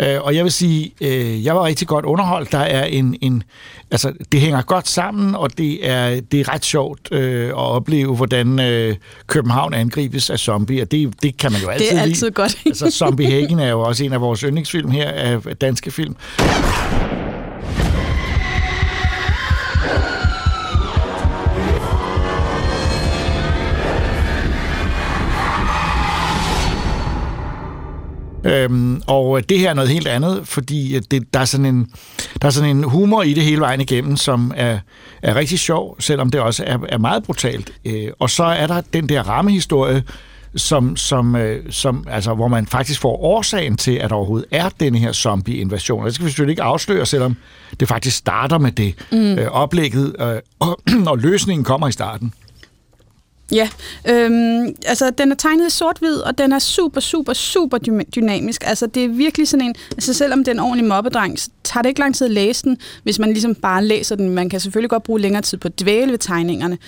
Øh, 0.00 0.20
og 0.20 0.34
jeg 0.34 0.44
vil 0.44 0.52
sige, 0.52 0.94
øh, 1.00 1.44
jeg 1.44 1.56
var 1.56 1.64
rigtig 1.64 1.88
godt 1.88 2.04
underholdt. 2.04 2.52
Der 2.52 2.58
er 2.58 2.84
en, 2.84 3.16
en 3.20 3.42
altså, 3.94 4.12
det 4.32 4.40
hænger 4.40 4.62
godt 4.62 4.88
sammen, 4.88 5.34
og 5.34 5.58
det 5.58 5.90
er, 5.90 6.20
det 6.20 6.40
er 6.40 6.52
ret 6.54 6.64
sjovt 6.64 7.08
øh, 7.12 7.46
at 7.48 7.54
opleve, 7.54 8.16
hvordan 8.16 8.60
øh, 8.60 8.96
København 9.26 9.74
angribes 9.74 10.30
af 10.30 10.38
zombier. 10.38 10.84
Det, 10.84 11.22
det 11.22 11.36
kan 11.38 11.52
man 11.52 11.60
jo 11.60 11.68
altid 11.68 11.86
det 11.86 11.92
er 11.92 12.04
lide. 12.04 12.10
altid 12.10 12.30
godt. 12.30 12.58
altså, 12.66 12.90
Zombie 12.90 13.26
Hagen 13.26 13.58
er 13.58 13.68
jo 13.70 13.80
også 13.80 14.04
en 14.04 14.12
af 14.12 14.20
vores 14.20 14.40
yndlingsfilm 14.40 14.90
her, 14.90 15.10
af 15.10 15.56
danske 15.60 15.90
film. 15.90 16.16
Øhm, 28.44 29.02
og 29.06 29.48
det 29.48 29.58
her 29.58 29.70
er 29.70 29.74
noget 29.74 29.90
helt 29.90 30.06
andet, 30.06 30.40
fordi 30.44 30.98
det, 31.10 31.34
der, 31.34 31.40
er 31.40 31.44
sådan 31.44 31.66
en, 31.66 31.86
der 32.42 32.48
er 32.48 32.52
sådan 32.52 32.76
en 32.76 32.84
humor 32.84 33.22
i 33.22 33.34
det 33.34 33.42
hele 33.42 33.60
vejen 33.60 33.80
igennem, 33.80 34.16
som 34.16 34.52
er, 34.56 34.78
er 35.22 35.34
rigtig 35.34 35.58
sjov, 35.58 35.96
selvom 36.00 36.30
det 36.30 36.40
også 36.40 36.64
er, 36.66 36.78
er 36.88 36.98
meget 36.98 37.24
brutalt. 37.24 37.72
Øh, 37.84 38.08
og 38.18 38.30
så 38.30 38.44
er 38.44 38.66
der 38.66 38.80
den 38.92 39.08
der 39.08 39.22
rammehistorie, 39.22 40.02
som, 40.56 40.96
som, 40.96 41.36
øh, 41.36 41.64
som, 41.70 42.04
altså, 42.10 42.34
hvor 42.34 42.48
man 42.48 42.66
faktisk 42.66 43.00
får 43.00 43.16
årsagen 43.16 43.76
til, 43.76 43.92
at 43.92 44.10
der 44.10 44.16
overhovedet 44.16 44.48
er 44.50 44.68
denne 44.80 44.98
her 44.98 45.12
zombie-invasion. 45.12 46.00
Og 46.00 46.06
det 46.06 46.14
skal 46.14 46.24
vi 46.24 46.30
selvfølgelig 46.30 46.52
ikke 46.52 46.62
afsløre, 46.62 47.06
selvom 47.06 47.36
det 47.80 47.88
faktisk 47.88 48.16
starter 48.16 48.58
med 48.58 48.72
det 48.72 48.94
mm. 49.12 49.38
øh, 49.38 49.46
oplægget, 49.46 50.16
øh, 50.20 50.36
og, 50.58 50.80
og 51.10 51.18
løsningen 51.18 51.64
kommer 51.64 51.88
i 51.88 51.92
starten. 51.92 52.32
Ja, 53.52 53.68
øhm, 54.08 54.74
altså 54.86 55.10
den 55.10 55.32
er 55.32 55.36
tegnet 55.36 55.66
i 55.66 55.70
sort-hvid, 55.70 56.16
og 56.16 56.38
den 56.38 56.52
er 56.52 56.58
super, 56.58 57.00
super, 57.00 57.32
super 57.32 57.78
dynamisk. 58.16 58.64
Altså 58.66 58.86
det 58.86 59.04
er 59.04 59.08
virkelig 59.08 59.48
sådan 59.48 59.66
en, 59.66 59.74
altså 59.90 60.14
selvom 60.14 60.44
den 60.44 60.58
er 60.58 60.62
en 60.62 60.66
ordentlig 60.66 60.88
mobbedreng, 60.88 61.38
så 61.38 61.50
tager 61.64 61.82
det 61.82 61.88
ikke 61.88 62.00
lang 62.00 62.14
tid 62.14 62.24
at 62.26 62.30
læse 62.30 62.62
den, 62.64 62.76
hvis 63.02 63.18
man 63.18 63.28
ligesom 63.32 63.54
bare 63.54 63.84
læser 63.84 64.16
den. 64.16 64.28
Man 64.28 64.48
kan 64.48 64.60
selvfølgelig 64.60 64.90
godt 64.90 65.02
bruge 65.02 65.20
længere 65.20 65.42
tid 65.42 65.58
på 65.58 65.68
at 65.68 65.80
dvæle 65.80 66.10
ved 66.12 66.18
tegningerne 66.18 66.78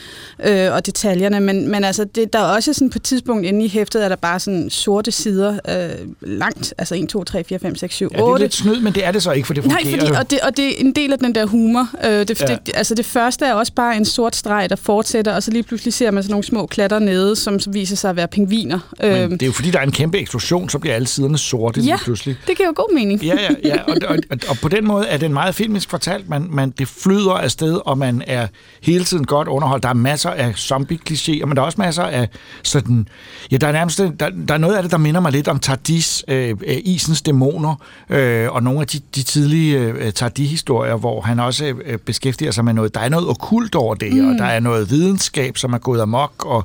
øh, 0.44 0.72
og 0.72 0.86
detaljerne, 0.86 1.40
men, 1.40 1.68
men 1.70 1.84
altså 1.84 2.04
det, 2.04 2.32
der 2.32 2.38
er 2.38 2.42
også 2.54 2.72
sådan 2.72 2.90
på 2.90 2.98
et 2.98 3.02
tidspunkt 3.02 3.46
inde 3.46 3.64
i 3.64 3.68
hæftet, 3.68 4.04
er 4.04 4.08
der 4.08 4.16
bare 4.16 4.40
sådan 4.40 4.70
sorte 4.70 5.12
sider 5.12 5.58
øh, 5.68 6.06
langt, 6.20 6.74
altså 6.78 6.94
1, 6.94 7.08
2, 7.08 7.24
3, 7.24 7.44
4, 7.44 7.58
5, 7.58 7.74
6, 7.76 7.94
7, 7.94 8.08
Ja, 8.12 8.16
det 8.16 8.22
er 8.22 8.26
8. 8.26 8.44
lidt 8.44 8.54
snyd, 8.54 8.80
men 8.80 8.92
det 8.94 9.06
er 9.06 9.10
det 9.12 9.22
så 9.22 9.32
ikke, 9.32 9.46
for 9.46 9.54
det 9.54 9.66
Nej, 9.66 9.78
fungerer 9.82 9.98
fordi, 10.00 10.12
jo. 10.12 10.18
og, 10.18 10.30
det, 10.30 10.40
og 10.40 10.56
det 10.56 10.66
er 10.68 10.72
en 10.78 10.92
del 10.92 11.12
af 11.12 11.18
den 11.18 11.34
der 11.34 11.46
humor. 11.46 11.88
Øh, 12.04 12.10
det, 12.10 12.40
Ja. 12.40 12.46
det, 12.46 12.58
altså 12.74 12.94
det 12.94 13.06
første 13.06 13.44
er 13.44 13.54
også 13.54 13.72
bare 13.72 13.96
en 13.96 14.04
sort 14.04 14.36
streg, 14.36 14.66
der 14.70 14.76
fortsætter, 14.76 15.34
og 15.34 15.42
så 15.42 15.50
lige 15.50 15.62
pludselig 15.62 15.94
ser 15.94 16.10
man 16.10 16.22
sådan 16.22 16.32
nogle 16.32 16.44
små 16.44 16.66
klatter 16.66 16.98
nede, 16.98 17.36
som 17.36 17.60
så 17.60 17.70
viser 17.70 17.96
sig 17.96 18.10
at 18.10 18.16
være 18.16 18.28
pingviner. 18.28 18.78
Men 19.00 19.10
Øhm, 19.12 19.30
det 19.30 19.42
er 19.42 19.46
jo 19.46 19.52
fordi, 19.52 19.70
der 19.70 19.78
er 19.78 19.82
en 19.82 19.92
kæmpe 19.92 20.18
eksplosion, 20.18 20.68
så 20.68 20.78
bliver 20.78 20.94
alle 20.94 21.06
siderne 21.06 21.38
sorte 21.38 21.80
lige 21.80 21.90
ja, 21.90 21.96
pludselig. 22.04 22.36
det 22.46 22.56
giver 22.56 22.68
jo 22.68 22.72
god 22.76 22.94
mening. 22.94 23.22
Ja, 23.22 23.34
ja, 23.40 23.48
ja. 23.64 23.82
Og, 23.82 23.96
og, 24.08 24.16
og, 24.30 24.38
og 24.48 24.56
på 24.66 24.70
den 24.70 24.86
måde 24.86 25.06
er 25.06 25.16
den 25.16 25.32
meget 25.32 25.54
filmisk 25.54 25.90
fortalt. 25.90 26.28
Man, 26.28 26.48
man, 26.50 26.70
det 26.70 26.88
flyder 26.88 27.32
afsted, 27.32 27.80
og 27.84 27.98
man 27.98 28.22
er 28.26 28.46
hele 28.82 29.04
tiden 29.04 29.24
godt 29.24 29.48
underholdt. 29.48 29.82
Der 29.82 29.88
er 29.88 29.94
masser 29.94 30.30
af 30.30 30.54
zombie-klichéer, 30.54 31.46
men 31.46 31.56
der 31.56 31.62
er 31.62 31.66
også 31.66 31.80
masser 31.80 32.02
af 32.02 32.28
sådan... 32.62 33.08
Ja, 33.50 33.56
der 33.56 33.68
er 33.68 33.72
nærmest... 33.72 33.98
Der, 33.98 34.30
der 34.48 34.54
er 34.54 34.58
noget 34.58 34.76
af 34.76 34.82
det, 34.82 34.92
der 34.92 34.98
minder 34.98 35.20
mig 35.20 35.32
lidt 35.32 35.48
om 35.48 35.58
Tardis, 35.58 36.24
øh, 36.28 36.56
øh, 36.66 36.76
Isens 36.84 37.22
Dæmoner, 37.22 37.74
øh, 38.10 38.52
og 38.52 38.62
nogle 38.62 38.80
af 38.80 38.86
de, 38.86 39.00
de 39.14 39.22
tidlige 39.22 39.78
øh, 39.78 40.12
Tardi-historier, 40.12 40.94
hvor 40.94 41.20
han 41.20 41.40
også 41.40 41.64
øh, 41.64 41.98
beskæftiger 41.98 42.50
sig 42.50 42.64
med 42.64 42.72
noget. 42.72 42.94
Der 42.94 43.00
er 43.00 43.08
noget 43.08 43.28
okkult 43.28 43.74
over 43.74 43.94
det, 43.94 44.12
mm. 44.12 44.28
og 44.28 44.38
der 44.38 44.44
er 44.44 44.60
noget 44.60 44.90
videnskab, 44.90 45.56
som 45.56 45.72
er 45.72 45.78
gået 45.78 46.00
amok, 46.00 46.44
og 46.46 46.64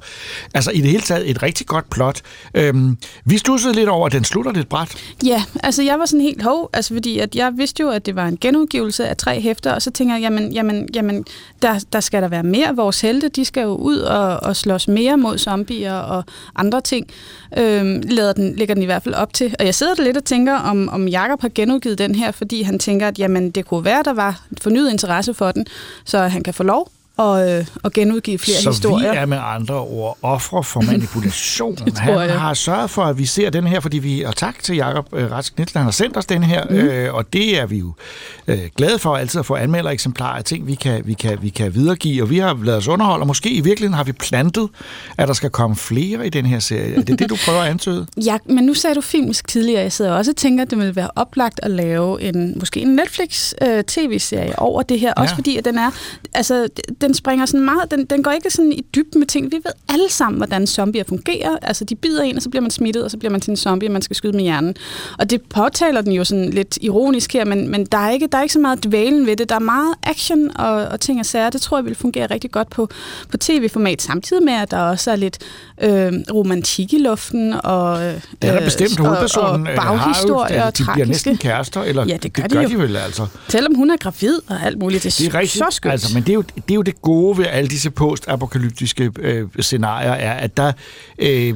altså 0.53 0.71
i 0.71 0.81
det 0.81 0.89
hele 0.91 1.03
taget 1.03 1.29
et 1.29 1.43
rigtig 1.43 1.67
godt 1.67 1.89
plot. 1.89 2.21
Øhm, 2.53 2.97
vi 3.25 3.37
stussede 3.37 3.73
lidt 3.73 3.89
over, 3.89 4.05
at 4.05 4.11
den 4.11 4.23
slutter 4.23 4.51
lidt 4.51 4.69
bræt. 4.69 4.95
Ja, 5.25 5.43
altså 5.63 5.83
jeg 5.83 5.99
var 5.99 6.05
sådan 6.05 6.21
helt 6.21 6.43
hov, 6.43 6.69
altså 6.73 6.93
fordi 6.93 7.19
at 7.19 7.35
jeg 7.35 7.51
vidste 7.57 7.81
jo, 7.81 7.90
at 7.91 8.05
det 8.05 8.15
var 8.15 8.27
en 8.27 8.37
genudgivelse 8.41 9.07
af 9.07 9.17
tre 9.17 9.41
hæfter, 9.41 9.73
og 9.73 9.81
så 9.81 9.91
tænker 9.91 10.15
jeg, 10.15 10.21
jamen, 10.21 10.51
jamen, 10.51 10.89
jamen 10.93 11.25
der, 11.61 11.85
der 11.93 11.99
skal 11.99 12.21
der 12.21 12.27
være 12.27 12.43
mere. 12.43 12.75
Vores 12.75 13.01
helte, 13.01 13.29
de 13.29 13.45
skal 13.45 13.61
jo 13.61 13.75
ud 13.75 13.97
og, 13.97 14.43
og 14.43 14.55
slås 14.55 14.87
mere 14.87 15.17
mod 15.17 15.37
zombier 15.37 15.93
og 15.93 16.23
andre 16.55 16.81
ting. 16.81 17.07
Øhm, 17.57 18.01
lader 18.09 18.33
den, 18.33 18.55
ligger 18.55 18.73
den 18.75 18.83
i 18.83 18.85
hvert 18.85 19.03
fald 19.03 19.15
op 19.15 19.33
til. 19.33 19.55
Og 19.59 19.65
jeg 19.65 19.75
sidder 19.75 19.95
der 19.95 20.03
lidt 20.03 20.17
og 20.17 20.23
tænker, 20.23 20.55
om, 20.55 20.89
om 20.89 21.07
Jakob 21.07 21.41
har 21.41 21.49
genudgivet 21.55 21.97
den 21.97 22.15
her, 22.15 22.31
fordi 22.31 22.61
han 22.61 22.79
tænker, 22.79 23.07
at 23.07 23.19
jamen, 23.19 23.51
det 23.51 23.65
kunne 23.65 23.85
være, 23.85 24.03
der 24.03 24.13
var 24.13 24.41
fornyet 24.61 24.91
interesse 24.91 25.33
for 25.33 25.51
den, 25.51 25.65
så 26.05 26.17
han 26.19 26.43
kan 26.43 26.53
få 26.53 26.63
lov 26.63 26.91
og, 27.17 27.49
øh, 27.49 27.65
og 27.83 27.91
genudgive 27.91 28.37
flere 28.37 28.57
så 28.57 28.69
historier. 28.69 29.07
Så 29.07 29.11
vi 29.11 29.17
er 29.17 29.25
med 29.25 29.37
andre 29.41 29.79
ord 29.79 30.17
ofre 30.21 30.63
for 30.63 30.81
manipulation. 30.81 31.77
han 31.97 32.13
jeg. 32.13 32.39
har 32.39 32.53
sørget 32.53 32.89
for, 32.89 33.03
at 33.03 33.17
vi 33.17 33.25
ser 33.25 33.49
den 33.49 33.67
her, 33.67 33.79
fordi 33.79 33.97
vi, 33.97 34.21
og 34.21 34.35
tak 34.35 34.63
til 34.63 34.75
Jakob 34.75 35.07
øh, 35.13 35.31
Rask 35.31 35.57
Nielsen, 35.57 35.77
han 35.77 35.85
har 35.85 35.91
sendt 35.91 36.17
os 36.17 36.25
den 36.25 36.43
her, 36.43 36.65
mm. 36.69 36.75
øh, 36.75 37.13
og 37.13 37.33
det 37.33 37.59
er 37.59 37.65
vi 37.65 37.77
jo 37.77 37.93
øh, 38.47 38.59
glade 38.77 38.99
for 38.99 39.15
altid 39.17 39.39
at 39.39 39.45
få 39.45 39.55
anmelder 39.55 39.89
eksemplarer 39.89 40.37
af 40.37 40.43
ting, 40.43 40.67
vi 40.67 40.75
kan, 40.75 41.01
vi, 41.05 41.13
kan, 41.13 41.37
vi 41.41 41.49
kan 41.49 41.75
videregive, 41.75 42.23
og 42.23 42.29
vi 42.29 42.37
har 42.37 42.59
lavet 42.63 42.77
os 42.77 42.87
underhold, 42.87 43.21
og 43.21 43.27
måske 43.27 43.49
i 43.49 43.61
virkeligheden 43.61 43.93
har 43.93 44.03
vi 44.03 44.11
plantet, 44.11 44.69
at 45.17 45.27
der 45.27 45.33
skal 45.33 45.49
komme 45.49 45.75
flere 45.75 46.27
i 46.27 46.29
den 46.29 46.45
her 46.45 46.59
serie. 46.59 46.95
Er 46.95 47.01
det 47.01 47.19
det, 47.19 47.29
du 47.29 47.37
prøver 47.45 47.61
at 47.61 47.69
antyde? 47.69 48.07
Ja, 48.25 48.37
men 48.45 48.63
nu 48.63 48.73
sagde 48.73 48.95
du 48.95 49.01
filmisk 49.01 49.47
tidligere, 49.47 49.81
jeg 49.81 49.91
sidder 49.91 50.11
også 50.11 50.31
og 50.31 50.35
tænker, 50.35 50.63
at 50.63 50.69
det 50.69 50.77
ville 50.77 50.95
være 50.95 51.09
oplagt 51.15 51.59
at 51.63 51.71
lave 51.71 52.21
en, 52.21 52.55
måske 52.59 52.79
en 52.79 52.95
Netflix-tv-serie 52.95 54.49
øh, 54.49 54.55
over 54.57 54.81
det 54.81 54.99
her, 54.99 55.13
ja. 55.17 55.21
også 55.21 55.35
fordi 55.35 55.57
at 55.57 55.65
den 55.65 55.77
er, 55.77 55.91
altså 56.33 56.67
den 57.01 57.13
springer 57.13 57.45
sådan 57.45 57.65
meget, 57.65 57.91
den, 57.91 58.05
den 58.05 58.23
går 58.23 58.31
ikke 58.31 58.49
sådan 58.49 58.71
i 58.71 58.85
dybden 58.95 59.19
med 59.19 59.27
ting. 59.27 59.51
Vi 59.51 59.55
ved 59.55 59.71
alle 59.89 60.09
sammen, 60.09 60.37
hvordan 60.37 60.67
zombier 60.67 61.03
fungerer. 61.07 61.57
Altså, 61.61 61.85
de 61.85 61.95
bider 61.95 62.23
en, 62.23 62.35
og 62.35 62.41
så 62.41 62.49
bliver 62.49 62.61
man 62.61 62.71
smittet, 62.71 63.03
og 63.03 63.11
så 63.11 63.17
bliver 63.17 63.31
man 63.31 63.41
til 63.41 63.51
en 63.51 63.57
zombie, 63.57 63.89
og 63.89 63.93
man 63.93 64.01
skal 64.01 64.15
skyde 64.15 64.33
med 64.33 64.41
hjernen. 64.41 64.75
Og 65.19 65.29
det 65.29 65.41
påtaler 65.41 66.01
den 66.01 66.11
jo 66.11 66.23
sådan 66.23 66.49
lidt 66.49 66.77
ironisk 66.81 67.33
her, 67.33 67.45
men, 67.45 67.67
men 67.67 67.85
der, 67.85 67.97
er 67.97 68.09
ikke, 68.09 68.27
der 68.31 68.37
er 68.37 68.41
ikke 68.41 68.53
så 68.53 68.59
meget 68.59 68.83
dvælen 68.83 69.25
ved 69.25 69.35
det. 69.35 69.49
Der 69.49 69.55
er 69.55 69.59
meget 69.59 69.95
action 70.03 70.57
og, 70.57 70.73
og 70.73 70.99
ting 70.99 71.19
og 71.19 71.25
sager. 71.25 71.49
Det 71.49 71.61
tror 71.61 71.77
jeg 71.77 71.85
vil 71.85 71.95
fungere 71.95 72.25
rigtig 72.25 72.51
godt 72.51 72.69
på, 72.69 72.89
på 73.31 73.37
tv-format, 73.37 74.01
samtidig 74.01 74.43
med, 74.43 74.53
at 74.53 74.71
der 74.71 74.77
også 74.77 75.11
er 75.11 75.15
lidt 75.15 75.37
øh, 75.81 76.13
romantik 76.33 76.93
i 76.93 76.97
luften, 76.97 77.53
og, 77.63 78.03
øh, 78.03 78.13
det 78.13 78.21
er 78.41 78.53
der 78.53 78.63
bestemt 78.63 78.99
hovedpersonen. 78.99 79.67
Og, 79.67 79.73
og 79.73 79.75
baghistorier 79.75 80.63
og 80.63 80.77
De 80.77 80.85
bliver 80.93 81.05
næsten 81.05 81.37
kærester, 81.37 81.81
eller 81.81 82.05
ja, 82.05 82.17
det 82.17 82.33
gør, 82.33 82.43
det 82.43 82.51
gør 82.51 82.61
de, 82.61 82.69
de 82.69 82.79
vel 82.79 82.95
altså. 82.95 83.27
Selvom 83.47 83.75
hun 83.75 83.91
er 83.91 83.97
gravid 83.97 84.39
og 84.47 84.55
alt 84.65 84.79
muligt. 84.79 85.03
Det, 85.03 85.17
det 85.17 85.27
er 85.27 85.39
rigtigt, 85.39 85.63
så 85.63 85.67
skønt. 85.71 85.91
Altså, 85.91 86.13
men 86.13 86.23
det 86.23 86.29
er, 86.29 86.33
jo, 86.33 86.41
det 86.41 86.71
er 86.71 86.75
jo 86.75 86.81
det 86.81 86.90
gode 87.01 87.37
ved 87.37 87.45
alle 87.45 87.69
disse 87.69 87.91
post-apokalyptiske 87.91 89.11
øh, 89.19 89.47
scenarier, 89.59 90.11
er, 90.11 90.33
at 90.33 90.57
der, 90.57 90.71
øh, 91.19 91.53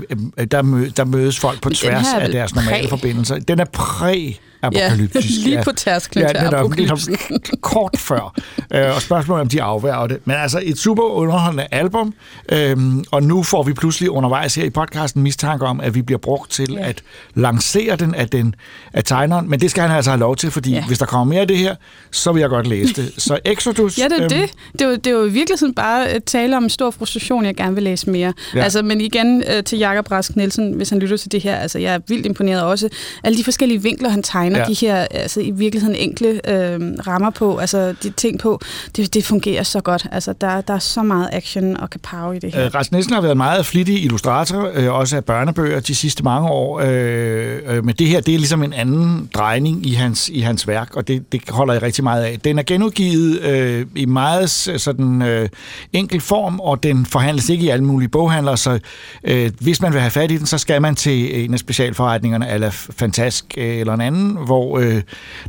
der, 0.52 0.62
mø, 0.62 0.90
der 0.98 1.06
mødes 1.06 1.40
folk 1.40 1.62
på 1.62 1.70
tværs 1.70 2.06
af 2.20 2.32
deres 2.32 2.56
normale 2.56 2.84
præ. 2.84 2.90
forbindelser. 2.90 3.40
Den 3.40 3.60
er 3.60 3.66
præ 3.66 4.32
apokalyptisk. 4.66 5.46
Ja, 5.46 5.50
lige 5.50 5.64
på 5.64 5.72
tærsklen 5.72 6.24
ja, 6.24 6.30
til 6.30 6.56
apokalypsen. 6.56 7.18
kort 7.62 7.96
før. 7.98 8.34
Øh, 8.74 8.96
og 8.96 9.02
spørgsmålet 9.02 9.42
om 9.42 9.50
de 9.50 9.62
afværger 9.62 10.08
det. 10.08 10.20
Men 10.26 10.36
altså 10.36 10.62
et 10.64 10.78
super 10.78 11.04
underholdende 11.04 11.68
album, 11.72 12.14
øhm, 12.52 13.04
og 13.12 13.24
nu 13.24 13.44
får 13.44 13.64
vi 13.64 13.74
pludselig 13.74 14.10
undervejs 14.10 14.56
her 14.56 14.64
i 14.64 14.70
podcasten 14.70 15.24
mistanke 15.24 15.66
om, 15.66 15.82
at 15.82 15.96
vi 15.96 16.02
bliver 16.02 16.20
brugt 16.20 16.52
til 16.52 16.72
ja. 16.72 16.88
at 16.88 17.04
lancere 17.36 17.96
den 17.96 18.16
af, 18.16 18.30
den 18.30 18.56
af 18.94 19.04
tegneren. 19.04 19.50
Men 19.50 19.60
det 19.60 19.72
skal 19.72 19.84
han 19.84 19.92
altså 19.92 20.12
have 20.12 20.20
lov 20.20 20.36
til, 20.36 20.52
fordi 20.52 20.72
ja. 20.72 20.86
hvis 20.88 21.00
der 21.00 21.06
kommer 21.06 21.34
mere 21.34 21.42
af 21.42 21.48
det 21.48 21.58
her, 21.58 21.76
så 22.12 22.32
vil 22.32 22.40
jeg 22.40 22.50
godt 22.50 22.68
læse 22.68 22.94
det. 22.94 23.14
Så 23.18 23.40
Exodus... 23.46 23.98
ja, 23.98 24.04
det 24.04 24.12
er 24.12 24.24
øhm, 24.24 24.30
det. 24.30 24.52
Det 24.74 24.82
er, 24.82 24.86
jo, 24.86 24.96
det 24.96 25.08
er 25.08 25.12
jo 25.12 25.22
virkelig 25.22 25.60
sådan 25.60 25.74
bare 25.74 26.08
at 26.08 26.24
tale 26.24 26.58
om 26.58 26.64
en 26.64 26.70
stor 26.70 26.92
frustration, 26.92 27.46
jeg 27.46 27.56
gerne 27.56 27.74
vil 27.74 27.84
læse 27.84 28.10
mere. 28.10 28.34
Ja. 28.56 28.64
Altså, 28.64 28.82
men 28.82 29.02
igen 29.02 29.44
øh, 29.48 29.64
til 29.64 29.80
Jakob 29.80 30.12
Rask 30.12 30.36
Nielsen, 30.36 30.74
hvis 30.74 30.90
han 30.90 31.00
lytter 31.00 31.18
til 31.18 31.32
det 31.32 31.42
her, 31.42 31.56
altså 31.56 31.80
jeg 31.80 31.94
er 31.94 32.00
vildt 32.08 32.26
imponeret 32.26 32.64
også. 32.64 32.90
Alle 33.24 33.38
de 33.38 33.44
forskellige 33.44 33.82
vinkler, 33.82 34.10
han 34.10 34.24
tegner, 34.24 34.55
ja. 34.58 34.66
de 34.66 34.74
her 34.74 34.96
altså, 35.12 35.40
i 35.40 35.52
virkeligheden 35.52 35.96
enkle 35.96 36.50
øh, 36.50 36.80
rammer 37.08 37.30
på, 37.30 37.58
altså 37.58 37.96
de 38.04 38.10
ting 38.10 38.40
på, 38.40 38.62
det, 38.96 39.14
det 39.14 39.26
fungerer 39.26 39.64
så 39.64 39.80
godt. 39.82 40.08
Altså, 40.12 40.34
der, 40.42 40.62
der 40.62 40.74
er 40.74 40.80
så 40.80 41.04
meget 41.04 41.30
action 41.32 41.78
og 41.78 41.90
kapow 41.90 42.32
i 42.32 42.40
det 42.40 42.56
her. 42.56 42.66
Øh, 42.66 42.76
Rast 42.76 42.92
Nielsen 42.92 43.14
har 43.14 43.22
været 43.22 43.38
meget 43.38 43.66
flittig 43.66 44.04
illustrator, 44.04 44.72
øh, 44.74 44.94
også 44.94 45.16
af 45.16 45.26
børnebøger 45.26 45.80
de 45.80 45.96
sidste 45.96 46.24
mange 46.24 46.50
år, 46.50 46.80
øh, 46.80 47.60
øh, 47.68 47.86
men 47.86 47.96
det 48.00 48.08
her, 48.08 48.22
det 48.22 48.34
er 48.34 48.38
ligesom 48.38 48.64
en 48.64 48.74
anden 48.74 49.30
drejning 49.34 49.86
i 49.86 49.94
hans, 49.94 50.30
i 50.30 50.40
hans 50.40 50.68
værk, 50.68 50.96
og 50.96 51.08
det, 51.08 51.32
det 51.32 51.42
holder 51.50 51.74
jeg 51.74 51.84
rigtig 51.84 52.04
meget 52.04 52.24
af. 52.24 52.40
Den 52.44 52.60
er 52.60 52.64
genudgivet 52.64 53.42
øh, 53.42 53.86
i 53.96 54.06
meget 54.06 54.50
sådan 54.50 55.22
øh, 55.22 55.50
enkel 55.94 56.22
form, 56.22 56.60
og 56.60 56.84
den 56.84 57.06
forhandles 57.06 57.50
ikke 57.50 57.66
i 57.66 57.70
alle 57.70 57.86
mulige 57.86 58.10
boghandlere, 58.10 58.58
så 58.58 58.80
øh, 59.24 59.52
hvis 59.60 59.82
man 59.82 59.94
vil 59.94 60.02
have 60.02 60.12
fat 60.12 60.32
i 60.32 60.38
den, 60.38 60.46
så 60.46 60.58
skal 60.58 60.82
man 60.82 60.96
til 60.96 61.44
en 61.44 61.54
af 61.54 61.60
specialforretningerne, 61.60 62.52
eller 62.52 62.70
Fantask 62.70 63.46
øh, 63.58 63.78
eller 63.78 63.94
en 63.94 64.02
anden, 64.02 64.35
hvor 64.38 64.80
øh, 64.80 65.02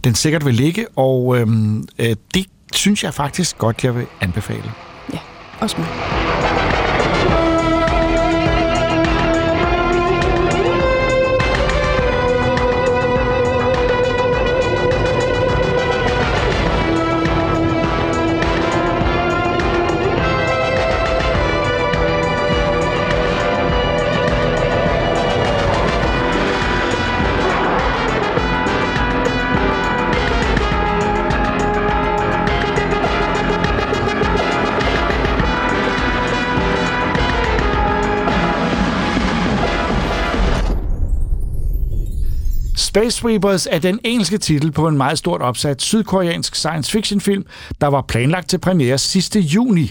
den 0.05 0.15
sikkert 0.15 0.47
vil 0.47 0.55
ligge, 0.55 0.87
og 0.97 1.39
øh, 1.39 1.47
øh, 1.99 2.17
det 2.35 2.47
synes 2.73 3.05
jeg 3.05 3.15
faktisk 3.15 3.59
godt, 3.59 3.85
jeg 3.85 3.95
vil 3.95 4.07
anbefale. 4.21 4.73
Ja, 5.13 5.19
også 5.61 5.77
mig. 5.79 6.96
Space 42.97 43.17
Sweepers 43.17 43.67
er 43.71 43.79
den 43.79 44.01
engelske 44.05 44.39
titel 44.39 44.73
på 44.73 44.89
en 44.89 44.97
meget 44.97 45.19
stort 45.19 45.43
opsat 45.43 45.83
sydkoreansk 45.83 46.55
science 46.55 46.91
fiction 46.91 47.21
film, 47.21 47.45
der 47.81 47.87
var 47.87 48.03
planlagt 48.03 48.49
til 48.49 48.59
premiere 48.59 48.99
sidste 48.99 49.41
juni. 49.41 49.91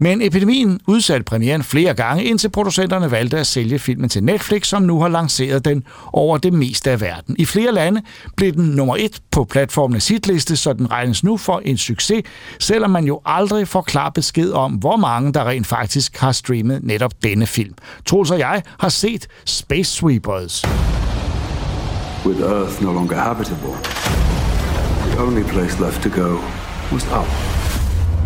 Men 0.00 0.22
epidemien 0.22 0.80
udsatte 0.86 1.24
premieren 1.24 1.62
flere 1.62 1.94
gange, 1.94 2.24
indtil 2.24 2.48
producenterne 2.48 3.10
valgte 3.10 3.38
at 3.38 3.46
sælge 3.46 3.78
filmen 3.78 4.08
til 4.08 4.24
Netflix, 4.24 4.66
som 4.66 4.82
nu 4.82 5.00
har 5.00 5.08
lanceret 5.08 5.64
den 5.64 5.84
over 6.12 6.38
det 6.38 6.52
meste 6.52 6.90
af 6.90 7.00
verden. 7.00 7.36
I 7.38 7.44
flere 7.44 7.72
lande 7.72 8.02
blev 8.36 8.52
den 8.52 8.64
nummer 8.64 8.96
et 8.98 9.22
på 9.30 9.44
platformens 9.44 10.08
hitliste, 10.08 10.56
så 10.56 10.72
den 10.72 10.90
regnes 10.90 11.24
nu 11.24 11.36
for 11.36 11.62
en 11.64 11.76
succes, 11.76 12.22
selvom 12.60 12.90
man 12.90 13.04
jo 13.04 13.20
aldrig 13.24 13.68
får 13.68 13.82
klar 13.82 14.10
besked 14.10 14.52
om, 14.52 14.72
hvor 14.72 14.96
mange 14.96 15.32
der 15.32 15.48
rent 15.48 15.66
faktisk 15.66 16.18
har 16.18 16.32
streamet 16.32 16.82
netop 16.82 17.12
denne 17.22 17.46
film. 17.46 17.74
Troels 18.06 18.30
og 18.30 18.38
jeg 18.38 18.62
har 18.78 18.88
set 18.88 19.26
Space 19.44 19.90
Sweepers. 19.90 20.64
With 22.25 22.41
Earth 22.41 22.81
no 22.81 22.91
longer 22.91 23.15
habitable, 23.15 23.75
the 25.11 25.17
only 25.19 25.43
place 25.43 25.79
left 25.79 26.01
to 26.03 26.09
go 26.09 26.41
was 26.91 27.05
up. 27.11 27.27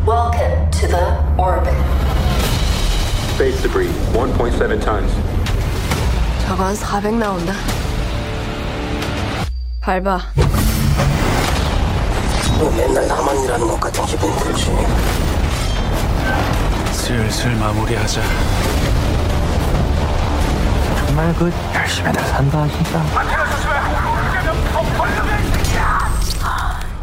Welcome 0.05 0.69
to 0.71 0.87
the 0.87 1.05
orbit. 1.37 1.73
Space 3.35 3.61
debris, 3.61 3.89
1.7 4.13 4.81
tons. 4.81 5.11
저건 6.45 6.75
400 6.75 7.13
나온다. 7.15 7.53
밟아. 9.81 10.19
너 12.59 12.69
맨날 12.77 13.07
나만 13.07 13.39
일하는 13.43 13.67
것 13.67 13.79
같은 13.79 14.05
기분 14.05 14.31
들지? 14.37 14.71
슬슬 16.91 17.51
마무리하자. 17.55 18.21
정말 21.05 21.33
그 21.35 21.51
열심히들 21.75 22.21
산다 22.23 22.67
진짜. 22.67 23.03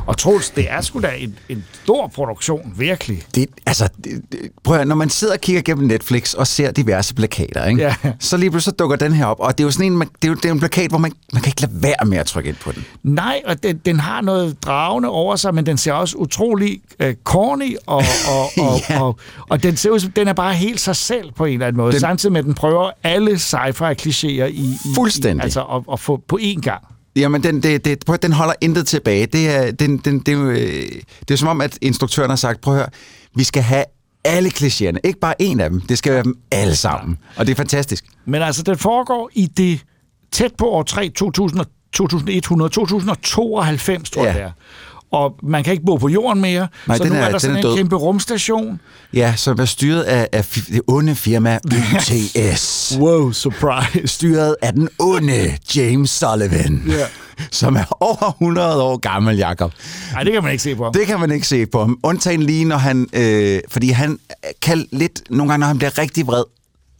Og 0.07 0.17
Troels, 0.17 0.49
det 0.49 0.65
er 0.69 0.81
sgu 0.81 0.99
da 1.01 1.11
en, 1.17 1.39
en 1.49 1.65
stor 1.83 2.07
produktion, 2.07 2.73
virkelig. 2.77 3.21
Det, 3.35 3.45
altså, 3.65 3.89
det, 4.03 4.21
prøv 4.63 4.77
at, 4.77 4.88
når 4.88 4.95
man 4.95 5.09
sidder 5.09 5.33
og 5.33 5.41
kigger 5.41 5.61
gennem 5.61 5.88
Netflix 5.88 6.33
og 6.33 6.47
ser 6.47 6.71
diverse 6.71 7.15
plakater, 7.15 7.65
ikke? 7.65 7.81
Ja. 7.81 7.95
så 8.19 8.38
lige 8.38 8.51
pludselig 8.51 8.71
så 8.71 8.75
dukker 8.75 8.95
den 8.95 9.13
her 9.13 9.25
op, 9.25 9.39
og 9.39 9.57
det 9.57 9.63
er 9.63 9.67
jo 9.67 9.71
sådan 9.71 9.93
en, 9.93 10.01
det 10.01 10.07
er 10.23 10.27
jo, 10.27 10.33
det 10.33 10.45
er 10.45 10.51
en 10.51 10.59
plakat, 10.59 10.89
hvor 10.89 10.97
man, 10.97 11.11
man 11.33 11.41
kan 11.41 11.49
ikke 11.49 11.61
lade 11.61 11.71
være 11.73 12.05
med 12.05 12.17
at 12.17 12.25
trykke 12.25 12.49
ind 12.49 12.57
på 12.57 12.71
den. 12.71 12.85
Nej, 13.03 13.41
og 13.45 13.63
den, 13.63 13.77
den 13.77 13.99
har 13.99 14.21
noget 14.21 14.63
dragende 14.63 15.09
over 15.09 15.35
sig, 15.35 15.55
men 15.55 15.65
den 15.65 15.77
ser 15.77 15.93
også 15.93 16.17
utrolig 16.17 16.81
uh, 17.03 17.09
corny, 17.23 17.75
og, 17.88 17.97
og, 18.31 18.63
og, 18.65 18.79
ja. 18.89 19.01
og, 19.01 19.19
og 19.49 19.63
den 19.63 19.77
ser 19.77 19.89
ud 19.89 19.99
som, 19.99 20.11
den 20.11 20.27
er 20.27 20.33
bare 20.33 20.53
helt 20.53 20.79
sig 20.79 20.95
selv 20.95 21.31
på 21.31 21.45
en 21.45 21.53
eller 21.53 21.67
anden 21.67 21.77
måde, 21.77 21.91
den, 21.91 21.99
samtidig 21.99 22.33
med, 22.33 22.39
at 22.39 22.45
den 22.45 22.53
prøver 22.53 22.91
alle 23.03 23.31
sci-fi-klichéer 23.31 24.45
i, 24.45 24.49
i, 24.49 24.77
Fuldstændig. 24.95 25.41
i 25.41 25.43
altså 25.43 25.61
at, 25.61 25.81
at 25.93 25.99
få 25.99 26.21
på 26.27 26.39
én 26.41 26.61
gang. 26.61 26.83
Jamen, 27.15 27.43
den, 27.43 27.63
det, 27.63 27.86
det, 27.86 28.04
prøv, 28.06 28.17
den 28.17 28.34
holder 28.34 28.54
intet 28.62 28.88
tilbage. 28.88 29.25
Det 29.25 29.49
er, 29.49 29.71
den, 29.71 29.97
den, 29.97 30.19
det, 30.19 30.34
er, 30.34 30.88
det 31.19 31.32
er 31.32 31.36
som 31.36 31.47
om, 31.47 31.62
at 31.62 31.78
instruktøren 31.82 32.30
har 32.30 32.36
sagt, 32.36 32.62
prøv 32.62 32.73
at 32.73 32.80
høre, 32.80 32.89
vi 33.36 33.43
skal 33.43 33.63
have 33.63 33.86
alle 34.23 34.49
klichéerne. 34.49 34.97
Ikke 35.04 35.19
bare 35.19 35.41
en 35.41 35.60
af 35.60 35.69
dem. 35.69 35.82
Det 35.82 35.97
skal 35.97 36.13
være 36.13 36.23
dem 36.23 36.36
alle 36.51 36.75
sammen. 36.75 37.17
Og 37.38 37.45
det 37.45 37.51
er 37.51 37.56
fantastisk. 37.56 38.05
Men 38.26 38.41
altså, 38.41 38.63
den 38.63 38.78
foregår 38.78 39.30
i 39.34 39.47
det 39.57 39.80
tæt 40.32 40.51
på 40.57 40.70
år 40.70 40.84
3, 40.84 41.09
2000, 41.09 41.66
2100, 41.93 42.70
2092, 42.70 44.09
tror 44.09 44.26
jeg 44.26 44.36
ja. 44.36 44.39
det 44.39 44.47
er. 44.47 44.51
Og 45.16 45.36
man 45.43 45.63
kan 45.63 45.74
ikke 45.74 45.86
bo 45.86 45.95
på 45.95 46.07
jorden 46.07 46.41
mere, 46.41 46.68
Nej, 46.88 46.97
så 46.97 47.03
den 47.03 47.11
nu 47.13 47.18
er- 47.18 47.22
er, 47.24 47.32
der 47.32 47.38
sådan 47.38 47.55
er 47.55 47.59
en 47.59 47.63
død. 47.63 47.76
kæmpe 47.78 47.95
rumstation. 47.95 48.80
Ja, 49.13 49.34
som 49.38 49.59
er 49.59 49.66
styret 49.66 50.01
af, 50.03 50.28
af 50.32 50.45
det 50.45 50.82
onde 50.88 51.16
firma 51.16 51.59
UTS. 51.95 52.97
wow, 52.99 53.32
surprise. 53.32 54.07
Styret 54.07 54.55
af 54.61 54.74
den 54.74 54.89
onde 54.99 55.57
James 55.76 56.09
Sullivan. 56.09 56.84
Ja. 56.88 57.05
Som 57.51 57.76
er 57.76 57.84
over 58.03 58.32
100 58.32 58.82
år 58.84 58.97
gammel, 58.97 59.38
Jakob. 59.38 59.72
Nej, 60.11 60.24
det 60.24 60.34
kan 60.34 60.43
man 60.43 60.51
ikke 60.51 60.63
se 60.63 60.76
på 60.76 60.84
ham. 60.84 60.93
Det 60.93 61.07
kan 61.07 61.20
man 61.20 61.32
ikke 61.32 61.47
se 61.47 61.66
på 61.66 61.80
ham. 61.80 61.99
Undtagen 62.03 62.43
lige, 62.43 62.66
når 62.66 62.78
han... 62.78 63.07
Øh, 63.13 63.59
fordi 63.70 63.89
han 63.89 64.20
kan 64.61 64.88
lidt... 64.91 65.22
Nogle 65.30 65.51
gange, 65.51 65.59
når 65.59 65.68
han 65.68 65.78
bliver 65.78 65.97
rigtig 65.97 66.28
vred 66.28 66.43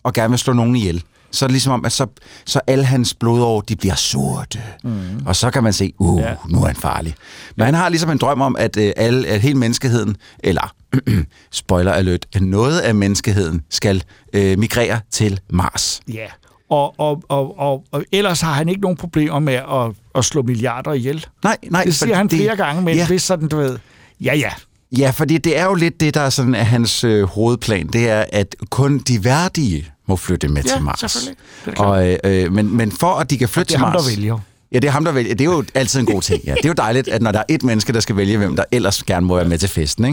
og 0.04 0.14
gerne 0.14 0.30
vil 0.30 0.40
slå 0.40 0.54
nogen 0.54 0.76
ihjel, 0.76 1.04
så 1.36 1.46
er 1.46 1.48
det 1.48 1.52
ligesom 1.54 1.74
om, 1.74 1.86
at 1.86 1.92
så, 1.92 2.08
så 2.46 2.60
alle 2.68 2.86
hans 2.86 3.14
blodår, 3.14 3.62
de 3.62 3.76
bliver 3.76 3.96
sorte. 3.96 4.62
Mm. 4.84 5.26
Og 5.26 5.36
så 5.36 5.50
kan 5.50 5.64
man 5.64 5.74
se, 5.74 5.94
uh, 6.00 6.20
Ja. 6.22 6.30
ja. 6.30 6.36
nu 6.50 6.62
er 6.62 6.66
han 6.68 6.76
farlig. 6.76 7.16
Men 7.58 7.66
han 7.66 7.74
har 7.74 7.90
ligesom 7.90 8.10
en 8.10 8.18
drøm 8.18 8.42
om, 8.42 8.56
at, 8.60 8.78
øh, 8.78 8.94
alle, 8.98 9.28
at 9.28 9.42
hele 9.42 9.58
menneskeheden, 9.58 10.18
eller 10.40 10.74
spoiler 11.52 11.92
alert, 11.94 12.26
at 12.36 12.42
noget 12.42 12.80
af 12.80 12.96
menneskeheden 12.96 13.62
skal 13.70 14.04
øh, 14.34 14.60
migrere 14.60 15.00
til 15.12 15.40
Mars. 15.50 16.02
Ja, 16.14 16.26
og, 16.70 17.00
og, 17.00 17.24
og, 17.30 17.60
og, 17.60 17.84
og 17.92 18.04
ellers 18.12 18.42
har 18.42 18.54
han 18.54 18.70
ikke 18.70 18.82
nogen 18.82 18.98
problemer 18.98 19.40
med 19.40 19.54
at, 19.54 19.92
at 20.16 20.26
slå 20.26 20.42
milliarder 20.42 20.94
ihjel. 20.94 21.26
Nej, 21.44 21.58
nej. 21.72 21.84
Det 21.84 21.96
siger 21.96 22.16
han 22.16 22.30
flere 22.30 22.56
gange, 22.56 22.82
men 22.82 22.96
ja. 22.96 23.02
ja. 23.02 23.08
det 23.08 23.16
er 23.16 23.20
sådan, 23.20 23.48
du 23.48 23.58
ved, 23.58 23.78
ja, 24.22 24.36
ja. 24.36 24.50
Ja, 24.98 25.10
fordi 25.10 25.38
det 25.38 25.58
er 25.58 25.66
jo 25.66 25.74
lidt 25.74 26.00
det, 26.00 26.14
der 26.14 26.22
er 26.22 26.30
sådan 26.30 26.56
er 26.56 26.64
hans 26.64 27.04
øh, 27.04 27.24
hovedplan. 27.24 27.88
Det 27.88 28.10
er, 28.10 28.26
at 28.34 28.56
kun 28.70 29.00
de 29.00 29.24
værdige 29.24 29.86
må 30.08 30.16
flytte 30.16 30.48
med 30.48 30.64
Ja, 30.64 30.74
til 30.76 30.82
Mars. 30.84 31.00
selvfølgelig. 31.00 31.38
Det 31.66 31.72
er 31.72 31.76
klart. 31.76 31.88
Og, 32.24 32.32
øh, 32.32 32.54
men, 32.54 32.78
men 32.78 32.92
for 32.92 33.14
at 33.14 33.30
de 33.30 33.38
kan 33.38 33.50
flytte 33.50 33.68
det 33.68 33.74
er 33.74 33.78
til 33.78 33.86
ham, 33.86 33.92
der 33.92 34.00
Mars... 34.00 34.10
vælger. 34.18 34.40
Ja, 34.72 34.80
det 34.80 34.88
er 34.88 34.92
ham, 34.92 35.06
der 35.06 35.12
vælger. 35.12 35.36
Det 35.36 35.48
er 35.48 35.52
jo 35.52 35.64
altid 35.74 36.00
en 36.00 36.06
god 36.06 36.22
ting. 36.22 36.44
Ja. 36.46 36.54
Det 36.54 36.66
er 36.66 36.70
jo 36.70 36.74
dejligt, 36.74 37.08
at 37.08 37.22
når 37.22 37.32
der 37.32 37.40
er 37.40 37.44
et 37.50 37.64
menneske, 37.64 37.94
der 37.94 38.00
skal 38.00 38.16
vælge, 38.18 38.38
hvem 38.38 38.56
der 38.56 38.64
ellers 38.72 39.04
gerne 39.04 39.26
må 39.26 39.36
være 39.36 39.46
med 39.48 39.58
til 39.58 39.70
festen. 39.70 40.06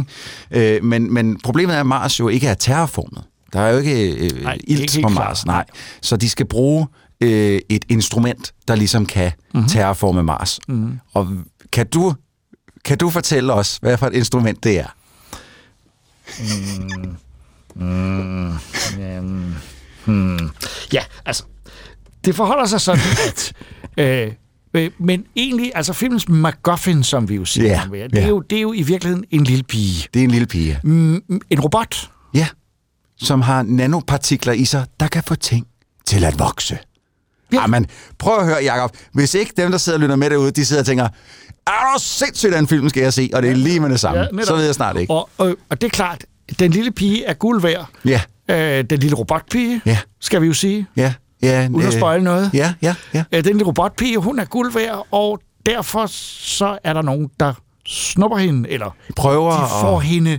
Ikke? 0.51 0.75
Øh, 0.77 0.85
men, 0.85 1.15
men 1.15 1.41
problemet 1.41 1.77
er, 1.77 1.81
at 1.81 1.87
Mars 1.87 2.21
jo 2.21 2.29
ikke 2.29 2.47
er 2.47 2.55
terrorformet. 2.55 3.25
Der 3.53 3.61
er 3.61 3.71
jo 3.73 3.79
ikke 3.79 4.11
øh, 4.11 4.43
Nej, 4.43 4.59
ilt 4.65 4.81
ikke 4.81 5.03
på 5.03 5.09
Mars. 5.09 5.47
Nej. 5.47 5.65
Så 6.01 6.17
de 6.17 6.29
skal 6.31 6.47
bruge 6.47 6.87
øh, 7.21 7.61
et 7.69 7.85
instrument, 7.89 8.53
der 8.69 8.75
ligesom 8.75 9.07
kan 9.07 9.25
Mhm. 9.25 9.33
mm-hmm. 9.55 9.69
terrorforme 9.69 10.23
Mars. 10.23 10.61
Mm-hmm. 10.69 10.99
Og 11.15 11.29
kan 11.73 11.87
du, 11.87 12.15
kan 12.85 12.99
du 12.99 13.11
fortælle 13.11 13.53
os, 13.53 13.77
hvad 13.77 13.99
for 13.99 14.07
et 14.07 14.15
instrument 14.15 14.65
det 14.65 14.79
er? 14.79 14.87
Mm. 16.39 17.17
Mm. 17.75 18.59
Um. 19.19 19.55
Hmm. 20.05 20.51
Ja, 20.93 21.05
altså, 21.27 21.45
det 22.25 22.35
forholder 22.35 22.67
sig 22.67 22.81
sådan, 22.81 23.03
at... 23.29 23.53
Øh, 23.97 24.33
øh, 24.75 24.91
men 24.99 25.25
egentlig, 25.37 25.73
altså 25.75 25.93
filmens 25.93 26.29
MacGuffin, 26.29 27.03
som 27.03 27.29
vi 27.29 27.35
jo 27.35 27.45
siger, 27.45 27.89
yeah, 27.93 28.11
det, 28.11 28.25
er 28.25 28.29
jo, 28.29 28.41
det 28.41 28.59
er 28.59 28.63
jo 28.63 28.73
i 28.73 28.83
virkeligheden 28.83 29.25
en 29.31 29.45
lille 29.45 29.65
pige. 29.65 30.09
Det 30.15 30.21
er 30.21 30.25
en 30.25 30.31
lille 30.31 30.47
pige. 30.47 30.81
Mm, 30.83 31.23
en 31.51 31.61
robot. 31.61 32.11
Ja, 32.35 32.47
som 33.17 33.41
har 33.41 33.63
nanopartikler 33.63 34.53
i 34.53 34.65
sig, 34.65 34.87
der 35.01 35.09
kan 35.09 35.23
få 35.23 35.35
ting 35.35 35.67
til 36.07 36.25
at 36.25 36.39
vokse. 36.39 36.79
Ja. 37.53 37.61
Jamen, 37.61 37.87
prøv 38.19 38.39
at 38.39 38.47
høre, 38.47 38.65
Jacob. 38.65 38.97
Hvis 39.13 39.35
ikke 39.35 39.53
dem, 39.57 39.71
der 39.71 39.79
sidder 39.79 39.97
og 39.97 40.01
lytter 40.01 40.17
med 40.17 40.31
derude, 40.31 40.51
de 40.51 40.65
sidder 40.65 40.83
og 40.83 40.87
tænker, 40.87 41.09
er 41.67 41.95
du 41.95 42.01
sindssygt, 42.03 42.53
den 42.53 42.69
film 42.69 42.89
skal 42.89 43.03
jeg 43.03 43.13
se, 43.13 43.31
og 43.35 43.43
det 43.43 43.51
er 43.51 43.55
lige 43.55 43.81
med 43.81 43.91
det 43.91 44.01
samme, 44.01 44.21
ja, 44.21 44.27
netop. 44.33 44.47
så 44.47 44.57
ved 44.57 44.65
jeg 44.65 44.75
snart 44.75 44.97
ikke. 44.97 45.13
Og, 45.13 45.29
og, 45.39 45.57
og 45.71 45.81
det 45.81 45.87
er 45.87 45.91
klart, 45.91 46.25
den 46.59 46.71
lille 46.71 46.91
pige 46.91 47.25
er 47.25 47.35
guld 47.35 47.63
værd. 47.63 47.87
Ja, 48.05 48.21
Øh, 48.51 48.85
den 48.91 48.99
lille 48.99 49.17
robotpige, 49.17 49.81
Ja. 49.87 49.99
skal 50.21 50.41
vi 50.43 50.47
jo 50.47 50.53
sige. 50.53 50.87
ja, 50.97 51.15
ja. 51.43 51.69
Uden 51.73 51.87
at 51.87 51.93
spoile 51.93 52.25
noget. 52.25 52.51
Ja, 52.55 52.75
ja, 52.83 52.95
ja. 53.15 53.25
Øh, 53.33 53.45
den 53.45 53.53
lille 53.53 53.65
robotpige, 53.65 54.19
hun 54.19 54.39
er 54.39 54.45
guld 54.45 54.73
værd, 54.73 55.07
og 55.11 55.41
derfor 55.67 56.07
så 56.07 56.79
er 56.85 56.93
der 56.93 57.03
nogen, 57.03 57.31
der 57.41 57.53
snupper 57.87 58.39
hende, 58.39 58.69
eller 58.71 58.97
Prøver 59.17 59.51
de 59.53 59.67
får 59.81 59.99
at- 59.99 60.05
hende... 60.05 60.39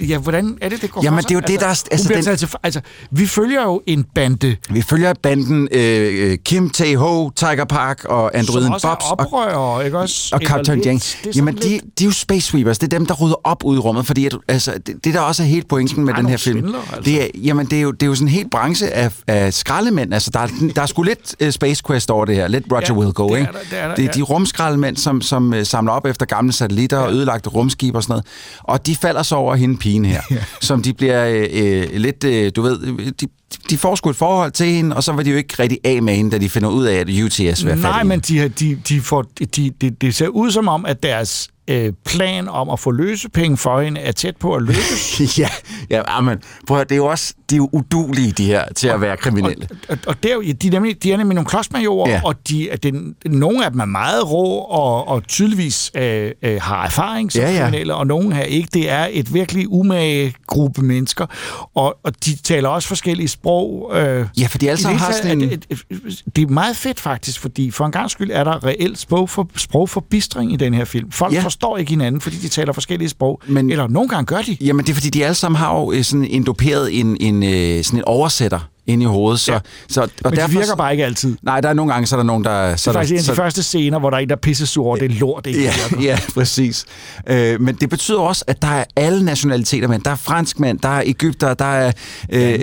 Ja, 0.00 0.18
hvordan 0.18 0.58
er 0.60 0.68
det, 0.68 0.82
det 0.82 0.90
går 0.90 1.02
Jamen, 1.04 1.24
det 1.24 1.30
er 1.30 1.34
jo 1.34 1.40
det, 1.40 1.60
der 1.60 1.66
er- 1.66 1.70
Altså, 1.70 1.84
altså, 1.90 2.04
hun 2.04 2.08
bliver 2.08 2.16
den- 2.16 2.38
taget 2.38 2.54
altså, 2.62 2.80
vi 3.10 3.26
følger 3.26 3.62
jo 3.62 3.82
en 3.86 4.04
bande, 4.14 4.56
Vi 4.70 4.82
følger 4.82 5.14
banden 5.22 5.68
øh, 5.72 6.30
øh, 6.30 6.38
Kim 6.44 6.70
Tae-ho, 6.76 7.30
Tiger 7.36 7.64
Park 7.68 8.04
og 8.04 8.38
androiden 8.38 8.66
som 8.80 8.90
Bobs 8.90 9.04
og 9.04 9.18
oprører, 9.20 9.82
ikke 9.82 9.98
også? 9.98 10.34
og 10.34 10.40
Captain 10.44 11.00
sådan 11.00 11.32
Jamen, 11.36 11.54
de, 11.56 11.68
lidt- 11.68 11.98
de 11.98 12.04
er 12.04 12.06
jo 12.08 12.12
Space 12.12 12.40
Sweepers. 12.46 12.78
Det 12.78 12.92
er 12.92 12.98
dem, 12.98 13.06
der 13.06 13.14
rydder 13.14 13.36
op 13.44 13.64
ud 13.64 13.76
i 13.76 13.78
rummet, 13.78 14.06
fordi 14.06 14.26
at, 14.26 14.34
altså, 14.48 14.72
det, 14.86 15.04
det, 15.04 15.14
der 15.14 15.20
også 15.20 15.42
er 15.42 15.46
helt 15.46 15.68
pointen 15.68 16.04
med 16.04 16.14
den 16.14 16.28
her 16.28 16.36
film, 16.36 16.58
svindlere, 16.60 16.82
altså. 16.82 17.00
det 17.10 17.22
er, 17.22 17.26
jamen, 17.34 17.66
det 17.66 17.78
er, 17.78 17.82
jo, 17.82 17.90
det 17.90 18.02
er 18.02 18.06
jo 18.06 18.14
sådan 18.14 18.28
en 18.28 18.32
hel 18.34 18.48
branche 18.50 18.90
af, 18.90 19.12
af 19.26 19.54
skraldemænd. 19.54 20.14
Altså, 20.14 20.30
der, 20.30 20.40
er, 20.40 20.48
der 20.76 20.82
er 20.82 20.86
sgu 20.86 21.02
lidt 21.02 21.34
uh, 21.44 21.50
Space 21.50 21.82
Quest 21.86 22.10
over 22.10 22.24
det 22.24 22.34
her. 22.34 22.48
Lidt 22.48 22.64
Roger 22.72 22.82
Ja, 22.88 22.92
Wilco, 22.94 23.28
det 23.28 23.32
er 23.34 23.36
ikke? 23.38 23.52
der, 23.52 23.58
det 23.70 23.78
er 23.78 23.88
der, 23.88 23.94
det 23.94 24.02
er 24.02 24.06
ja. 24.06 24.12
de 24.12 24.22
rumskraldemænd, 24.22 24.96
som, 24.96 25.20
som 25.22 25.48
uh, 25.52 25.62
samler 25.62 25.92
op 25.92 26.06
efter 26.06 26.26
gamle 26.26 26.52
satellitter 26.52 26.98
og 26.98 27.12
ødelagte 27.12 27.50
rumskib 27.50 27.94
og 27.94 28.02
sådan 28.02 28.12
noget. 28.12 28.24
Og 28.62 28.86
de 28.86 28.96
falder 28.96 29.22
så 29.22 29.34
over 29.36 29.54
hende 29.66 29.78
pigen 29.78 30.04
her, 30.04 30.22
som 30.60 30.82
de 30.82 30.94
bliver 30.94 31.26
øh, 31.26 31.48
øh, 31.52 31.88
lidt, 31.92 32.24
øh, 32.24 32.52
du 32.56 32.62
ved, 32.62 32.78
de, 33.12 33.26
de 33.70 33.78
får 33.78 33.94
sgu 33.94 34.10
et 34.10 34.16
forhold 34.16 34.50
til 34.52 34.66
hende, 34.66 34.96
og 34.96 35.04
så 35.04 35.12
var 35.12 35.22
de 35.22 35.30
jo 35.30 35.36
ikke 35.36 35.54
rigtig 35.58 35.78
af 35.84 36.02
med 36.02 36.14
hende, 36.14 36.30
da 36.30 36.38
de 36.38 36.48
finder 36.48 36.68
ud 36.68 36.84
af, 36.84 36.94
at 36.94 37.08
UTS 37.24 37.64
vil 37.64 37.72
have 37.72 37.82
Nej, 37.82 38.02
men 38.02 38.20
de, 38.20 38.48
de, 38.48 38.74
de 38.88 39.00
får, 39.00 39.24
de, 39.56 39.70
de, 39.70 39.90
det 39.90 40.14
ser 40.14 40.28
ud 40.28 40.50
som 40.50 40.68
om, 40.68 40.86
at 40.86 41.02
deres 41.02 41.48
øh, 41.70 41.92
plan 42.04 42.48
om 42.48 42.70
at 42.70 42.80
få 42.80 42.90
løsepenge 42.90 43.56
for 43.56 43.80
hende 43.80 44.00
er 44.00 44.12
tæt 44.12 44.36
på 44.36 44.54
at 44.54 44.62
lykkes. 44.62 45.20
ja, 45.38 45.48
ja 45.90 46.20
men, 46.20 46.38
prøv 46.66 46.80
at, 46.80 46.88
det 46.88 46.94
er 46.94 46.96
jo 46.96 47.06
også, 47.06 47.34
de 47.50 47.54
er 47.54 47.56
jo 47.56 47.68
udulige, 47.72 48.32
de 48.32 48.44
her, 48.46 48.64
til 48.76 48.88
at 48.88 49.00
være 49.00 49.16
kriminelle. 49.16 49.68
Og, 49.88 49.98
og 50.06 50.22
det 50.22 50.30
er 50.30 50.34
jo, 50.34 50.42
de, 50.42 50.66
er 50.66 50.70
nemlig, 50.70 51.02
de 51.02 51.12
er 51.12 51.16
nemlig 51.16 51.34
nogle 51.34 51.48
klodsmajorer, 51.48 52.10
Ja. 52.10 52.14
ja. 52.14 52.20
og 52.24 52.34
de, 52.48 52.70
er 52.70 52.76
den, 52.76 53.14
nogle 53.26 53.64
af 53.64 53.70
dem 53.70 53.80
er 53.80 53.84
meget 53.84 54.30
rå 54.30 54.58
og, 54.58 55.08
og 55.08 55.26
tydeligvis 55.28 55.90
øh, 55.96 56.32
øh, 56.42 56.62
har 56.62 56.84
erfaring 56.84 57.32
som 57.32 57.42
Ja, 57.42 57.50
ja. 57.52 57.62
kriminelle, 57.64 57.94
og 57.94 58.06
nogle 58.06 58.34
her 58.34 58.42
ikke. 58.42 58.68
Det 58.74 58.90
er 58.90 59.08
et 59.10 59.34
virkelig 59.34 59.72
umage 59.72 60.34
gruppe 60.46 60.82
mennesker, 60.82 61.26
og, 61.74 61.96
og 62.04 62.24
de 62.24 62.36
taler 62.36 62.68
også 62.68 62.88
forskellige 62.88 63.28
sprog. 63.40 63.90
Øh, 63.94 64.26
Ja, 64.40 64.46
for 64.46 64.58
de 64.58 64.70
alle 64.70 64.82
sammen 64.82 64.98
har 65.00 65.12
sådan 65.12 65.42
en... 65.42 65.50
det, 65.50 65.66
et- 65.70 66.22
det 66.36 66.42
er 66.42 66.46
meget 66.52 66.76
fedt 66.76 67.00
faktisk, 67.00 67.40
fordi 67.40 67.70
for 67.70 67.86
en 67.86 67.92
gang 67.92 68.10
skyld 68.10 68.30
er 68.32 68.44
der 68.44 68.64
reelt 68.64 68.98
sprog 68.98 69.30
for, 69.30 69.48
sprogforbistring 69.56 70.52
i 70.52 70.56
den 70.56 70.74
her 70.74 70.84
film. 70.84 71.10
Folk 71.10 71.32
Ja. 71.32 71.38
ja. 71.38 71.44
forstår 71.44 71.76
ikke 71.76 71.90
hinanden, 71.90 72.20
fordi 72.20 72.36
de 72.36 72.48
taler 72.48 72.72
forskellige 72.72 73.08
sprog. 73.08 73.40
Men- 73.46 73.70
Eller 73.70 73.88
nogle 73.88 74.08
gange 74.08 74.26
gør 74.26 74.42
de. 74.42 74.56
Jamen, 74.60 74.84
det 74.84 74.90
er 74.90 74.94
fordi, 74.94 75.10
de 75.10 75.24
alle 75.24 75.34
sammen 75.34 75.58
har 75.58 75.78
jo 75.80 75.92
øh, 75.92 76.02
sådan 76.04 76.24
indoperet 76.24 77.00
en, 77.00 77.16
en, 77.20 77.42
øh, 77.42 77.84
sådan 77.84 77.98
en 78.00 78.04
oversætter 78.04 78.68
ind 78.86 79.02
i 79.02 79.04
hovedet. 79.04 79.40
Så, 79.40 79.52
Ja. 79.52 79.58
så, 79.88 80.00
og 80.02 80.08
Men 80.24 80.32
derfor, 80.32 80.48
de 80.48 80.56
virker 80.58 80.74
bare 80.74 80.92
ikke 80.92 81.04
altid. 81.04 81.36
Nej, 81.42 81.60
der 81.60 81.68
er 81.68 81.72
nogle 81.74 81.92
gange, 81.92 82.06
så 82.06 82.16
er 82.16 82.18
der 82.18 82.24
nogen, 82.24 82.44
der... 82.44 82.76
Så 82.76 82.90
Det 82.90 82.96
er 82.96 83.00
der, 83.00 83.06
faktisk 83.06 83.12
en 83.12 83.18
af 83.18 83.24
så, 83.24 83.32
de 83.32 83.36
første 83.36 83.62
scener, 83.62 83.98
hvor 83.98 84.10
der 84.10 84.16
er 84.16 84.20
en, 84.20 84.28
der 84.28 84.34
er 84.34 84.40
pissesur 84.40 84.86
over, 84.86 84.96
det 84.96 85.10
er 85.12 85.18
lort, 85.20 85.46
ikke 85.46 85.62
Ja, 85.64 85.72
virker. 85.90 86.04
ja, 86.04 86.18
præcis. 86.34 86.84
Øh, 87.26 87.60
men 87.60 87.74
det 87.74 87.90
betyder 87.90 88.18
også, 88.18 88.44
at 88.46 88.62
der 88.62 88.68
er 88.68 88.84
alle 88.96 89.24
nationaliteter 89.24 89.88
med. 89.88 89.98
Der 89.98 90.10
er 90.10 90.14
franskmænd, 90.16 90.78
der 90.78 90.88
er 90.88 91.02
Ægypter, 91.06 91.54
der 91.54 91.64
er... 91.64 91.92
Øh, 92.32 92.52
øh, 92.52 92.58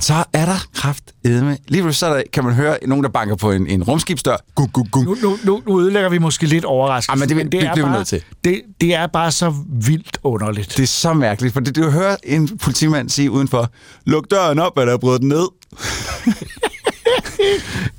så 0.00 0.14
er 0.32 0.44
der 0.44 0.66
kraft 0.74 1.02
med. 1.24 1.56
Lige 1.68 1.82
pludselig 1.82 1.94
så 1.94 2.06
er 2.06 2.14
der, 2.14 2.22
kan 2.32 2.44
man 2.44 2.54
høre 2.54 2.76
nogen, 2.86 3.04
der 3.04 3.10
banker 3.10 3.36
på 3.36 3.52
en, 3.52 3.66
en 3.66 3.82
rumskibsdør. 3.82 4.36
Gug, 4.54 4.72
gug, 4.72 4.86
gug. 4.90 5.04
Nu, 5.04 5.16
nu, 5.22 5.38
nu, 5.44 5.62
nu 5.66 5.80
ødelægger 5.80 6.08
vi 6.10 6.18
måske 6.18 6.46
lidt 6.46 6.64
overraskelsen, 6.64 7.12
Ah, 7.12 7.18
men 7.20 7.28
det- 7.28 7.36
men 7.36 7.46
det, 7.46 7.52
det 7.52 7.68
er 7.68 7.74
bare, 7.86 7.96
nødt 7.96 8.06
til. 8.08 8.22
Det, 8.44 8.62
det 8.80 8.94
er 8.94 9.06
bare 9.06 9.30
så 9.32 9.54
vildt 9.86 10.18
underligt. 10.22 10.74
Det 10.76 10.82
er 10.82 10.86
så 10.86 11.12
mærkeligt, 11.12 11.52
for 11.52 11.60
det, 11.60 11.76
du 11.76 11.90
hører 11.90 12.16
en 12.24 12.58
politimand 12.58 13.08
sige 13.08 13.30
udenfor, 13.30 13.70
luk 14.04 14.30
døren 14.30 14.58
op, 14.58 14.78
eller 14.78 14.96
brød 14.96 15.18
den 15.18 15.28
ned. 15.28 15.46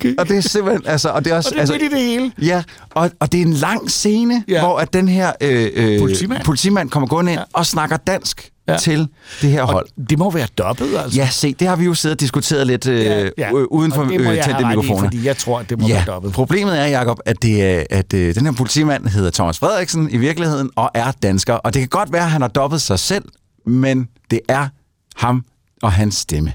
og 0.20 0.28
det 0.30 0.38
er 0.38 0.42
simpelthen, 0.42 0.82
altså, 0.86 1.10
og 1.10 1.26
det 1.26 1.32
er 1.32 1.36
også, 1.38 1.50
Og 1.50 1.54
det 1.54 1.58
er 1.70 1.74
altså, 1.74 1.90
det 1.92 2.00
hele. 2.02 2.32
Ja, 2.42 2.64
og, 2.90 3.12
og 3.20 3.32
det 3.32 3.42
er 3.42 3.46
en 3.46 3.54
lang 3.54 3.92
scene, 3.92 4.44
ja. 4.48 4.54
Ja. 4.54 4.60
hvor 4.62 4.78
at 4.80 4.94
den 4.94 5.08
her 5.08 5.32
øh, 5.42 5.70
øh, 5.76 6.00
Politimand. 6.00 6.44
politimand 6.44 6.90
kommer 6.90 7.08
gående 7.08 7.32
ind 7.32 7.40
ja. 7.40 7.46
og 7.54 7.66
snakker 7.66 7.98
dansk 7.98 8.50
ja. 8.68 8.78
Til 8.78 9.08
det 9.42 9.50
her 9.50 9.64
hold. 9.64 9.86
Og 9.98 10.10
det 10.10 10.20
må 10.20 10.32
være 10.32 10.48
dobbelt, 10.58 10.98
altså. 10.98 11.20
Ja, 11.20 11.30
se, 11.30 11.54
det 11.54 11.68
har 11.68 11.76
vi 11.76 11.86
jo 11.86 11.94
siddet 11.94 12.16
og 12.16 12.20
diskuteret 12.20 12.68
lidt 12.68 12.88
øh, 12.88 13.06
ja, 13.06 13.30
ja. 13.38 13.52
uden 13.52 13.92
for 13.92 14.04
øh, 14.04 14.10
tændte 14.10 14.62
i, 14.62 14.66
mikrofoner. 14.66 15.04
fordi 15.04 15.26
jeg 15.26 15.38
tror, 15.38 15.60
at 15.60 15.70
det 15.70 15.80
må 15.80 15.88
ja, 15.88 15.94
være 15.94 16.06
dobbelt. 16.06 16.34
problemet 16.34 16.80
er, 16.80 16.86
Jacob, 16.86 17.20
at, 17.26 17.42
det 17.42 17.64
er, 17.64 17.84
at 17.90 18.14
øh, 18.14 18.36
den 18.36 18.46
her 18.46 18.54
politimand 18.54 19.08
hedder 19.08 19.32
Thomas 19.32 19.60
Frederiksen 19.60 20.10
i 20.12 20.18
virkeligheden 20.18 20.70
og 20.76 20.92
er 20.94 21.12
dansker. 21.12 21.54
Og 21.54 21.74
det 21.74 21.80
kan 21.82 21.90
godt 21.90 22.14
være, 22.14 22.24
at 22.24 22.32
han 22.32 22.42
har 22.42 22.50
dobbelt 22.50 22.82
sig 22.82 23.00
selv, 23.00 23.26
men 23.66 24.08
det 24.32 24.40
er 24.50 24.68
ham 25.16 25.46
og 25.82 25.92
hans 25.92 26.16
stemme. 26.16 26.54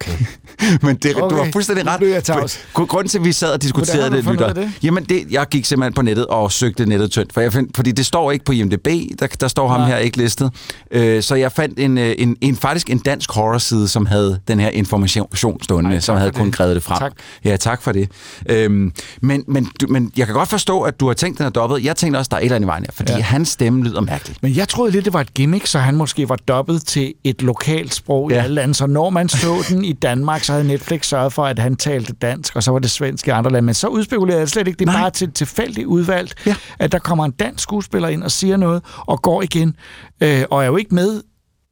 Okay. 0.00 0.12
Men 0.86 0.96
det, 0.96 1.16
okay. 1.16 1.36
du 1.36 1.42
har 1.42 1.52
fuldstændig 1.52 1.86
ret. 1.86 2.10
jeg 2.10 2.24
tavs. 2.24 2.56
Gru- 2.78 2.86
Grunden 2.86 3.08
til, 3.08 3.18
at 3.18 3.24
vi 3.24 3.32
sad 3.32 3.52
og 3.52 3.62
diskuterede 3.62 4.10
det, 4.10 4.24
lytter. 4.24 4.52
det? 4.52 4.72
Jamen, 4.82 5.04
det, 5.04 5.26
jeg 5.30 5.46
gik 5.50 5.64
simpelthen 5.64 5.92
på 5.94 6.02
nettet 6.02 6.26
og 6.26 6.52
søgte 6.52 6.86
nettet 6.86 7.10
tyndt, 7.10 7.32
for 7.32 7.40
jeg 7.40 7.52
find, 7.52 7.68
fordi 7.76 7.92
det 7.92 8.06
står 8.06 8.32
ikke 8.32 8.44
på 8.44 8.52
IMDb, 8.52 8.86
der, 9.20 9.26
der 9.26 9.48
står 9.48 9.68
ham 9.68 9.80
Nej. 9.80 9.88
her 9.88 9.96
ikke 9.96 10.16
listet. 10.16 10.50
Øh, 10.90 11.22
så 11.22 11.34
jeg 11.34 11.52
fandt 11.52 11.78
en, 11.80 11.98
øh, 11.98 12.14
en, 12.18 12.36
en, 12.40 12.56
faktisk 12.56 12.90
en 12.90 12.98
dansk 12.98 13.32
horrorside, 13.32 13.88
som 13.88 14.06
havde 14.06 14.40
den 14.48 14.60
her 14.60 14.68
information 14.68 15.28
stående, 15.62 15.90
Ej, 15.90 16.00
som 16.00 16.16
havde 16.16 16.30
kun 16.30 16.46
det. 16.46 16.54
krævet 16.54 16.74
det 16.74 16.82
frem. 16.82 16.98
Tak. 16.98 17.12
Ja, 17.44 17.56
tak 17.56 17.82
for 17.82 17.92
det. 17.92 18.08
Øhm, 18.48 18.92
men, 19.20 19.44
men, 19.48 19.68
du, 19.80 19.86
men 19.88 20.12
jeg 20.16 20.26
kan 20.26 20.34
godt 20.34 20.48
forstå, 20.48 20.80
at 20.80 21.00
du 21.00 21.06
har 21.06 21.14
tænkt, 21.14 21.38
den 21.38 21.46
er 21.46 21.50
dobbelt. 21.50 21.84
Jeg 21.84 21.96
tænkte 21.96 22.18
også, 22.18 22.28
der 22.30 22.36
er 22.36 22.40
et 22.40 22.44
eller 22.44 22.56
andet 22.56 22.66
i 22.66 22.68
vejen 22.68 22.82
her, 22.84 22.90
fordi 22.94 23.12
ja. 23.12 23.20
Hans 23.20 23.48
stemme 23.48 23.84
lyder 23.84 24.00
mærkeligt. 24.00 24.42
Men 24.42 24.56
jeg 24.56 24.68
troede 24.68 24.92
lidt, 24.92 25.04
det 25.04 25.12
var 25.12 25.20
et 25.20 25.34
gimmick, 25.34 25.66
så 25.66 25.78
han 25.78 25.96
måske 25.96 26.28
var 26.28 26.36
dobbelt 26.36 26.86
til 26.86 27.14
et 27.24 27.42
lokalt 27.42 27.94
sprog 27.94 28.30
ja. 28.30 28.36
i 28.36 28.38
alle 28.38 28.54
lande. 28.54 28.74
Så 28.74 28.86
når 28.86 29.10
man 29.10 29.28
så 29.28 29.54
den 29.68 29.83
i 29.84 29.92
Danmark, 29.92 30.44
så 30.44 30.52
havde 30.52 30.66
Netflix 30.66 31.06
sørget 31.06 31.32
for, 31.32 31.46
at 31.46 31.58
han 31.58 31.76
talte 31.76 32.12
dansk, 32.12 32.56
og 32.56 32.62
så 32.62 32.70
var 32.70 32.78
det 32.78 32.90
svensk 32.90 33.28
i 33.28 33.30
andre 33.30 33.50
lande. 33.50 33.66
Men 33.66 33.74
så 33.74 33.88
udspekulerede 33.88 34.40
jeg 34.40 34.48
slet 34.48 34.68
ikke. 34.68 34.78
Det 34.78 34.88
er 34.88 34.92
Nej. 34.92 35.00
bare 35.00 35.10
til 35.10 35.32
tilfældigt 35.32 35.86
udvalgt, 35.86 36.34
ja. 36.46 36.54
at 36.78 36.92
der 36.92 36.98
kommer 36.98 37.24
en 37.24 37.30
dansk 37.30 37.62
skuespiller 37.62 38.08
ind 38.08 38.22
og 38.22 38.30
siger 38.30 38.56
noget, 38.56 38.82
og 38.98 39.22
går 39.22 39.42
igen, 39.42 39.76
øh, 40.20 40.44
og 40.50 40.62
er 40.62 40.66
jo 40.66 40.76
ikke 40.76 40.94
med 40.94 41.22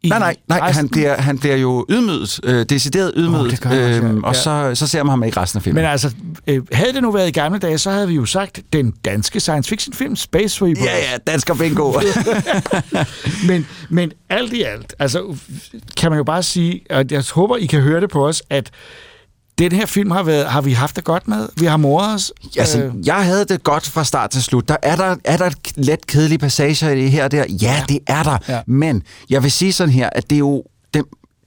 i 0.03 0.09
nej, 0.09 0.19
nej, 0.19 0.37
nej 0.49 0.73
han, 0.73 0.89
bliver, 0.89 1.21
han 1.21 1.39
bliver 1.39 1.57
jo 1.57 1.87
ydmyget, 1.89 2.41
øh, 2.45 2.65
decideret 2.65 3.13
ydmyget, 3.17 3.67
oh, 3.67 3.73
øh, 3.73 4.17
og 4.23 4.37
så, 4.37 4.71
så 4.75 4.87
ser 4.87 5.03
man 5.03 5.11
ham 5.11 5.25
ikke 5.25 5.41
resten 5.41 5.59
af 5.59 5.63
filmen. 5.63 5.83
Men 5.83 5.91
altså, 5.91 6.15
øh, 6.47 6.63
havde 6.73 6.93
det 6.93 7.03
nu 7.03 7.11
været 7.11 7.29
i 7.29 7.31
gamle 7.31 7.59
dage, 7.59 7.79
så 7.79 7.91
havde 7.91 8.09
vi 8.09 8.15
jo 8.15 8.25
sagt, 8.25 8.61
den 8.73 8.95
danske 9.05 9.41
science 9.41 9.69
fiction 9.69 9.95
film, 9.95 10.17
Space 10.17 10.49
Sweeper. 10.49 10.85
Ja, 10.85 10.97
ja, 10.97 11.17
dansker 11.27 11.55
bingo. 11.55 11.93
men, 13.49 13.67
men 13.89 14.13
alt 14.29 14.53
i 14.53 14.63
alt, 14.63 14.95
altså, 14.99 15.37
kan 15.97 16.11
man 16.11 16.17
jo 16.17 16.25
bare 16.25 16.43
sige, 16.43 16.81
og 16.91 17.05
jeg 17.11 17.25
håber, 17.33 17.57
I 17.57 17.67
kan 17.67 17.81
høre 17.81 18.01
det 18.01 18.11
på 18.11 18.27
os, 18.27 18.43
at 18.51 18.71
den 19.59 19.73
her 19.73 19.87
film 19.87 20.11
har, 20.11 20.23
været, 20.23 20.47
har 20.47 20.61
vi 20.61 20.73
haft 20.73 20.97
det 20.97 21.05
godt 21.05 21.29
med. 21.29 21.49
Vi 21.57 21.67
har 21.67 21.77
moret 21.77 22.15
os. 22.15 22.33
Altså, 22.59 22.83
øh. 22.83 23.07
jeg 23.07 23.25
havde 23.25 23.45
det 23.45 23.63
godt 23.63 23.89
fra 23.89 24.05
start 24.05 24.31
til 24.31 24.43
slut. 24.43 24.69
Der 24.69 24.77
er 24.83 24.97
der, 24.97 25.17
er 25.25 25.37
der 25.37 25.47
et 25.47 25.57
let 25.77 26.07
kedelige 26.07 26.39
passager 26.39 26.91
i 26.91 27.01
det 27.03 27.11
her 27.11 27.25
og 27.25 27.31
der? 27.31 27.39
Ja, 27.39 27.45
ja, 27.63 27.85
det 27.89 27.99
er 28.07 28.23
der. 28.23 28.39
Ja. 28.49 28.61
Men 28.67 29.03
jeg 29.31 29.43
vil 29.43 29.51
sige 29.51 29.73
sådan 29.73 29.93
her, 29.93 30.11
at 30.13 30.31
det 30.31 30.37
er 30.37 30.41
jo 30.41 30.65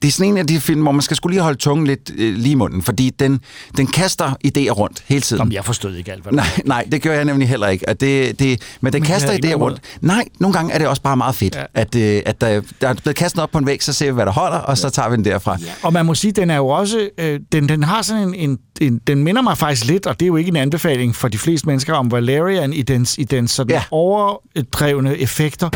det, 0.02 0.08
er 0.08 0.12
sådan 0.12 0.32
en 0.32 0.38
af 0.38 0.48
de 0.48 0.60
film, 0.60 0.82
hvor 0.82 0.92
man 0.92 1.02
skal 1.02 1.18
skulle 1.18 1.34
lige 1.34 1.44
holde 1.44 1.58
tungen 1.58 1.88
lidt 1.88 2.12
øh, 2.18 2.36
lige 2.36 2.52
i 2.52 2.56
munden, 2.56 2.82
fordi 2.82 3.10
den, 3.10 3.40
den 3.78 3.88
kaster 3.88 4.34
idéer 4.48 4.70
rundt 4.70 5.04
hele 5.08 5.22
tiden. 5.22 5.40
Jamen, 5.40 5.54
jeg 5.54 5.66
forstod 5.66 5.96
ikke 5.96 6.12
alt, 6.12 6.24
hvad 6.24 6.34
nej, 6.34 6.46
nej, 6.66 6.88
det 6.92 7.02
gør 7.02 7.14
jeg 7.14 7.26
nemlig 7.26 7.50
heller 7.50 7.68
ikke. 7.68 7.90
At 7.90 8.02
det, 8.02 8.40
det, 8.40 8.62
men 8.82 8.94
den 8.94 9.02
men 9.02 9.08
kaster 9.08 9.34
idéer 9.34 9.54
rundt. 9.54 9.80
Nej, 10.02 10.26
nogle 10.40 10.54
gange 10.54 10.74
er 10.74 10.78
det 10.78 10.88
også 10.88 11.02
bare 11.02 11.18
meget 11.18 11.36
fedt, 11.36 11.56
ja. 11.56 11.64
at, 11.74 11.96
øh, 11.96 12.22
at 12.26 12.42
der, 12.42 12.62
der 12.82 12.90
er 12.90 12.94
blevet 12.94 13.16
kastet 13.16 13.44
op 13.44 13.50
på 13.52 13.58
en 13.58 13.66
væg, 13.66 13.84
så 13.84 13.94
ser 13.94 14.06
vi, 14.06 14.14
hvad 14.14 14.26
der 14.26 14.32
holder, 14.32 14.58
og 14.58 14.78
så 14.78 14.90
tager 14.90 15.10
vi 15.10 15.16
den 15.16 15.26
derfra. 15.26 15.58
Ja. 15.62 15.72
Og 15.84 15.94
man 15.94 16.06
må 16.06 16.16
sige, 16.16 16.32
den 16.32 16.50
er 16.50 16.56
jo 16.56 16.68
også, 16.68 17.10
øh, 17.18 17.40
den, 17.52 17.70
den 17.70 17.84
har 17.84 18.02
sådan 18.02 18.24
en, 18.24 18.36
en, 18.36 18.58
en, 18.82 19.02
den 19.08 19.24
minder 19.24 19.42
mig 19.42 19.58
faktisk 19.58 19.86
lidt, 19.86 20.06
og 20.08 20.20
det 20.20 20.26
er 20.26 20.28
jo 20.28 20.36
ikke 20.36 20.50
en 20.50 20.56
anbefaling 20.56 21.16
for 21.16 21.28
de 21.28 21.38
fleste 21.38 21.68
mennesker, 21.68 21.94
om 21.94 22.12
Valerian 22.12 22.74
i 22.74 22.82
dens, 22.82 23.18
i 23.18 23.24
dens 23.24 23.52
sådan 23.52 23.72
ja. 23.72 23.84
overdrevne 23.92 25.18
effekter. 25.18 25.70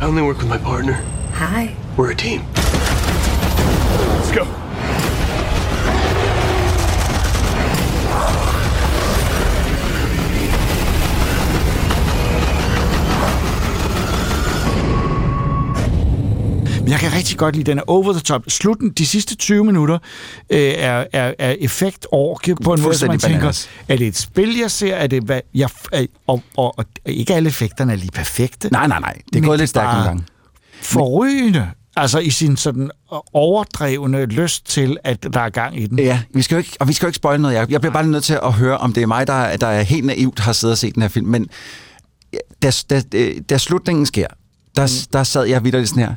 I 0.00 0.04
only 0.04 0.20
work 0.22 0.36
with 0.36 0.50
my 0.50 0.58
partner. 0.58 1.21
Hi. 1.42 1.74
We're 1.98 2.10
a 2.10 2.14
team. 2.14 2.40
Let's 4.16 4.30
go. 4.30 4.44
Men 16.80 16.88
jeg 16.88 17.00
kan 17.00 17.12
rigtig 17.12 17.38
godt 17.38 17.56
lide, 17.56 17.70
den 17.70 17.78
er 17.78 17.82
over 17.86 18.12
the 18.12 18.20
top. 18.20 18.42
Slutten, 18.48 18.90
de 18.90 19.06
sidste 19.06 19.36
20 19.36 19.64
minutter, 19.64 19.98
øh, 20.50 20.58
er, 20.60 21.04
er, 21.12 21.34
er 21.38 21.56
effekt 21.60 22.06
over 22.12 22.38
på 22.64 22.72
en 22.72 22.82
måde, 22.82 22.94
som 22.94 23.08
man 23.08 23.18
tænker, 23.18 23.66
er 23.88 23.96
det 23.96 24.06
et 24.06 24.16
spil, 24.16 24.58
jeg 24.58 24.70
ser? 24.70 24.94
Er 24.94 25.06
det, 25.06 25.22
hvad, 25.22 25.40
jeg, 25.54 25.68
og, 26.26 26.42
og, 26.56 26.78
og, 26.78 26.84
ikke 27.06 27.34
alle 27.34 27.48
effekterne 27.48 27.92
er 27.92 27.96
lige 27.96 28.10
perfekte. 28.10 28.68
Nej, 28.72 28.86
nej, 28.86 29.00
nej. 29.00 29.18
Det 29.32 29.42
er 29.42 29.46
gået 29.46 29.58
lidt 29.58 29.70
stærkt 29.70 29.92
nogle 29.92 30.04
gange. 30.04 30.24
Forrygende. 30.82 31.70
Altså 31.96 32.18
i 32.18 32.30
sin 32.30 32.56
sådan 32.56 32.90
overdrevne 33.32 34.26
lyst 34.26 34.66
til, 34.66 34.96
at 35.04 35.22
der 35.22 35.40
er 35.40 35.48
gang 35.48 35.80
i 35.80 35.86
den. 35.86 35.98
Ja, 35.98 36.22
vi 36.34 36.42
skal 36.42 36.54
jo 36.54 36.58
ikke, 36.58 36.76
og 36.80 36.88
vi 36.88 36.92
skal 36.92 37.06
jo 37.06 37.08
ikke 37.08 37.16
spoil 37.16 37.40
noget. 37.40 37.54
Jeg, 37.54 37.70
jeg 37.70 37.80
bliver 37.80 37.92
bare 37.92 38.06
nødt 38.06 38.24
til 38.24 38.38
at 38.42 38.52
høre, 38.52 38.78
om 38.78 38.92
det 38.92 39.02
er 39.02 39.06
mig, 39.06 39.26
der, 39.26 39.56
der 39.56 39.66
er 39.66 39.82
helt 39.82 40.06
naivt 40.06 40.38
har 40.38 40.52
siddet 40.52 40.72
og 40.72 40.78
set 40.78 40.94
den 40.94 41.02
her 41.02 41.08
film. 41.08 41.26
Men 41.26 41.48
da, 42.62 42.70
da, 42.90 43.02
da 43.50 43.58
slutningen 43.58 44.06
sker, 44.06 44.26
der, 44.76 44.86
mm. 44.86 45.10
der 45.12 45.24
sad 45.24 45.44
jeg 45.44 45.64
videre 45.64 45.86
sådan 45.86 46.02
her. 46.02 46.14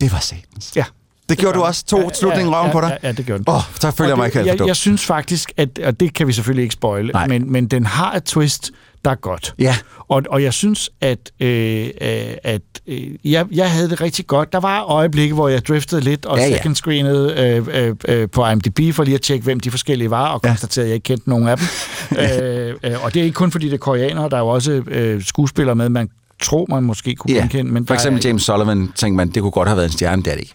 Det 0.00 0.12
var 0.12 0.20
satans. 0.20 0.72
Ja. 0.76 0.84
Det, 1.28 1.36
det 1.36 1.38
gjorde 1.38 1.58
du 1.58 1.62
også? 1.62 1.84
To 1.84 2.00
ja, 2.00 2.08
slutningen 2.14 2.52
ja, 2.52 2.58
røven 2.58 2.66
ja, 2.66 2.72
på 2.72 2.80
dig? 2.80 2.98
Ja, 3.02 3.08
ja, 3.08 3.12
det 3.12 3.26
gjorde 3.26 3.44
den. 3.44 3.48
Åh, 3.48 3.56
oh, 3.56 3.62
så 3.80 3.90
føler 3.90 4.10
jeg 4.10 4.16
mig 4.16 4.26
ikke 4.26 4.46
jeg, 4.46 4.66
jeg, 4.66 4.76
synes 4.76 5.06
faktisk, 5.06 5.52
at, 5.56 5.78
og 5.78 6.00
det 6.00 6.14
kan 6.14 6.26
vi 6.26 6.32
selvfølgelig 6.32 6.62
ikke 6.62 6.72
spoile, 6.72 7.12
men, 7.28 7.52
men 7.52 7.66
den 7.66 7.86
har 7.86 8.12
et 8.12 8.24
twist, 8.24 8.70
der 9.04 9.10
er 9.10 9.14
godt. 9.14 9.54
Ja. 9.58 9.76
Og, 10.08 10.22
og 10.30 10.42
jeg 10.42 10.52
synes, 10.52 10.90
at, 11.00 11.18
øh, 11.40 11.86
øh, 12.00 12.10
at 12.44 12.62
øh, 12.86 13.00
jeg, 13.24 13.46
jeg 13.52 13.70
havde 13.70 13.90
det 13.90 14.00
rigtig 14.00 14.26
godt. 14.26 14.52
Der 14.52 14.60
var 14.60 14.82
øjeblikke, 14.82 15.34
hvor 15.34 15.48
jeg 15.48 15.66
driftede 15.66 16.00
lidt 16.00 16.26
og 16.26 16.38
ja, 16.38 16.48
ja. 16.48 16.56
second 16.56 16.74
screenede 16.74 17.34
øh, 17.38 17.86
øh, 17.88 17.94
øh, 18.08 18.28
på 18.30 18.46
IMDb 18.46 18.94
for 18.94 19.04
lige 19.04 19.14
at 19.14 19.20
tjekke, 19.20 19.44
hvem 19.44 19.60
de 19.60 19.70
forskellige 19.70 20.10
var, 20.10 20.28
og 20.28 20.40
ja. 20.44 20.48
konstaterede, 20.48 20.86
at 20.86 20.88
jeg 20.88 20.94
ikke 20.94 21.04
kendte 21.04 21.30
nogen 21.30 21.48
af 21.48 21.56
dem. 21.56 21.66
øh, 22.18 22.74
øh, 22.82 23.04
og 23.04 23.14
det 23.14 23.20
er 23.20 23.24
ikke 23.24 23.34
kun 23.34 23.50
fordi 23.50 23.66
det 23.66 23.74
er 23.74 23.78
koreanere, 23.78 24.28
der 24.28 24.36
er 24.36 24.40
jo 24.40 24.48
også 24.48 24.72
øh, 24.72 25.22
skuespillere 25.22 25.76
med, 25.76 25.88
man 25.88 26.08
tror, 26.42 26.66
man 26.68 26.82
måske 26.82 27.14
kunne 27.14 27.34
ja. 27.34 27.40
genkende. 27.40 27.72
Men 27.72 27.86
for 27.86 27.94
eksempel 27.94 28.22
James 28.24 28.42
Sullivan, 28.42 28.92
tænkte 28.96 29.16
man, 29.16 29.28
det 29.28 29.42
kunne 29.42 29.50
godt 29.50 29.68
have 29.68 29.76
været 29.76 29.86
en 29.86 29.92
stjerne, 29.92 30.22
det 30.22 30.30
er 30.30 30.34
det 30.34 30.40
ikke. 30.40 30.54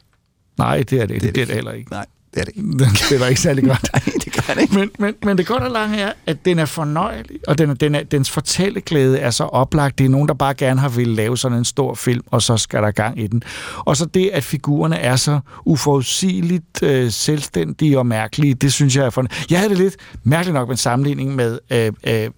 Nej, 0.58 0.78
det 0.78 1.01
er 1.01 1.06
det, 1.06 1.10
det, 1.10 1.22
det, 1.22 1.28
er 1.28 1.32
det, 1.32 1.47
det 1.47 1.56
heller 1.56 1.72
ikke. 1.72 1.91
Nej 1.91 2.06
det 2.34 2.42
er 2.42 2.46
det 2.46 2.54
ikke. 2.56 2.78
Den 2.84 2.96
spiller 2.96 3.28
ikke 3.28 3.42
særlig 3.42 3.64
godt. 3.64 3.90
Nej, 3.94 4.14
det 4.26 4.34
gør 4.34 4.62
ikke. 4.62 4.76
Men, 4.76 4.92
men, 5.00 5.14
men 5.24 5.38
det 5.38 5.48
godt 5.48 5.64
og 5.64 5.72
lange 5.72 5.98
er, 5.98 6.12
at 6.26 6.46
den 6.46 6.60
er 6.60 6.66
fornøjelig, 6.66 7.40
og 7.48 7.58
den, 7.58 7.76
den 7.76 7.96
er, 7.96 8.04
dens 8.04 8.32
fortælleglæde 8.32 9.20
er 9.20 9.32
så 9.32 9.44
oplagt. 9.44 9.98
Det 9.98 10.06
er 10.06 10.10
nogen, 10.10 10.28
der 10.28 10.34
bare 10.34 10.54
gerne 10.54 10.80
har 10.80 10.90
ville 10.90 11.16
lave 11.16 11.38
sådan 11.38 11.58
en 11.58 11.66
stor 11.66 11.94
film, 11.94 12.24
og 12.32 12.42
så 12.42 12.58
skal 12.58 12.84
der 12.84 12.92
gang 12.92 13.20
i 13.20 13.28
den. 13.28 13.44
Og 13.78 13.98
så 13.98 14.06
det, 14.06 14.30
at 14.34 14.44
figurerne 14.44 14.98
er 14.98 15.16
så 15.16 15.40
uforudsigeligt 15.66 16.84
øh, 16.84 17.12
selvstændige 17.12 18.00
og 18.00 18.06
mærkelige, 18.06 18.54
det 18.54 18.74
synes 18.74 18.96
jeg 18.96 19.06
er 19.06 19.10
for... 19.10 19.26
Jeg 19.50 19.60
havde 19.60 19.70
det 19.70 19.78
lidt 19.78 19.96
mærkeligt 20.24 20.54
nok 20.54 20.68
med 20.68 20.74
en 20.74 20.78
sammenligning 20.78 21.36
med 21.36 21.60
øh, 21.72 21.92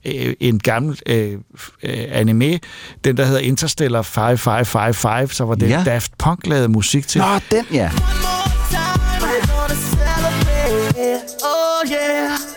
øh 0.06 0.34
en 0.40 0.60
gammel 0.60 1.00
øh, 1.06 1.34
øh, 1.84 2.06
anime, 2.12 2.60
den 3.04 3.18
der 3.18 3.26
hedder 3.26 3.40
Interstellar 3.40 4.02
5555, 4.02 5.36
så 5.36 5.46
var 5.46 5.56
det 5.56 5.70
ja. 5.70 5.84
Daft 5.86 6.18
Punk 6.18 6.48
lavede 6.48 6.68
musik 6.68 7.08
til. 7.08 7.22
Nå, 7.22 7.28
den 7.52 7.66
ja. 7.74 7.92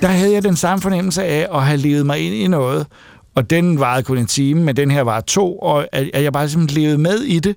Der 0.01 0.09
havde 0.09 0.33
jeg 0.33 0.43
den 0.43 0.57
samme 0.57 0.83
fornemmelse 0.83 1.25
af 1.25 1.49
at 1.55 1.63
have 1.63 1.77
levet 1.77 2.07
mig 2.07 2.21
ind 2.21 2.35
i 2.35 2.47
noget, 2.47 2.87
og 3.35 3.51
den 3.51 3.81
varede 3.81 4.03
kun 4.03 4.19
en 4.19 4.27
time, 4.27 4.63
men 4.63 4.77
den 4.77 4.91
her 4.91 5.03
var 5.03 5.21
to, 5.21 5.59
og 5.59 5.89
at 5.93 6.23
jeg 6.23 6.33
bare 6.33 6.49
simpelthen 6.49 6.83
levede 6.83 6.99
med 6.99 7.21
i 7.21 7.39
det, 7.39 7.57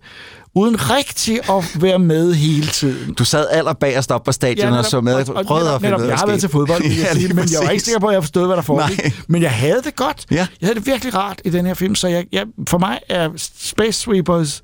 uden 0.55 0.89
rigtig 0.89 1.49
at 1.49 1.81
være 1.81 1.99
med 1.99 2.33
hele 2.33 2.67
tiden. 2.67 3.13
Du 3.13 3.25
sad 3.25 3.47
aller 3.51 3.73
bagerst 3.73 4.11
op 4.11 4.23
på 4.23 4.31
stadion 4.31 4.73
ja, 4.73 4.77
og 4.77 4.85
så 4.85 5.01
med, 5.01 5.13
og, 5.13 5.35
og 5.35 5.45
prøvede 5.45 5.73
at 5.73 5.81
finde 5.81 5.97
netop, 5.97 6.09
Jeg 6.09 6.17
har 6.17 6.27
været 6.27 6.39
til 6.39 6.49
fodbold, 6.49 6.83
jeg 6.85 6.91
ja, 6.97 7.13
sige, 7.13 7.33
men 7.33 7.47
jeg 7.51 7.59
var 7.63 7.69
ikke 7.69 7.83
sikker 7.83 7.99
på, 7.99 8.07
at 8.07 8.13
jeg 8.13 8.23
forstod, 8.23 8.45
hvad 8.45 8.55
der 8.55 8.61
foregik. 8.61 8.99
Men 9.27 9.41
jeg 9.41 9.51
havde 9.51 9.81
det 9.83 9.95
godt. 9.95 10.25
Ja. 10.31 10.35
Jeg 10.35 10.47
havde 10.61 10.75
det 10.75 10.87
virkelig 10.87 11.15
rart 11.15 11.41
i 11.45 11.49
den 11.49 11.65
her 11.65 11.73
film, 11.73 11.95
så 11.95 12.07
jeg, 12.07 12.25
jeg, 12.31 12.45
for 12.67 12.77
mig 12.77 12.99
er 13.09 13.29
Space 13.57 13.99
Sweepers 13.99 14.61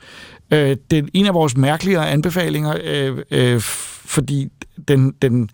øh, 0.52 0.78
den, 0.92 1.10
en 1.14 1.26
af 1.26 1.34
vores 1.34 1.58
mærkeligere 1.58 2.10
anbefalinger, 2.10 2.78
øh, 2.84 3.18
øh, 3.32 3.62
fordi 4.06 4.48
den, 4.88 5.14
den, 5.22 5.50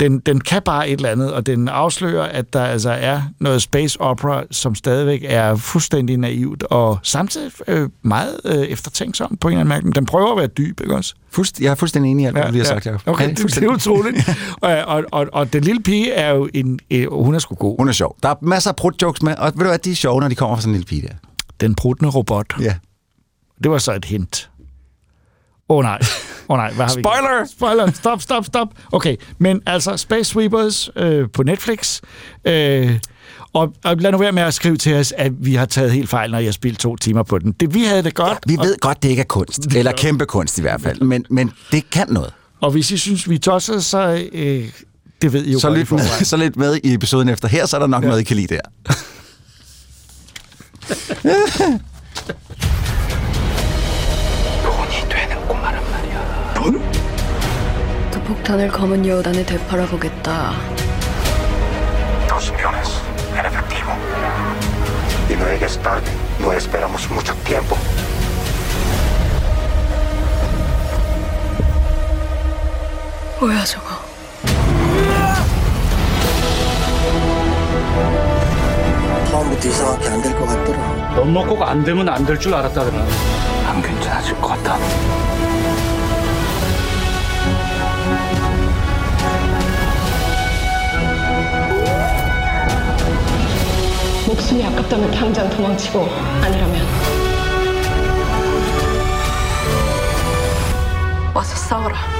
den, 0.00 0.18
den 0.18 0.40
kan 0.40 0.62
bare 0.62 0.88
et 0.88 0.96
eller 0.96 1.08
andet, 1.08 1.32
og 1.32 1.46
den 1.46 1.68
afslører, 1.68 2.28
at 2.28 2.52
der 2.52 2.64
altså 2.64 2.90
er 2.90 3.22
noget 3.40 3.62
space 3.62 4.00
opera, 4.00 4.44
som 4.50 4.74
stadigvæk 4.74 5.20
er 5.24 5.56
fuldstændig 5.56 6.16
naivt, 6.16 6.62
og 6.62 6.98
samtidig 7.02 7.52
øh, 7.68 7.88
meget 8.02 8.40
øh, 8.44 8.54
eftertænksom 8.54 9.36
på 9.40 9.48
en 9.48 9.52
eller 9.52 9.60
anden 9.60 9.84
mærke. 9.84 9.94
Den 9.94 10.06
prøver 10.06 10.32
at 10.32 10.38
være 10.38 10.46
dyb, 10.46 10.80
ikke 10.80 10.94
også? 10.94 11.14
Fuldst, 11.30 11.60
jeg 11.60 11.70
er 11.70 11.74
fuldstændig 11.74 12.10
enig 12.10 12.22
i 12.22 12.26
alt, 12.26 12.34
hvad 12.34 12.42
ja, 12.42 12.48
du 12.48 12.52
lige 12.52 12.64
har 12.64 12.68
sagt, 12.68 12.86
Jacob. 12.86 13.02
Okay, 13.06 13.28
det, 13.28 13.38
det 13.38 13.64
er 13.64 13.68
utroligt. 13.68 14.28
og, 14.60 14.70
og, 14.70 15.04
og, 15.12 15.26
og 15.32 15.52
den 15.52 15.64
lille 15.64 15.82
pige 15.82 16.12
er 16.12 16.34
jo 16.34 16.48
en... 16.54 16.78
Øh, 16.90 17.12
hun 17.12 17.34
er 17.34 17.38
sgu 17.38 17.54
god. 17.54 17.76
Hun 17.78 17.88
er 17.88 17.92
sjov. 17.92 18.16
Der 18.22 18.28
er 18.28 18.34
masser 18.40 18.70
af 18.70 18.76
prut-jokes 18.76 19.22
med, 19.22 19.34
og 19.34 19.52
ved 19.54 19.64
du 19.64 19.68
hvad, 19.68 19.78
de 19.78 19.90
er 19.90 19.94
sjove, 19.94 20.20
når 20.20 20.28
de 20.28 20.34
kommer 20.34 20.56
fra 20.56 20.60
sådan 20.62 20.74
en 20.74 20.74
lille 20.74 20.86
pige 20.86 21.02
der. 21.02 21.14
Den 21.60 21.74
pruttende 21.74 22.10
robot. 22.10 22.54
Ja. 22.60 22.74
Det 23.62 23.70
var 23.70 23.78
så 23.78 23.92
et 23.94 24.04
hint. 24.04 24.50
Åh 25.68 25.76
oh, 25.76 25.82
nej. 25.82 25.98
Oh, 26.48 26.56
nej, 26.56 26.72
hvad 26.72 26.84
har 26.84 26.92
Spoiler! 26.92 27.42
vi? 27.42 27.48
Spoiler! 27.50 27.92
Stop, 27.92 28.22
stop, 28.22 28.44
stop. 28.44 28.68
Okay, 28.92 29.16
men 29.38 29.60
altså 29.66 29.96
Space 29.96 30.24
Sweepers 30.24 30.90
øh, 30.96 31.28
på 31.30 31.42
Netflix. 31.42 32.00
Øh, 32.44 32.98
og, 33.52 33.72
og 33.84 33.96
lad 33.96 34.12
nu 34.12 34.18
være 34.18 34.32
med 34.32 34.42
at 34.42 34.54
skrive 34.54 34.76
til 34.76 34.94
os, 34.94 35.12
at 35.18 35.32
vi 35.38 35.54
har 35.54 35.66
taget 35.66 35.92
helt 35.92 36.08
fejl, 36.08 36.30
når 36.30 36.38
jeg 36.38 36.46
har 36.46 36.52
spildt 36.52 36.78
to 36.78 36.96
timer 36.96 37.22
på 37.22 37.38
den. 37.38 37.52
Det, 37.52 37.74
vi 37.74 37.84
havde 37.84 38.02
det 38.02 38.14
godt. 38.14 38.38
Ja, 38.48 38.52
vi 38.52 38.56
ved 38.56 38.76
godt, 38.80 39.02
det 39.02 39.08
ikke 39.08 39.20
er 39.20 39.26
kunst. 39.26 39.66
Eller 39.76 39.92
kæmpe 39.92 40.26
kunst 40.26 40.58
i 40.58 40.60
hvert 40.60 40.80
fald. 40.80 41.00
Men, 41.00 41.26
men 41.30 41.52
det 41.72 41.90
kan 41.90 42.06
noget. 42.08 42.32
Og 42.60 42.70
hvis 42.70 42.90
I 42.90 42.96
synes, 42.96 43.28
vi 43.28 43.38
tosser, 43.38 43.80
så... 43.80 44.28
Øh, 44.32 44.68
det 45.22 45.32
ved 45.32 45.44
I 45.44 45.52
jo 45.52 45.58
så 45.58 45.70
lidt, 45.70 45.90
med, 45.90 46.00
så 46.24 46.36
lidt 46.36 46.56
med 46.56 46.80
i 46.84 46.94
episoden 46.94 47.28
efter 47.28 47.48
her, 47.48 47.66
så 47.66 47.76
er 47.76 47.80
der 47.80 47.86
nok 47.86 48.02
ja. 48.02 48.08
noget, 48.08 48.20
I 48.20 48.24
kan 48.24 48.36
lide 48.36 48.54
der. 48.54 48.60
그 56.72 58.22
폭탄을 58.22 58.68
검은 58.68 59.06
여우단에 59.06 59.44
되팔아 59.44 59.86
보겠다. 59.86 60.52
Dos 62.28 62.50
millones 62.52 63.00
en 63.36 63.44
efectivo. 63.46 63.90
Y 65.28 65.36
no 65.36 65.44
llegues 65.46 65.78
tarde. 65.82 66.10
No 66.40 66.52
esperamos 66.54 67.10
mucho 67.10 67.34
tiempo. 67.44 67.76
뭐야 73.40 73.64
저거? 73.64 74.02
처음부터 79.30 79.68
이상하게 79.68 80.08
안 80.08 80.22
될 80.22 80.34
것 80.38 80.46
같더라. 80.46 81.14
넌 81.16 81.32
먹고 81.32 81.64
안 81.64 81.84
되면 81.84 82.08
안 82.08 82.24
될 82.24 82.38
줄 82.38 82.54
알았다더라. 82.54 83.04
안 83.66 83.82
괜찮아질 83.82 84.40
것 84.40 84.48
같다. 84.48 84.78
목숨이 94.34 94.64
아깝다면 94.64 95.12
당장 95.12 95.48
도망치고 95.48 96.00
아니라면 96.42 96.84
와서 101.32 101.54
싸워라. 101.54 102.13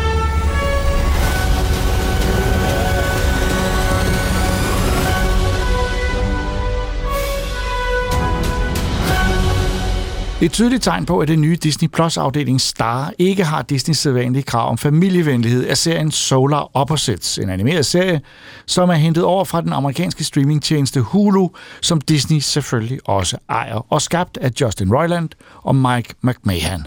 Et 10.44 10.52
tydeligt 10.52 10.82
tegn 10.82 11.06
på, 11.06 11.18
at 11.18 11.28
det 11.28 11.38
nye 11.38 11.56
Disney 11.56 11.88
Plus-afdeling 11.88 12.60
Star 12.60 13.12
ikke 13.18 13.44
har 13.44 13.62
Disneys 13.62 13.98
sædvanlige 13.98 14.42
krav 14.42 14.70
om 14.70 14.78
familievenlighed, 14.78 15.66
er 15.68 15.74
serien 15.74 16.10
Solar 16.10 16.70
Opposites, 16.74 17.38
en 17.38 17.50
animeret 17.50 17.86
serie, 17.86 18.20
som 18.66 18.90
er 18.90 18.94
hentet 18.94 19.24
over 19.24 19.44
fra 19.44 19.60
den 19.60 19.72
amerikanske 19.72 20.24
streamingtjeneste 20.24 21.00
Hulu, 21.00 21.48
som 21.80 22.00
Disney 22.00 22.38
selvfølgelig 22.38 22.98
også 23.04 23.36
ejer, 23.48 23.92
og 23.92 24.02
skabt 24.02 24.36
af 24.36 24.50
Justin 24.60 24.94
Roiland 24.94 25.28
og 25.62 25.76
Mike 25.76 26.14
McMahon. 26.22 26.86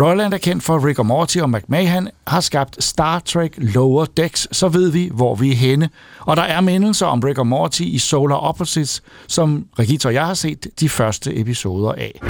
Roiland 0.00 0.34
er 0.34 0.38
kendt 0.38 0.62
for 0.62 0.86
Rick 0.86 0.98
og 0.98 1.06
Morty, 1.06 1.38
og 1.38 1.50
McMahon 1.50 2.08
har 2.26 2.40
skabt 2.40 2.84
Star 2.84 3.18
Trek 3.18 3.54
Lower 3.56 4.04
Decks, 4.04 4.48
så 4.52 4.68
ved 4.68 4.90
vi, 4.90 5.10
hvor 5.14 5.34
vi 5.34 5.50
er 5.50 5.56
henne. 5.56 5.90
Og 6.20 6.36
der 6.36 6.42
er 6.42 6.60
mindelser 6.60 7.06
om 7.06 7.20
Rick 7.20 7.38
og 7.38 7.46
Morty 7.46 7.82
i 7.82 7.98
Solar 7.98 8.36
Opposites, 8.36 9.02
som 9.28 9.66
Regita 9.78 10.08
og 10.08 10.14
jeg 10.14 10.26
har 10.26 10.34
set 10.34 10.66
de 10.80 10.88
første 10.88 11.40
episoder 11.40 11.92
af. 11.92 12.20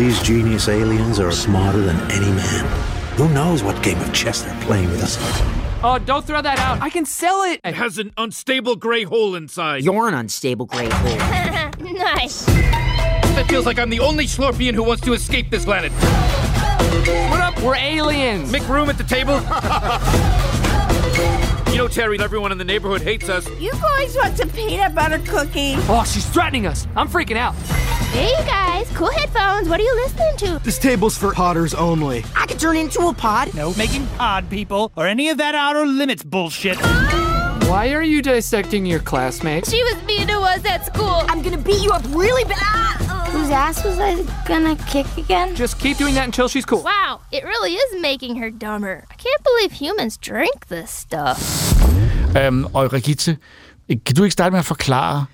These 0.00 0.22
genius 0.22 0.68
aliens 0.70 1.20
are 1.20 1.30
smarter 1.30 1.82
than 1.82 1.94
any 2.10 2.32
man. 2.32 2.64
Who 3.18 3.28
knows 3.34 3.62
what 3.62 3.82
game 3.82 4.00
of 4.00 4.10
chess 4.14 4.40
they're 4.40 4.58
playing 4.62 4.88
with 4.88 5.02
us? 5.02 5.18
Oh, 5.84 5.98
don't 6.02 6.26
throw 6.26 6.40
that 6.40 6.58
out. 6.58 6.80
I 6.80 6.88
can 6.88 7.04
sell 7.04 7.42
it. 7.42 7.60
It 7.62 7.74
has 7.74 7.98
an 7.98 8.10
unstable 8.16 8.76
gray 8.76 9.02
hole 9.02 9.34
inside. 9.34 9.84
You're 9.84 10.08
an 10.08 10.14
unstable 10.14 10.64
gray 10.64 10.88
hole. 10.90 11.18
nice. 11.92 12.46
It 12.48 13.44
feels 13.44 13.66
like 13.66 13.78
I'm 13.78 13.90
the 13.90 14.00
only 14.00 14.24
Slorpian 14.24 14.72
who 14.72 14.84
wants 14.84 15.04
to 15.04 15.12
escape 15.12 15.50
this 15.50 15.66
planet. 15.66 15.92
What 15.92 17.40
up? 17.42 17.60
We're 17.60 17.76
aliens. 17.76 18.50
Make 18.50 18.66
room 18.70 18.88
at 18.88 18.96
the 18.96 19.04
table. 19.04 19.34
you 21.70 21.76
know, 21.76 21.88
Terry, 21.88 22.18
everyone 22.18 22.52
in 22.52 22.56
the 22.58 22.64
neighborhood 22.64 23.02
hates 23.02 23.28
us. 23.28 23.46
You 23.60 23.72
boys 23.72 24.16
want 24.16 24.38
some 24.38 24.48
peanut 24.48 24.94
butter 24.94 25.18
cookie? 25.26 25.74
Oh, 25.90 26.04
she's 26.10 26.24
threatening 26.24 26.66
us. 26.66 26.86
I'm 26.96 27.06
freaking 27.06 27.36
out. 27.36 27.54
Hey, 28.12 28.28
you 28.28 28.44
guys. 28.44 28.88
Cool 28.96 29.10
headphones. 29.12 29.68
What 29.68 29.78
are 29.80 29.84
you 29.84 29.94
listening 29.94 30.36
to? 30.38 30.64
This 30.64 30.78
table's 30.78 31.16
for 31.16 31.32
potters 31.32 31.74
only. 31.74 32.24
I 32.36 32.46
could 32.46 32.58
turn 32.58 32.76
into 32.76 33.06
a 33.06 33.14
pod. 33.14 33.54
No 33.54 33.72
making 33.74 34.06
pod 34.18 34.50
people 34.50 34.90
or 34.96 35.06
any 35.06 35.28
of 35.28 35.38
that 35.38 35.54
outer 35.54 35.86
limits 35.86 36.24
bullshit. 36.24 36.76
Why 37.70 37.92
are 37.94 38.02
you 38.02 38.20
dissecting 38.20 38.84
your 38.84 38.98
classmates? 38.98 39.70
She 39.70 39.82
was 39.84 40.02
mean 40.04 40.26
to 40.26 40.40
us 40.40 40.64
at 40.64 40.86
school. 40.86 41.22
I'm 41.28 41.40
gonna 41.40 41.56
beat 41.58 41.82
you 41.82 41.90
up 41.92 42.02
really 42.08 42.44
bad. 42.44 42.96
Whose 43.30 43.50
ass 43.50 43.84
was 43.84 43.98
I 44.00 44.16
gonna 44.44 44.74
kick 44.88 45.06
again? 45.16 45.54
Just 45.54 45.78
keep 45.78 45.96
doing 45.96 46.14
that 46.14 46.24
until 46.24 46.48
she's 46.48 46.64
cool. 46.66 46.82
Wow, 46.82 47.20
it 47.30 47.44
really 47.44 47.74
is 47.74 48.02
making 48.02 48.36
her 48.36 48.50
dumber. 48.50 49.04
I 49.08 49.14
can't 49.14 49.42
believe 49.44 49.70
humans 49.72 50.16
drink 50.16 50.66
this 50.66 50.90
stuff. 50.90 51.40
Um, 52.36 52.68
og 52.74 52.92
Rigitte, 52.92 53.36
kan 53.88 54.14
du 54.16 54.24
ikke 54.24 54.32
starte 54.32 54.50
med 54.50 54.58
at 54.58 54.64
forklare 54.66 55.26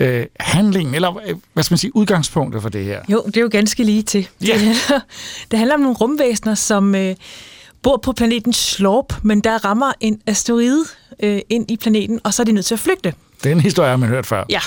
øh, 0.00 0.26
handlingen, 0.40 0.94
eller 0.94 1.16
øh, 1.26 1.34
hvad 1.52 1.64
skal 1.64 1.72
man 1.72 1.78
sige, 1.78 1.96
udgangspunktet 1.96 2.62
for 2.62 2.68
det 2.68 2.84
her? 2.84 3.00
Jo, 3.08 3.22
det 3.26 3.36
er 3.36 3.40
jo 3.40 3.48
ganske 3.52 3.84
lige 3.84 4.02
til. 4.02 4.28
Ja. 4.40 4.46
Det, 4.46 4.60
handler, 4.60 5.00
det 5.50 5.58
handler 5.58 5.74
om 5.74 5.80
nogle 5.80 5.96
rumvæsener, 5.96 6.54
som 6.54 6.94
øh, 6.94 7.16
bor 7.82 7.96
på 7.96 8.12
planeten 8.12 8.52
Slorp, 8.52 9.14
men 9.22 9.40
der 9.40 9.64
rammer 9.64 9.92
en 10.00 10.20
asteroide 10.26 10.84
øh, 11.22 11.40
ind 11.48 11.70
i 11.70 11.76
planeten, 11.76 12.20
og 12.24 12.34
så 12.34 12.42
er 12.42 12.44
de 12.44 12.52
nødt 12.52 12.66
til 12.66 12.74
at 12.74 12.80
flygte. 12.80 13.14
Den 13.44 13.60
historie 13.60 13.90
har 13.90 13.96
man 13.96 14.08
hørt 14.08 14.26
før. 14.26 14.44
Ja. 14.48 14.60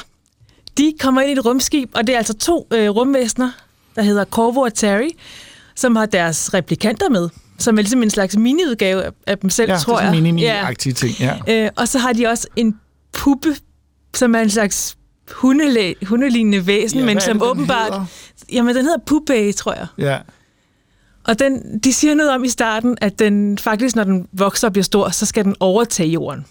De 0.77 0.93
kommer 0.99 1.21
ind 1.21 1.29
i 1.29 1.33
et 1.33 1.45
rumskib, 1.45 1.89
og 1.93 2.07
det 2.07 2.13
er 2.13 2.17
altså 2.17 2.33
to 2.33 2.67
øh, 2.73 2.89
rumvæsener, 2.89 3.51
der 3.95 4.01
hedder 4.01 4.25
Corvo 4.25 4.59
og 4.59 4.73
Terry, 4.73 5.09
som 5.75 5.95
har 5.95 6.05
deres 6.05 6.53
replikanter 6.53 7.09
med, 7.09 7.29
som 7.59 7.77
er 7.77 7.81
ligesom 7.81 8.03
en 8.03 8.09
slags 8.09 8.37
miniudgave 8.37 9.03
af, 9.27 9.37
dem 9.37 9.49
selv, 9.49 9.71
ja, 9.71 9.77
tror 9.77 9.93
det 9.93 10.01
er 10.01 10.05
jeg. 10.05 10.15
sådan 10.15 10.25
en 10.25 10.39
mini-agtige 10.39 10.93
ting, 10.93 11.15
ja. 11.19 11.65
Øh, 11.65 11.69
og 11.75 11.87
så 11.87 11.99
har 11.99 12.13
de 12.13 12.27
også 12.27 12.47
en 12.55 12.79
puppe, 13.13 13.55
som 14.13 14.35
er 14.35 14.39
en 14.39 14.49
slags 14.49 14.97
hundelæ, 15.31 15.93
hundelignende 16.05 16.67
væsen, 16.67 16.99
Ja, 16.99 17.05
men 17.05 17.21
som 17.21 17.39
det, 17.39 17.47
åbenbart... 17.47 17.91
hedder? 17.93 18.05
Jamen, 18.51 18.75
den 18.75 18.85
hedder 18.85 18.99
Puppe, 19.05 19.51
tror 19.51 19.73
jeg. 19.73 19.87
Ja. 19.97 20.17
Og 21.23 21.39
den, 21.39 21.79
de 21.79 21.93
siger 21.93 22.15
noget 22.15 22.31
om 22.31 22.43
i 22.43 22.49
starten, 22.49 22.97
at 23.01 23.19
den 23.19 23.57
faktisk, 23.57 23.95
når 23.95 24.03
den 24.03 24.27
vokser 24.31 24.67
og 24.67 24.73
bliver 24.73 24.83
stor, 24.83 25.09
så 25.09 25.25
skal 25.25 25.43
den 25.45 25.55
overtage 25.59 26.09
jorden. 26.09 26.45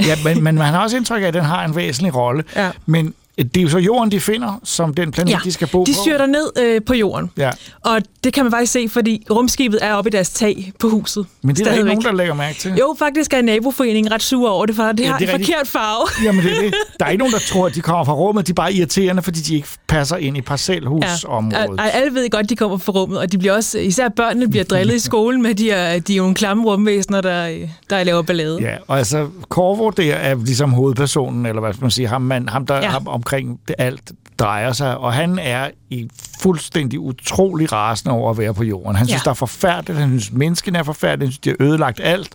ja, 0.00 0.16
men, 0.24 0.42
men 0.44 0.54
man 0.54 0.66
har 0.72 0.82
også 0.82 0.96
indtryk 0.96 1.22
af, 1.22 1.26
at 1.26 1.34
den 1.34 1.44
har 1.44 1.64
en 1.64 1.76
væsentlig 1.76 2.14
rolle. 2.14 2.44
Ja. 2.56 2.70
Men 2.86 3.14
det 3.38 3.56
er 3.56 3.62
jo 3.62 3.68
så 3.68 3.78
jorden, 3.78 4.10
de 4.10 4.20
finder, 4.20 4.60
som 4.64 4.94
den 4.94 5.10
planet, 5.10 5.30
Ja, 5.30 5.38
de 5.44 5.52
skal 5.52 5.68
bo 5.68 5.84
de 5.84 5.92
på. 5.92 5.98
styrter 6.02 6.26
ned 6.26 6.52
øh, 6.58 6.80
på 6.86 6.94
jorden. 6.94 7.30
Ja. 7.38 7.50
Og 7.84 8.02
det 8.24 8.32
kan 8.32 8.44
man 8.44 8.52
faktisk 8.52 8.72
se, 8.72 8.88
fordi 8.88 9.26
rumskibet 9.30 9.78
er 9.82 9.94
oppe 9.94 10.10
i 10.10 10.12
deres 10.12 10.30
tag 10.30 10.72
på 10.80 10.88
huset. 10.88 11.26
Men 11.42 11.56
det 11.56 11.60
er 11.60 11.64
der 11.64 11.72
ikke 11.72 11.84
nogen, 11.86 12.02
der 12.02 12.12
lægger 12.12 12.34
mærke 12.34 12.58
til. 12.58 12.74
Jo, 12.78 12.96
faktisk 12.98 13.32
er 13.32 13.42
naboforeningen 13.42 14.12
ret 14.12 14.22
sur 14.22 14.50
over 14.50 14.66
det, 14.66 14.76
for 14.76 14.82
det 14.84 15.00
Ja, 15.00 15.10
har 15.10 15.18
det 15.18 15.34
en 15.34 15.40
forkert 15.44 15.66
farve. 15.68 16.06
Jamen, 16.26 16.44
det 16.44 16.56
er 16.56 16.60
det. 16.60 16.74
Der 17.00 17.06
er 17.06 17.10
ikke 17.10 17.18
nogen, 17.18 17.32
der 17.34 17.38
tror, 17.38 17.66
at 17.66 17.74
de 17.74 17.80
kommer 17.80 18.04
fra 18.04 18.12
rummet. 18.14 18.46
De 18.46 18.50
er 18.52 18.54
bare 18.54 18.72
irriterende, 18.72 19.22
fordi 19.22 19.40
de 19.40 19.54
ikke 19.54 19.68
passer 19.88 20.16
ind 20.16 20.36
i 20.36 20.40
parcelhusområdet. 20.40 21.80
og 21.80 21.92
alle 21.94 22.14
ved 22.14 22.30
godt, 22.30 22.50
de 22.50 22.56
kommer 22.56 22.78
fra 22.78 22.92
rummet, 22.92 23.18
og 23.18 23.32
de 23.32 23.38
bliver 23.38 23.54
også, 23.54 23.78
især 23.78 24.08
børnene 24.08 24.48
bliver 24.48 24.64
drillet 24.64 24.94
i 24.94 24.98
skolen 24.98 25.42
med, 25.42 25.50
at 25.50 25.58
de 25.58 25.70
er, 25.70 25.98
de 25.98 26.12
er 26.12 26.16
jo 26.16 26.22
nogle 26.22 26.34
klamme 26.34 26.64
rumvæsener, 26.64 27.20
der, 27.20 27.56
der 27.90 28.04
laver 28.04 28.22
ballade. 28.22 28.58
Ja, 28.60 28.76
og 28.88 28.98
altså 28.98 29.26
Corvo 29.48 29.90
der 29.90 30.14
er 30.14 30.34
ligesom 30.34 30.70
hovedpersonen, 30.72 31.46
eller 31.46 31.60
hvad 31.60 31.72
skal 31.72 31.84
man 31.84 31.90
sige, 31.90 32.08
ham, 32.08 32.22
man, 32.22 32.48
ham 32.48 32.66
der 32.66 32.74
Ja. 32.76 32.82
ja. 32.82 32.88
ham 32.88 33.22
omkring 33.26 33.60
det 33.68 33.74
alt 33.78 34.12
drejer 34.38 34.72
sig, 34.72 34.98
og 34.98 35.12
han 35.12 35.38
er 35.38 35.70
i 35.90 36.08
fuldstændig 36.40 37.00
utrolig 37.00 37.72
rasende 37.72 38.14
over 38.14 38.30
at 38.30 38.38
være 38.38 38.54
på 38.54 38.64
jorden. 38.64 38.96
Han 38.96 39.06
synes, 39.06 39.20
Ja. 39.20 39.24
der 39.24 39.30
er 39.30 39.34
forfærdeligt, 39.34 39.98
han 39.98 40.08
synes, 40.08 40.32
menneskene 40.32 40.78
er 40.78 40.82
forfærdelige, 40.82 41.26
han 41.26 41.32
synes, 41.32 41.38
de 41.38 41.50
har 41.50 41.56
ødelagt 41.68 42.00
alt. 42.04 42.28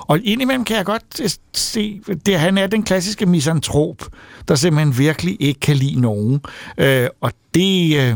Og 0.00 0.20
indimellem 0.24 0.64
kan 0.64 0.76
jeg 0.76 0.84
godt 0.84 1.20
øh, 1.22 1.30
se, 1.52 2.00
det, 2.26 2.38
han 2.40 2.58
er 2.58 2.66
den 2.66 2.82
klassiske 2.82 3.26
misantrop, 3.26 3.96
der 4.48 4.54
simpelthen 4.54 4.98
virkelig 4.98 5.36
ikke 5.40 5.60
kan 5.60 5.76
lide 5.76 6.00
nogen. 6.00 6.40
Øh, 6.78 7.08
og 7.20 7.32
det... 7.54 7.96
Øh, 8.00 8.14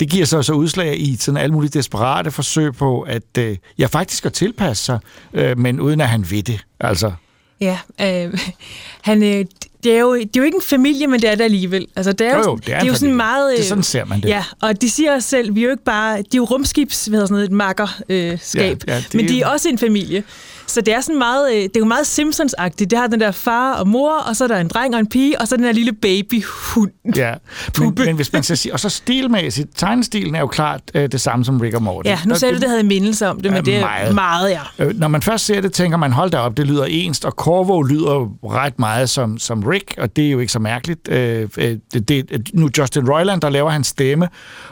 det 0.00 0.10
giver 0.10 0.24
sig 0.26 0.44
så 0.44 0.52
udslag 0.52 1.00
i 1.00 1.16
sådan 1.16 1.40
alle 1.40 1.52
mulige 1.52 1.70
desperate 1.70 2.30
forsøg 2.30 2.74
på, 2.74 3.00
at 3.00 3.38
øh, 3.38 3.56
jeg 3.78 3.90
faktisk 3.90 4.26
at 4.26 4.32
tilpasse 4.32 4.84
sig, 4.84 4.98
øh, 5.32 5.58
men 5.58 5.80
uden 5.80 6.00
at 6.00 6.08
han 6.08 6.30
ved 6.30 6.42
det. 6.42 6.64
Altså, 6.80 7.12
Ja, 7.60 7.78
øh, 8.00 8.38
han, 9.08 9.22
øh, 9.22 9.44
det, 9.84 9.94
er 9.96 10.00
jo, 10.00 10.14
det 10.14 10.22
er 10.24 10.28
jo 10.36 10.42
ikke 10.42 10.56
en 10.56 10.62
familie, 10.62 11.06
men 11.06 11.20
det 11.22 11.30
er 11.30 11.34
det 11.34 11.44
alligevel. 11.44 11.86
Altså, 11.96 12.12
det 12.12 12.26
er 12.26 12.36
jo, 12.36 12.42
Jo, 12.44 12.56
det 12.56 12.68
er 12.74 12.78
det 12.78 12.86
er 12.86 12.92
jo 12.92 12.94
sådan 12.98 13.14
meget... 13.14 13.52
Det 13.56 13.60
er 13.64 13.68
sådan 13.68 13.82
ser 13.84 14.04
man 14.04 14.20
det. 14.20 14.28
Ja, 14.28 14.44
og 14.60 14.80
de 14.82 14.90
siger 14.90 15.14
også 15.14 15.28
selv, 15.28 15.54
vi 15.54 15.60
er 15.60 15.64
jo 15.64 15.70
ikke 15.70 15.84
bare... 15.84 16.16
De 16.18 16.22
er 16.22 16.36
jo 16.36 16.44
rumskibs, 16.44 17.06
hvad 17.06 17.16
hedder 17.16 17.26
sådan 17.26 17.34
noget, 17.34 17.46
et 17.48 17.52
makkerskab, 17.52 18.04
øh, 18.08 18.38
skab, 18.42 18.84
Ja, 18.88 18.94
ja, 18.94 18.98
det- 19.00 19.14
men 19.14 19.28
de 19.28 19.40
er 19.42 19.46
også 19.46 19.68
en 19.68 19.78
familie. 19.78 20.22
Så 20.66 20.80
det 20.80 20.94
er 20.94 21.00
sådan 21.00 21.18
meget, 21.18 21.52
øh, 21.52 21.56
det 21.56 21.76
er 21.76 21.80
jo 21.80 21.84
meget 21.84 22.06
Simpsons-agtigt. 22.06 22.90
Det 22.90 22.98
har 22.98 23.06
den 23.06 23.20
der 23.20 23.30
far 23.30 23.74
og 23.74 23.88
mor, 23.88 24.12
og 24.12 24.36
så 24.36 24.44
er 24.44 24.48
der 24.48 24.58
en 24.58 24.68
dreng 24.68 24.94
og 24.94 25.00
en 25.00 25.06
pige, 25.06 25.40
og 25.40 25.48
så 25.48 25.56
den 25.56 25.64
der 25.64 25.72
lille 25.72 25.92
babyhund. 25.92 26.90
Ja, 27.16 27.34
men, 27.78 27.94
men 27.96 28.16
hvis 28.16 28.32
man 28.32 28.42
skal 28.42 28.56
sige, 28.56 28.72
og 28.72 28.80
så 28.80 28.88
stilmæssigt, 28.88 29.68
tegnestilen 29.76 30.34
er 30.34 30.40
jo 30.40 30.46
klart 30.46 30.80
øh, 30.94 31.12
det 31.12 31.20
samme 31.20 31.44
som 31.44 31.60
Rick 31.60 31.74
og 31.74 31.82
Morty. 31.82 32.08
Ja, 32.08 32.18
nu 32.26 32.34
sagde 32.34 32.54
du, 32.54 32.60
det 32.60 32.68
havde 32.68 32.82
mindelse 32.82 33.26
om 33.26 33.40
det, 33.40 33.52
men 33.52 33.64
det 33.64 33.76
er 33.76 33.80
meget, 33.80 34.14
meget 34.14 34.50
ja. 34.50 34.84
Øh, 34.84 34.98
Når 34.98 35.08
man 35.08 35.22
først 35.22 35.44
ser 35.44 35.60
det, 35.60 35.72
tænker 35.72 35.96
man, 35.96 36.12
hold 36.12 36.30
da 36.30 36.38
op, 36.38 36.56
det 36.56 36.66
lyder 36.66 36.84
enst, 36.84 37.24
og 37.24 37.32
Corvo 37.32 37.82
lyder 37.82 38.30
ret 38.44 38.78
meget 38.78 39.10
som, 39.10 39.38
som 39.38 39.62
Rick, 39.62 39.94
og 39.98 40.16
det 40.16 40.26
er 40.26 40.30
jo 40.30 40.38
ikke 40.38 40.52
så 40.52 40.58
mærkeligt. 40.58 41.08
Øh, 41.08 41.48
øh, 41.58 41.76
det, 41.92 42.08
det, 42.08 42.50
nu 42.54 42.70
Justin 42.78 43.10
Roiland, 43.10 43.40
der 43.40 43.50
laver 43.50 43.70
hans 43.70 43.86
stemme, 43.86 44.28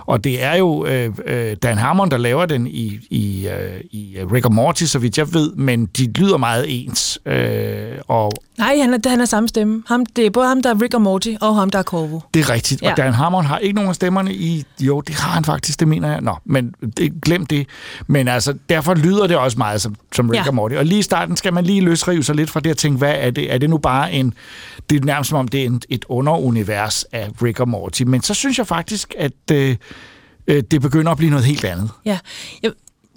og 0.07 0.25
det 0.25 0.43
er 0.43 0.57
jo 0.57 0.87
øh, 0.87 1.11
øh, 1.27 1.57
Dan 1.63 1.79
Harmon, 1.79 2.11
der 2.11 2.17
laver 2.17 2.47
den 2.47 2.67
i, 2.67 2.99
i, 3.11 3.49
øh, 3.49 3.81
i 3.91 4.17
Rick 4.33 4.47
og 4.47 4.55
Morty, 4.55 4.85
så 4.85 4.99
vidt 4.99 5.19
jeg 5.19 5.35
ved, 5.35 5.53
men 5.53 5.84
de 5.87 6.13
lyder 6.13 6.37
meget 6.37 6.65
ens. 6.69 7.19
Øh, 7.27 7.99
og 8.09 8.33
Nej, 8.59 8.77
han 8.81 8.95
er, 8.95 9.09
han 9.09 9.21
er 9.21 9.25
samme 9.25 9.49
stemme. 9.49 9.83
Ham, 9.87 10.07
det 10.07 10.27
er 10.27 10.31
både 10.31 10.49
ham, 10.49 10.63
der 10.63 10.71
er 10.75 10.83
Rick 10.83 10.95
og 10.95 11.03
Morty, 11.03 11.29
og 11.41 11.55
ham, 11.57 11.71
der 11.71 11.79
er 11.79 11.83
Corvo. 11.83 12.21
Det 12.35 12.41
er 12.41 12.51
rigtigt. 12.51 12.83
Ja. 12.83 12.91
Og 12.91 12.97
Dan 12.97 13.13
Harmon 13.13 13.45
har 13.45 13.59
ikke 13.59 13.75
nogen 13.75 13.89
af 13.89 13.95
stemmerne 13.95 14.35
i... 14.35 14.65
Jo, 14.81 15.01
det 15.01 15.15
har 15.15 15.31
han 15.31 15.45
faktisk, 15.45 15.81
det 15.81 15.89
mener 15.89 16.11
jeg. 16.11 16.21
Nå, 16.21 16.37
men 16.45 16.75
det, 16.97 17.13
glem 17.23 17.47
det. 17.47 17.67
Men 18.07 18.29
altså, 18.29 18.55
derfor 18.69 18.95
lyder 18.95 19.27
det 19.27 19.37
også 19.37 19.59
meget 19.59 19.81
som, 19.81 19.95
som 20.13 20.29
Rick 20.31 20.45
Ja. 20.45 20.49
og 20.49 20.55
Morty. 20.55 20.75
Og 20.75 20.85
lige 20.85 20.99
i 20.99 21.03
starten 21.03 21.37
skal 21.37 21.55
man 21.55 21.65
lige 21.65 21.81
løsrive 21.81 22.23
sig 22.25 22.35
lidt 22.35 22.51
fra 22.51 22.61
det 22.61 22.71
og 22.73 22.77
tænke, 22.79 22.99
hvad 22.99 23.15
er 23.19 23.31
det? 23.31 23.53
Er 23.55 23.59
det 23.59 23.71
nu 23.71 23.79
bare 23.79 24.13
en... 24.13 24.35
Det 24.91 25.01
er 25.01 25.05
nærmest 25.05 25.29
som 25.29 25.39
om, 25.39 25.49
det 25.49 25.61
er 25.61 25.67
en, 25.67 25.83
et 25.89 26.05
underunivers 26.09 27.05
af 27.13 27.29
Rick 27.43 27.61
og 27.61 27.69
Morty. 27.69 28.03
Men 28.03 28.23
så 28.23 28.35
synes 28.35 28.59
jeg 28.59 28.67
faktisk, 28.67 29.15
at 29.19 29.33
øh, 29.53 29.77
øh, 30.47 30.63
det 30.71 30.81
begynder 30.81 31.11
at 31.13 31.19
blive 31.19 31.31
noget 31.31 31.47
helt 31.47 31.65
andet. 31.65 31.91
Ja, 32.05 32.19
jeg, 32.63 32.71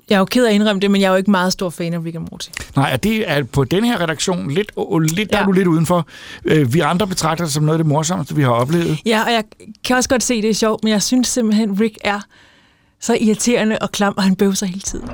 jeg 0.10 0.16
er 0.16 0.20
jo 0.20 0.26
ked 0.26 0.46
af 0.46 0.50
at 0.50 0.56
indrømme 0.56 0.80
det, 0.80 0.92
men 0.92 1.02
jeg 1.02 1.08
er 1.08 1.12
jo 1.12 1.18
ikke 1.18 1.32
meget 1.32 1.54
stor 1.54 1.70
fan 1.70 1.94
af 1.94 2.00
Rick 2.06 2.16
og 2.16 2.28
Morty. 2.32 2.50
Nej, 2.76 2.92
og 2.94 3.04
det 3.04 3.32
er 3.32 3.44
på 3.44 3.64
den 3.64 3.84
her 3.84 4.02
redaktion 4.02 4.52
lidt, 4.52 4.72
og 4.76 5.00
lidt 5.00 5.30
der 5.34 5.38
er 5.38 5.46
du 5.46 5.52
lidt 5.52 5.68
udenfor. 5.68 6.08
Øh, 6.46 6.74
vi 6.74 6.80
andre 6.80 7.08
betragter 7.08 7.44
det 7.46 7.54
som 7.54 7.64
noget 7.64 7.80
af 7.80 7.84
det 7.84 7.88
morsomste, 7.88 8.36
vi 8.36 8.42
har 8.42 8.50
oplevet. 8.50 8.98
Ja, 9.06 9.24
og 9.26 9.32
jeg 9.32 9.44
kan 9.86 9.96
også 9.96 10.10
godt 10.10 10.24
se, 10.24 10.42
det 10.42 10.50
er 10.50 10.54
sjovt, 10.54 10.84
men 10.84 10.94
jeg 10.94 11.02
synes 11.02 11.28
simpelthen, 11.28 11.80
Rick 11.80 11.98
er 12.04 12.20
så 13.02 13.18
irriterende 13.22 13.78
og 13.82 13.92
klam, 13.92 14.14
og 14.18 14.24
han 14.24 14.36
bøvser 14.36 14.66
hele 14.66 14.82
tiden. 14.82 15.10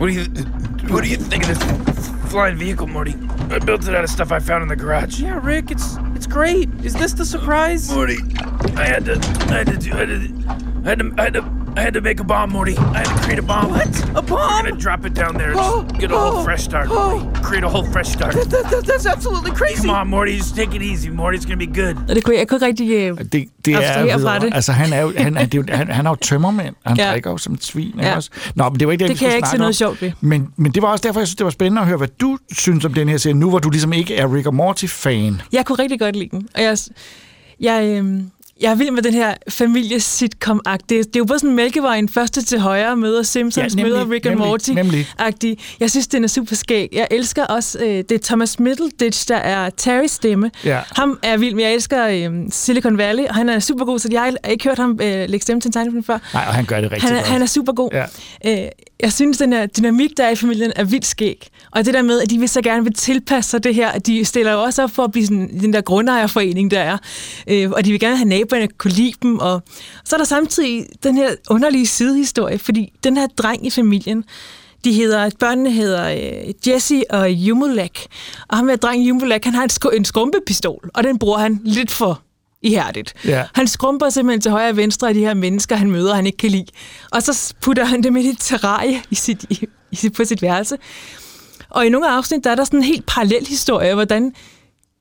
do 0.00 0.06
you 0.06 0.24
What 0.90 1.04
do 1.04 1.10
you 1.10 1.16
think 1.30 1.42
of 1.42 1.48
this 1.48 2.10
flying 2.30 2.60
vehicle, 2.60 2.86
Morty? 2.86 3.12
I 3.50 3.58
built 3.58 3.82
it 3.88 3.94
out 3.94 4.04
of 4.04 4.10
stuff 4.10 4.32
I 4.32 4.40
found 4.40 4.62
in 4.62 4.68
the 4.68 4.76
garage. 4.76 5.22
Yeah, 5.22 5.46
Rick, 5.46 5.70
it's 5.70 5.98
it's 6.16 6.26
great. 6.26 6.68
Is 6.84 6.94
this 6.94 7.12
the 7.12 7.24
surprise? 7.24 7.94
Morty, 7.94 8.18
I 8.76 8.84
had 8.84 9.04
to 9.04 9.14
I 9.52 9.58
had 9.58 9.66
to 9.66 9.76
do 9.76 9.90
I 9.92 9.98
had 9.98 10.08
to 10.08 10.18
I 10.84 10.88
had 10.88 10.98
to, 10.98 11.14
I 11.18 11.24
had 11.24 11.34
to 11.34 11.67
I 11.78 11.82
had 11.86 11.94
to 11.94 12.00
make 12.00 12.20
a 12.20 12.24
bomb, 12.24 12.50
Morty. 12.50 12.76
I 12.76 12.98
had 12.98 13.08
to 13.14 13.18
create 13.24 13.38
a 13.38 13.46
bomb. 13.52 13.70
What? 13.70 13.88
A 14.20 14.22
bomb? 14.22 14.30
We're 14.30 14.70
gonna 14.70 14.80
drop 14.86 15.00
it 15.08 15.14
down 15.14 15.32
there 15.40 15.50
and 15.52 15.60
Oh, 15.60 15.82
get 16.02 16.10
a 16.10 16.18
whole 16.18 16.42
fresh 16.44 16.62
start. 16.64 16.86
oh. 16.90 16.94
Morty. 16.94 17.40
Create 17.48 17.64
a 17.64 17.68
whole 17.68 17.86
fresh 17.92 18.08
start. 18.16 18.32
That, 18.34 18.50
that, 18.54 18.64
that, 18.72 18.84
that's 18.90 19.06
absolutely 19.06 19.52
crazy. 19.60 19.86
Come 19.86 19.90
on, 20.00 20.08
Morty. 20.08 20.32
Just 20.36 20.56
take 20.56 20.72
it 20.78 20.82
easy, 20.82 21.08
Morty. 21.10 21.36
It's 21.38 21.46
gonna 21.46 21.66
be 21.66 21.72
good. 21.82 21.94
Og 22.08 22.14
det 22.14 22.24
kunne 22.24 22.34
jeg, 22.34 22.38
jeg 22.40 22.48
kunne 22.48 22.56
ikke 22.56 22.66
rigtig 22.66 22.90
øh, 22.90 23.18
Det, 23.32 23.48
det 23.64 23.74
er 23.74 24.18
fra 24.18 24.38
det. 24.38 24.50
Altså, 24.54 24.72
han 24.72 24.92
er 24.92 25.00
jo, 25.00 25.12
han, 25.16 25.36
er, 25.36 25.44
det 25.44 25.54
er 25.54 25.58
jo, 25.58 25.76
han, 25.76 25.88
han 25.90 26.06
er 26.06 26.10
jo 26.10 26.14
tømmermand. 26.16 26.74
Han 26.86 26.96
Ja. 26.96 27.10
drikker 27.12 27.30
jo 27.30 27.36
som 27.38 27.54
et 27.54 27.64
svin. 27.64 27.94
Ja. 27.98 28.16
Også. 28.16 28.30
Nå, 28.54 28.68
men 28.68 28.80
det 28.80 28.86
var 28.88 28.92
ikke 28.92 29.02
det, 29.02 29.08
Det 29.08 29.14
vi 29.14 29.18
kan 29.18 29.28
jeg 29.28 29.36
ikke 29.36 29.48
se 29.48 29.58
noget 29.58 29.76
sjovt 29.76 30.02
ved. 30.02 30.12
Men, 30.20 30.48
men 30.56 30.72
det 30.72 30.82
var 30.82 30.88
også 30.88 31.02
derfor, 31.06 31.20
jeg 31.20 31.26
synes, 31.28 31.36
det 31.36 31.44
var 31.44 31.50
spændende 31.50 31.80
at 31.80 31.86
høre, 31.86 31.96
hvad 31.98 32.08
du 32.20 32.38
synes 32.52 32.84
om 32.84 32.94
den 32.94 33.08
her 33.08 33.16
serie, 33.16 33.34
nu 33.34 33.48
hvor 33.48 33.58
du 33.58 33.70
ligesom 33.70 33.92
ikke 33.92 34.16
er 34.16 34.34
Rick 34.34 34.46
og 34.46 34.54
Morty-fan. 34.54 35.40
Jeg 35.52 35.66
kunne 35.66 35.78
rigtig 35.78 36.00
godt 36.00 36.16
lide 36.16 36.28
den. 36.30 36.48
Og 36.54 36.62
jeg, 36.62 36.76
jeg, 37.60 37.84
øh, 38.04 38.20
jeg 38.60 38.70
er 38.70 38.74
vild 38.74 38.90
med 38.90 39.02
den 39.02 39.14
her 39.14 39.34
familie-sitcom-agtige. 39.50 40.84
Det, 40.88 41.06
det 41.06 41.16
er 41.16 41.20
jo 41.20 41.24
både 41.24 41.38
sådan 41.38 41.56
Mælkevejen 41.56 42.08
første 42.08 42.42
til 42.44 42.58
højre 42.58 42.96
møder 42.96 43.22
Simpsons, 43.22 43.56
Ja, 43.74 43.76
nemlig, 43.82 43.84
møder 43.84 44.10
Rick 44.10 44.26
and 44.26 44.34
nemlig, 44.34 44.48
Morty 44.48 44.70
nemlig. 44.70 45.06
agtig 45.18 45.58
Jeg 45.80 45.90
synes, 45.90 46.06
den 46.06 46.24
er 46.24 46.28
super 46.28 46.56
skæg. 46.56 46.88
Jeg 46.92 47.08
elsker 47.10 47.44
også, 47.44 47.78
øh, 47.78 47.86
det 47.86 48.12
er 48.12 48.18
Thomas 48.22 48.60
Middleditch, 48.60 49.28
der 49.28 49.36
er 49.36 49.70
Terrys 49.70 50.10
stemme. 50.10 50.50
Ja. 50.64 50.80
Ham 50.96 51.18
er 51.22 51.36
vild 51.36 51.54
med. 51.54 51.64
Jeg 51.64 51.74
elsker 51.74 52.06
øh, 52.08 52.30
Silicon 52.50 52.98
Valley, 52.98 53.24
og 53.24 53.34
han 53.34 53.48
er 53.48 53.58
super 53.58 53.84
god, 53.84 53.98
så 53.98 54.08
jeg 54.12 54.20
har 54.22 54.50
ikke 54.50 54.64
hørt 54.64 54.78
ham 54.78 54.90
øh, 55.02 55.28
lægge 55.28 55.40
stemme 55.40 55.60
til 55.60 55.68
en 55.68 55.72
tegnefilm 55.72 56.04
før. 56.04 56.18
Nej, 56.34 56.44
og 56.48 56.54
han 56.54 56.64
gør 56.64 56.80
det 56.80 56.92
rigtig 56.92 57.08
Han 57.08 57.16
er, 57.16 57.20
godt. 57.20 57.28
han 57.32 57.42
er 57.42 57.46
super 57.46 57.72
god. 57.72 57.90
Ja. 57.92 58.04
Øh, 58.64 58.68
jeg 59.00 59.12
synes, 59.12 59.38
den 59.38 59.52
her 59.52 59.66
dynamik, 59.66 60.10
der 60.16 60.24
er 60.24 60.30
i 60.30 60.36
familien, 60.36 60.72
er 60.76 60.84
vildt 60.84 61.06
skæg. 61.06 61.48
Og 61.70 61.84
det 61.84 61.94
der 61.94 62.02
med, 62.02 62.20
at 62.20 62.30
de 62.30 62.38
vil 62.38 62.48
så 62.48 62.62
gerne 62.62 62.84
vil 62.84 62.92
tilpasse 62.94 63.50
sig 63.50 63.64
det 63.64 63.74
her, 63.74 63.88
at 63.88 64.06
de 64.06 64.24
stiller 64.24 64.52
jo 64.52 64.62
også 64.62 64.82
op 64.82 64.90
for 64.90 65.04
at 65.04 65.12
blive 65.12 65.26
sådan, 65.26 65.60
den 65.60 65.72
der 65.72 65.80
grundejerforening, 65.80 66.70
der 66.70 66.80
er. 66.80 66.98
Øh, 67.46 67.70
og 67.70 67.84
de 67.84 67.90
vil 67.90 68.00
gerne 68.00 68.16
have 68.16 68.28
naboerne 68.28 68.68
kunne 68.68 68.92
lide 68.92 69.12
dem. 69.22 69.38
Og 69.38 69.62
så 70.04 70.16
er 70.16 70.18
der 70.18 70.24
samtidig 70.24 70.86
den 71.02 71.16
her 71.16 71.30
underlige 71.50 71.86
sidehistorie, 71.86 72.58
fordi 72.58 72.92
den 73.04 73.16
her 73.16 73.26
dreng 73.26 73.66
i 73.66 73.70
familien, 73.70 74.24
de 74.84 74.92
hedder, 74.92 75.30
børnene 75.38 75.70
hedder 75.70 76.10
øh, 76.10 76.54
Jesse 76.66 77.02
og 77.10 77.30
Jumulak. 77.30 77.98
Og 78.48 78.56
ham 78.56 78.68
her 78.68 78.76
dreng 78.76 79.08
Jumulak, 79.08 79.44
han 79.44 79.54
har 79.54 79.62
en, 79.62 79.70
sku, 79.70 79.88
en 79.88 80.04
skrumpepistol, 80.04 80.90
og 80.94 81.04
den 81.04 81.18
bruger 81.18 81.38
han 81.38 81.60
lidt 81.64 81.90
for 81.90 82.22
ihærdigt. 82.62 83.14
Ja. 83.24 83.44
Han 83.54 83.66
skrumper 83.66 84.10
simpelthen 84.10 84.40
til 84.40 84.50
højre 84.50 84.68
og 84.68 84.76
venstre 84.76 85.08
af 85.08 85.14
de 85.14 85.20
her 85.20 85.34
mennesker, 85.34 85.76
han 85.76 85.90
møder, 85.90 86.14
han 86.14 86.26
ikke 86.26 86.38
kan 86.38 86.50
lide. 86.50 86.66
Og 87.10 87.22
så 87.22 87.54
putter 87.60 87.84
han 87.84 88.02
dem 88.02 88.16
i 88.16 88.28
et 88.28 88.36
terrarie 88.40 89.02
i 89.10 89.14
sit, 89.14 89.44
i, 89.50 89.66
i 89.90 90.08
på 90.08 90.24
sit 90.24 90.42
værelse. 90.42 90.76
Og 91.70 91.86
i 91.86 91.88
nogle 91.88 92.10
afsnit, 92.10 92.44
der 92.44 92.50
er 92.50 92.54
der 92.54 92.64
sådan 92.64 92.78
en 92.78 92.84
helt 92.84 93.06
parallel 93.06 93.46
historie, 93.48 93.94
hvordan 93.94 94.32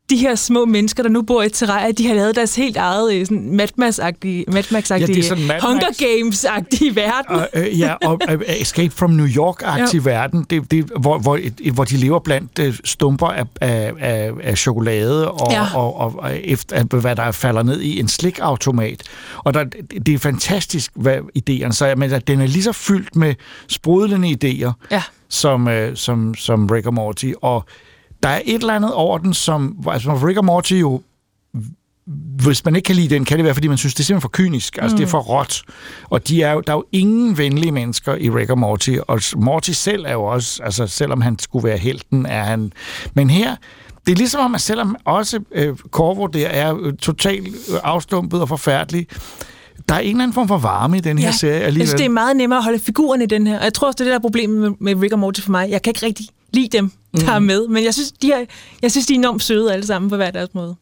de 0.10 0.18
her 0.18 0.36
små 0.36 0.66
mennesker, 0.66 1.04
der 1.04 1.10
nu 1.10 1.22
bor 1.22 1.42
i 1.42 1.46
et 1.46 1.54
terrarie, 1.54 1.92
de 1.92 2.08
har 2.08 2.14
lavet 2.16 2.36
deres 2.36 2.56
helt 2.56 2.78
eget 2.78 3.14
øh, 3.14 3.26
sådan 3.26 3.56
Mad 3.56 3.68
Max-agtige, 3.78 4.44
Mad 4.54 4.64
Max-agtige 4.72 5.28
Ja, 5.30 5.36
Mad 5.36 5.46
Max. 5.48 5.62
Hunger 5.64 5.88
Games-agtige 5.98 6.96
verden. 6.96 7.36
Og, 7.36 7.48
øh, 7.54 7.80
ja, 7.80 7.94
og 8.06 8.20
øh, 8.30 8.40
Escape 8.48 8.90
from 8.96 9.12
New 9.12 9.28
York-aktiv 9.28 10.02
Ja. 10.06 10.10
verden, 10.12 10.46
det, 10.50 10.72
det, 10.72 10.86
hvor, 11.00 11.18
hvor, 11.20 11.40
hvor 11.74 11.84
de 11.84 11.98
lever 11.98 12.20
blandt 12.20 12.60
øh, 12.60 12.74
stumper 12.84 13.28
af, 13.28 13.44
af, 13.62 13.92
af, 14.00 14.32
af 14.44 14.58
chokolade 14.58 15.32
og, 15.32 15.52
Ja. 15.52 15.66
og, 15.76 15.96
og, 15.98 16.16
og 16.20 16.38
efter, 16.44 16.84
hvad 16.84 17.16
der 17.16 17.32
falder 17.32 17.64
ned 17.64 17.82
i 17.82 18.00
en 18.00 18.08
slikautomat. 18.08 19.04
Og 19.38 19.54
der, 19.54 19.64
det 20.06 20.14
er 20.14 20.18
fantastisk, 20.20 20.92
hvad 20.96 21.18
idéerne 21.40 21.72
så 21.72 21.86
er, 21.86 21.96
men 21.96 22.12
den 22.28 22.42
er 22.42 22.48
lige 22.48 22.64
så 22.64 22.72
fyldt 22.72 23.16
med 23.16 23.36
sprudlende 23.68 24.30
idéer, 24.46 24.72
Ja. 24.92 25.02
Som, 25.30 25.68
øh, 25.68 25.96
som, 25.96 26.36
som 26.36 26.66
Rick 26.66 26.88
og 26.88 26.94
Morty. 26.94 27.32
Og 27.42 27.66
der 28.24 28.30
er 28.30 28.42
et 28.46 28.62
eller 28.62 28.74
andet 28.74 28.94
over 28.94 29.18
den, 29.18 29.34
som... 29.34 29.78
Altså, 29.88 30.14
Rick 30.14 30.38
og 30.38 30.46
Morty 30.46 30.74
jo 30.74 31.02
hvis 32.44 32.66
man 32.66 32.76
ikke 32.76 32.86
kan 32.86 32.96
lide 32.96 33.16
den, 33.16 33.26
kan 33.26 33.38
det 33.38 33.46
være, 33.46 33.54
fordi 33.54 33.68
man 33.68 33.78
synes, 33.78 33.94
det 33.94 34.00
er 34.00 34.06
simpelthen 34.06 34.22
for 34.22 34.44
kynisk. 34.44 34.78
Altså, 34.82 34.96
mm. 34.96 34.98
det 34.98 35.04
er 35.04 35.10
for 35.10 35.20
råt. 35.20 35.62
Og 36.04 36.28
de 36.28 36.42
er 36.42 36.52
jo, 36.52 36.62
der 36.68 36.74
er 36.74 36.78
jo 36.78 36.86
ingen 36.92 37.38
venlige 37.38 37.72
mennesker 37.72 38.16
i 38.16 38.30
Rick 38.30 38.50
og 38.50 38.58
Morty. 38.58 38.98
Og 39.08 39.22
Morty 39.36 39.72
selv 39.72 40.06
er 40.06 40.12
jo 40.12 40.24
også, 40.24 40.64
altså 40.64 40.88
selvom 40.88 41.22
han 41.22 41.40
skulle 41.40 41.68
være 41.68 41.78
helten, 41.78 42.26
er 42.26 42.44
han... 42.44 42.72
Men 43.14 43.30
her, 43.30 43.56
det 44.06 44.12
er 44.12 44.16
ligesom 44.16 44.42
om, 44.42 44.56
at 44.56 44.62
selvom 44.62 44.96
også 45.06 45.40
øh, 45.52 45.78
Corvo 45.78 46.28
der 46.28 46.48
er 46.48 46.78
øh, 46.80 46.94
totalt 46.94 47.48
øh, 47.48 47.80
afstumpet 47.84 48.42
og 48.42 48.48
forfærdelig, 48.48 49.08
der 49.90 49.96
er 49.96 50.00
en 50.00 50.10
eller 50.10 50.24
anden 50.24 50.34
form 50.34 50.48
for 50.48 50.58
varme 50.58 50.98
i 50.98 51.00
den 51.00 51.18
her 51.18 51.32
serie 51.32 51.56
jeg 51.56 51.64
alligevel. 51.64 51.88
synes, 51.88 52.00
det 52.00 52.06
er 52.06 52.10
meget 52.10 52.38
nemmere 52.38 52.58
at 52.58 52.64
holde 52.64 52.80
figurerne 52.80 53.24
i 53.24 53.28
den 53.28 53.48
her. 53.48 53.58
Og 53.58 53.64
jeg 53.64 53.74
tror 53.74 53.88
også, 53.88 53.96
det 53.96 54.02
er 54.02 54.06
det, 54.06 54.12
der 54.12 54.18
er 54.18 54.22
problemet 54.22 54.58
med, 54.60 54.72
med 54.80 55.02
Rick 55.04 55.14
og 55.14 55.20
Morty 55.20 55.42
for 55.42 55.52
mig. 55.52 55.70
Jeg 55.70 55.82
kan 55.82 55.92
ikke 55.92 56.06
rigtig 56.06 56.26
lide 56.54 56.78
dem, 56.78 56.92
der 57.16 57.32
er 57.32 57.40
Mm. 57.40 57.46
med. 57.46 57.68
Men 57.68 57.84
jeg 57.84 57.94
synes, 57.94 58.12
de 58.12 58.32
er, 58.32 58.46
jeg 58.82 58.92
synes, 58.92 59.08
de 59.08 59.14
er 59.14 59.18
enormt 59.18 59.44
søde 59.44 59.74
alle 59.74 59.86
sammen 59.86 60.10
på 60.10 60.16
hver 60.16 60.32
deres 60.32 60.50
måde. 60.54 60.76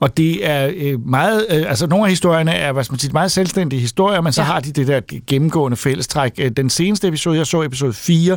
Og 0.00 0.16
det 0.16 0.46
er 0.48 0.70
øh, 0.76 1.06
meget, 1.08 1.46
øh, 1.50 1.64
altså 1.68 1.86
nogle 1.86 2.04
af 2.04 2.10
historierne 2.10 2.52
er, 2.52 2.72
hvad 2.72 2.84
skal 2.84 2.92
man 2.92 2.98
sige, 2.98 3.12
meget 3.12 3.32
selvstændige 3.32 3.80
historier, 3.80 4.20
men 4.20 4.32
så 4.32 4.40
Ja. 4.40 4.46
har 4.46 4.60
de 4.60 4.72
det 4.72 4.86
der 4.86 5.00
gennemgående 5.26 5.76
fællestræk. 5.76 6.32
Øh, 6.38 6.50
Den 6.50 6.70
seneste 6.70 7.08
episode, 7.08 7.38
jeg 7.38 7.46
så 7.46 7.62
episode 7.62 7.92
4, 7.92 8.36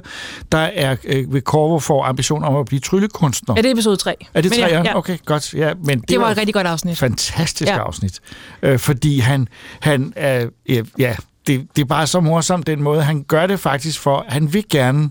der 0.51 0.57
er 0.57 0.95
øh, 1.03 1.33
ved 1.33 1.41
Corvo 1.41 1.79
for 1.79 2.03
ambition 2.03 2.43
om 2.43 2.55
at 2.55 2.65
blive 2.65 2.79
tryllekunstner. 2.79 3.55
Ja, 3.57 3.61
det 3.61 3.67
er 3.69 3.73
episode 3.73 3.95
3. 3.97 4.15
Er 4.33 4.41
det 4.41 4.51
Men 4.51 4.59
tre? 4.59 4.67
ja, 4.67 4.81
Ja. 4.81 4.97
Okay, 4.97 5.17
godt. 5.25 5.53
Ja, 5.53 5.73
men 5.85 5.99
det, 6.01 6.09
Det 6.09 6.19
var 6.19 6.29
et 6.31 6.37
rigtig 6.37 6.53
godt 6.53 6.67
afsnit. 6.67 6.97
Fantastisk 6.97 7.69
Ja. 7.71 7.77
afsnit. 7.77 8.19
Øh, 8.63 8.79
fordi 8.79 9.19
han, 9.19 9.47
han 9.79 10.13
er, 10.15 10.45
ja 10.99 11.15
det, 11.47 11.67
det 11.75 11.81
er 11.81 11.85
bare 11.85 12.07
så 12.07 12.19
morsomt 12.19 12.67
den 12.67 12.81
måde, 12.83 13.01
han 13.03 13.23
gør 13.23 13.47
det 13.47 13.59
faktisk 13.59 13.99
for, 13.99 14.25
han 14.27 14.53
vil 14.53 14.63
gerne, 14.69 15.09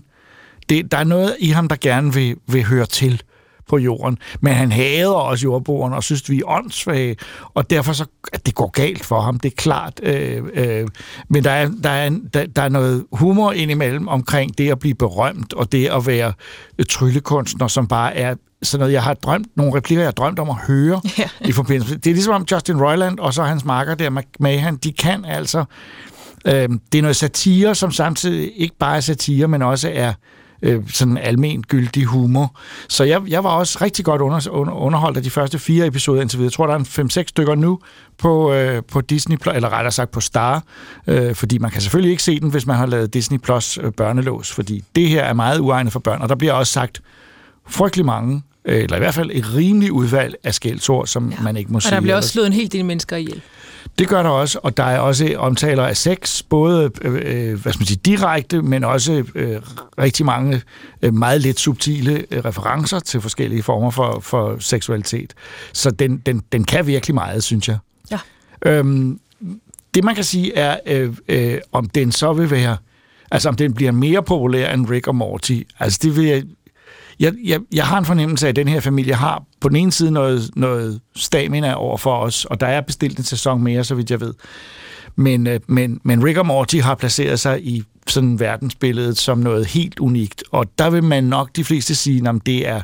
det, 0.69 0.91
der 0.91 0.97
er 0.97 1.03
noget 1.03 1.35
i 1.39 1.47
ham, 1.49 1.67
der 1.67 1.75
gerne 1.81 2.13
vil, 2.13 2.35
vil 2.47 2.63
høre 2.63 2.85
til 2.85 3.21
på 3.69 3.77
jorden, 3.77 4.17
men 4.41 4.53
han 4.53 4.71
hader 4.71 5.09
også 5.09 5.43
jordboerne 5.43 5.95
og 5.95 6.03
synes, 6.03 6.29
vi 6.29 6.39
er 6.39 6.45
åndssvage, 6.45 7.15
og 7.53 7.69
derfor 7.69 7.93
så, 7.93 8.05
at 8.33 8.45
det 8.45 8.55
går 8.55 8.71
galt 8.71 9.05
for 9.05 9.21
ham, 9.21 9.39
det 9.39 9.51
er 9.51 9.55
klart. 9.55 9.99
Øh, 10.03 10.41
øh, 10.53 10.87
men 11.29 11.43
der 11.43 11.51
er, 11.51 11.69
der, 11.83 11.89
er, 11.89 12.09
der, 12.33 12.45
der 12.45 12.61
er 12.61 12.69
noget 12.69 13.05
humor 13.11 13.51
indimellem 13.51 14.07
omkring 14.07 14.57
det 14.57 14.71
at 14.71 14.79
blive 14.79 14.95
berømt, 14.95 15.53
og 15.53 15.71
det 15.71 15.87
at 15.87 16.07
være 16.07 16.33
tryllekunstner, 16.89 17.67
som 17.67 17.87
bare 17.87 18.15
er 18.15 18.35
sådan 18.63 18.79
noget, 18.79 18.93
jeg 18.93 19.03
har 19.03 19.13
drømt, 19.13 19.47
nogle 19.57 19.75
replikker, 19.75 20.01
jeg 20.01 20.07
har 20.07 20.11
drømt 20.11 20.39
om 20.39 20.49
at 20.49 20.55
høre 20.55 21.01
Ja. 21.17 21.29
i 21.41 21.51
forbindelse. 21.51 21.97
Det 21.97 22.07
er 22.07 22.13
ligesom 22.13 22.33
om 22.33 22.45
Justin 22.51 22.81
Roiland 22.81 23.19
og 23.19 23.33
så 23.33 23.43
hans 23.43 23.65
marker 23.65 23.95
der, 23.95 24.21
Mahan, 24.39 24.75
de 24.75 24.91
kan 24.91 25.25
altså, 25.25 25.65
øh, 26.45 26.69
det 26.91 26.97
er 26.97 27.01
noget 27.01 27.15
satire, 27.15 27.75
som 27.75 27.91
samtidig 27.91 28.51
ikke 28.55 28.75
bare 28.79 28.95
er 28.95 29.01
satire, 29.01 29.47
men 29.47 29.61
også 29.61 29.91
er 29.93 30.13
øh, 30.63 30.89
sådan 30.89 31.17
almen 31.17 31.63
gyldig 31.63 32.05
humor. 32.05 32.59
Så 32.89 33.03
jeg, 33.03 33.21
jeg 33.27 33.43
var 33.43 33.49
også 33.49 33.77
rigtig 33.81 34.05
godt 34.05 34.21
under, 34.21 34.49
under, 34.51 34.73
underholdt 34.73 35.17
af 35.17 35.23
de 35.23 35.29
første 35.29 35.59
fire 35.59 35.87
episoder 35.87 36.21
indtil 36.21 36.39
videre. 36.39 36.49
Jeg 36.49 36.53
tror, 36.53 36.67
der 36.67 36.73
er 36.73 36.79
en 36.79 37.09
5-6 37.09 37.23
stykker 37.27 37.55
nu 37.55 37.79
på, 38.17 38.53
øh, 38.53 38.83
på 38.91 39.01
Disney+, 39.01 39.37
Plus, 39.37 39.55
eller 39.55 39.69
rettere 39.69 39.91
sagt 39.91 40.11
på 40.11 40.21
Star, 40.21 40.63
øh, 41.07 41.35
fordi 41.35 41.57
man 41.57 41.71
kan 41.71 41.81
selvfølgelig 41.81 42.11
ikke 42.11 42.23
se 42.23 42.39
den, 42.39 42.49
hvis 42.49 42.65
man 42.65 42.75
har 42.75 42.85
lavet 42.85 43.13
Disney 43.13 43.37
Plus 43.37 43.77
øh, 43.81 43.91
børnelås, 43.91 44.51
fordi 44.51 44.83
det 44.95 45.09
her 45.09 45.23
er 45.23 45.33
meget 45.33 45.59
uegnet 45.59 45.93
for 45.93 45.99
børn, 45.99 46.21
og 46.21 46.29
der 46.29 46.35
bliver 46.35 46.53
også 46.53 46.73
sagt 46.73 47.01
frygtelig 47.69 48.05
mange, 48.05 48.41
øh, 48.65 48.83
eller 48.83 48.95
i 48.95 48.99
hvert 48.99 49.13
fald 49.13 49.29
et 49.33 49.55
rimeligt 49.55 49.91
udvalg 49.91 50.35
af 50.43 50.53
skældsord, 50.53 51.07
som 51.07 51.31
ja. 51.31 51.41
man 51.41 51.57
ikke 51.57 51.71
må 51.71 51.77
Og 51.77 51.81
sige. 51.81 51.95
der 51.95 52.01
bliver 52.01 52.15
også 52.15 52.29
slået 52.29 52.47
en 52.47 52.53
hel 52.53 52.71
del 52.71 52.85
mennesker 52.85 53.17
ihjel. 53.17 53.41
Det 53.99 54.07
gør 54.07 54.23
der 54.23 54.29
også, 54.29 54.59
og 54.63 54.77
der 54.77 54.83
er 54.83 54.99
også 54.99 55.35
omtaler 55.37 55.83
af 55.83 55.97
sex, 55.97 56.43
både 56.49 56.91
øh, 57.01 57.13
øh, 57.13 57.61
hvad 57.61 57.73
skal 57.73 57.79
man 57.79 57.87
sige, 57.87 57.99
direkte, 58.05 58.61
men 58.61 58.83
også 58.83 59.23
øh, 59.35 59.61
rigtig 59.97 60.25
mange 60.25 60.61
øh, 61.01 61.13
meget 61.13 61.41
lidt 61.41 61.59
subtile 61.59 62.25
øh, 62.31 62.45
referencer 62.45 62.99
til 62.99 63.21
forskellige 63.21 63.63
former 63.63 63.91
for, 63.91 64.19
for 64.19 64.55
seksualitet. 64.59 65.33
Så 65.73 65.91
den, 65.91 66.17
den, 66.17 66.43
den 66.51 66.63
kan 66.63 66.87
virkelig 66.87 67.15
meget, 67.15 67.43
synes 67.43 67.67
jeg. 67.67 67.77
Ja. 68.11 68.19
Øhm, 68.65 69.19
det 69.93 70.03
man 70.03 70.15
kan 70.15 70.23
sige 70.23 70.55
er, 70.55 70.77
øh, 70.85 71.13
øh, 71.27 71.57
om 71.71 71.89
den 71.89 72.11
så 72.11 72.33
vil 72.33 72.51
være, 72.51 72.77
altså 73.31 73.49
om 73.49 73.55
den 73.55 73.73
bliver 73.73 73.91
mere 73.91 74.23
populær 74.23 74.73
end 74.73 74.89
Rick 74.89 75.07
og 75.07 75.15
Morty, 75.15 75.59
altså 75.79 75.99
det 76.03 76.15
vil 76.15 76.25
jeg, 76.25 76.43
jeg, 77.19 77.33
jeg, 77.43 77.59
jeg 77.73 77.85
har 77.85 77.97
en 77.97 78.05
fornemmelse 78.05 78.47
af, 78.47 78.49
at 78.49 78.55
den 78.55 78.67
her 78.67 78.79
familie 78.79 79.13
har 79.13 79.43
på 79.59 79.69
den 79.69 79.77
ene 79.77 79.91
side 79.91 80.11
noget, 80.11 80.49
noget 80.55 81.01
stamina 81.15 81.73
over 81.73 81.97
for 81.97 82.17
os, 82.17 82.45
og 82.45 82.61
der 82.61 82.67
er 82.67 82.81
bestilt 82.81 83.17
en 83.17 83.23
sæson 83.23 83.63
mere, 83.63 83.83
så 83.83 83.95
vidt 83.95 84.11
jeg 84.11 84.21
ved. 84.21 84.33
Men, 85.15 85.47
øh, 85.47 85.59
men, 85.67 85.99
men 86.03 86.25
Rick 86.25 86.37
og 86.37 86.45
Morty 86.45 86.77
har 86.77 86.95
placeret 86.95 87.39
sig 87.39 87.65
i 87.65 87.83
sådan 88.07 88.39
verdensbilledet 88.39 89.17
som 89.17 89.37
noget 89.37 89.65
helt 89.65 89.99
unikt, 89.99 90.43
og 90.51 90.65
der 90.77 90.89
vil 90.89 91.03
man 91.03 91.23
nok 91.23 91.49
de 91.55 91.63
fleste 91.63 91.95
sige, 91.95 92.29
at 92.29 92.35
det 92.45 92.67
er 92.67 92.81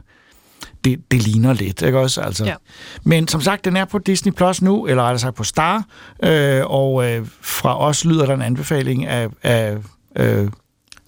det, 0.83 1.11
det 1.11 1.27
ligner 1.27 1.53
lidt, 1.53 1.81
ikke 1.81 1.99
også? 1.99 2.21
Altså. 2.21 2.45
Ja. 2.45 2.55
Men 3.03 3.27
som 3.27 3.41
sagt, 3.41 3.65
den 3.65 3.77
er 3.77 3.85
på 3.85 3.97
Disney 3.97 4.31
Plus 4.31 4.61
nu, 4.61 4.85
eller 4.87 5.03
rettere 5.03 5.19
sagt 5.19 5.35
på 5.35 5.43
Star, 5.43 5.83
øh, 6.23 6.61
og 6.65 7.09
øh, 7.09 7.27
fra 7.41 7.79
os 7.79 8.05
lyder 8.05 8.25
der 8.25 8.33
en 8.33 8.41
anbefaling 8.41 9.05
af, 9.05 9.29
af 9.43 9.77
øh, 10.15 10.49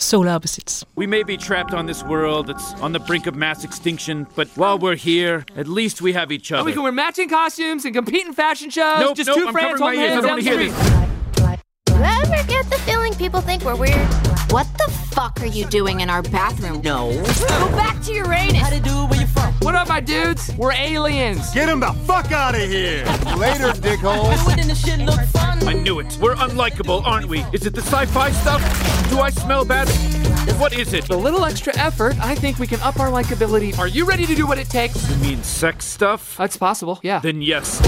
Solar 0.02 0.30
Opposites. 0.30 0.84
We 0.95 1.08
may 1.08 1.24
be 1.24 1.38
trapped 1.38 1.74
on 1.74 1.86
this 1.86 2.04
world 2.04 2.47
that's 2.47 2.74
on 2.76 2.91
the 2.91 2.99
brink 2.99 3.28
of 3.28 3.36
mass 3.36 3.64
extinction, 3.64 4.28
but 4.36 4.47
while 4.56 4.78
we're 4.78 4.95
here, 4.95 5.45
at 5.56 5.68
least 5.68 6.02
we 6.02 6.14
have 6.14 6.32
each 6.32 6.52
other. 6.52 6.60
And 6.60 6.66
we 6.66 6.74
can 6.74 6.84
wear 6.84 6.91
matching 6.91 7.30
costumes 7.30 7.86
and 7.86 7.93
compete 7.93 8.26
in 8.26 8.34
fashion 8.34 8.70
shows. 8.70 8.99
Nope, 8.99 9.18
just 9.18 9.28
nope, 9.28 9.38
two 9.38 9.47
I'm 9.47 9.54
friends 9.54 9.80
covering 9.80 9.99
holding. 9.99 9.99
I 9.99 10.04
hands 10.04 10.26
don't 10.26 10.28
down 10.28 10.43
the 10.43 10.49
wanna 10.49 10.64
hear 10.64 10.74
street. 10.74 11.08
Ever 12.04 12.47
get 12.47 12.70
the 12.70 12.78
feeling 12.86 13.14
people 13.14 13.41
think 13.41 13.64
we're 13.64 13.76
weird? 13.76 14.08
What 14.52 14.68
the 14.78 14.91
fuck 14.91 15.39
are 15.41 15.45
you 15.45 15.66
doing 15.66 16.02
in 16.02 16.10
our 16.10 16.24
bathroom? 16.24 16.82
No. 16.82 17.12
Go 17.47 17.70
back 17.78 18.02
to 18.04 18.14
Uranus. 18.14 18.58
How 18.58 18.70
to 18.70 18.80
do? 18.80 19.06
Where 19.62 19.74
you 19.74 19.74
from? 19.74 19.74
What 19.74 19.76
up, 19.76 19.88
my 19.88 19.99
dudes? 19.99 20.51
We're 20.57 20.74
aliens. 20.74 21.51
Get 21.53 21.70
him 21.70 21.80
the 21.80 21.93
fuck 22.05 22.32
out 22.32 22.55
of 22.55 22.62
here. 22.62 23.05
Later, 23.38 23.72
dickholes. 23.74 24.45
Wouldn't 24.45 24.68
the 24.68 24.76
shit 24.76 24.99
look 24.99 25.20
fun? 25.28 25.68
I 25.68 25.74
knew 25.74 25.99
it. 25.99 26.18
We're 26.22 26.36
unlikable, 26.36 27.05
aren't 27.05 27.28
we? 27.28 27.41
Is 27.53 27.66
it 27.66 27.74
the 27.76 27.82
sci-fi 27.82 28.32
stuff? 28.32 28.62
Do 29.09 29.20
I 29.20 29.30
smell 29.30 29.66
bad? 29.66 29.88
What 30.59 30.74
is 30.74 30.93
it? 30.93 31.03
With 31.03 31.12
a 31.12 31.18
little 31.18 31.45
extra 31.45 31.76
effort, 31.78 32.16
I 32.20 32.36
think 32.36 32.59
we 32.59 32.68
can 32.68 32.80
up 32.82 32.99
our 32.99 33.09
likability. 33.09 33.78
Are 33.78 33.88
you 33.88 34.05
ready 34.05 34.26
to 34.26 34.36
do 34.36 34.47
what 34.47 34.57
it 34.57 34.70
takes? 34.70 35.09
You 35.09 35.16
mean 35.18 35.43
sex 35.43 35.86
stuff? 35.86 36.36
That's 36.38 36.57
possible, 36.57 36.99
yeah. 37.03 37.20
Then 37.20 37.41
yes. 37.41 37.80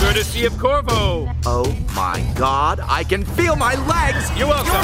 Courtesy 0.00 0.46
of 0.46 0.58
Corvo. 0.58 1.30
Oh 1.46 1.76
my 1.94 2.24
god, 2.36 2.80
I 2.82 3.04
can 3.04 3.24
feel 3.24 3.54
my 3.56 3.74
legs! 3.86 4.30
You're 4.38 4.48
welcome. 4.48 4.80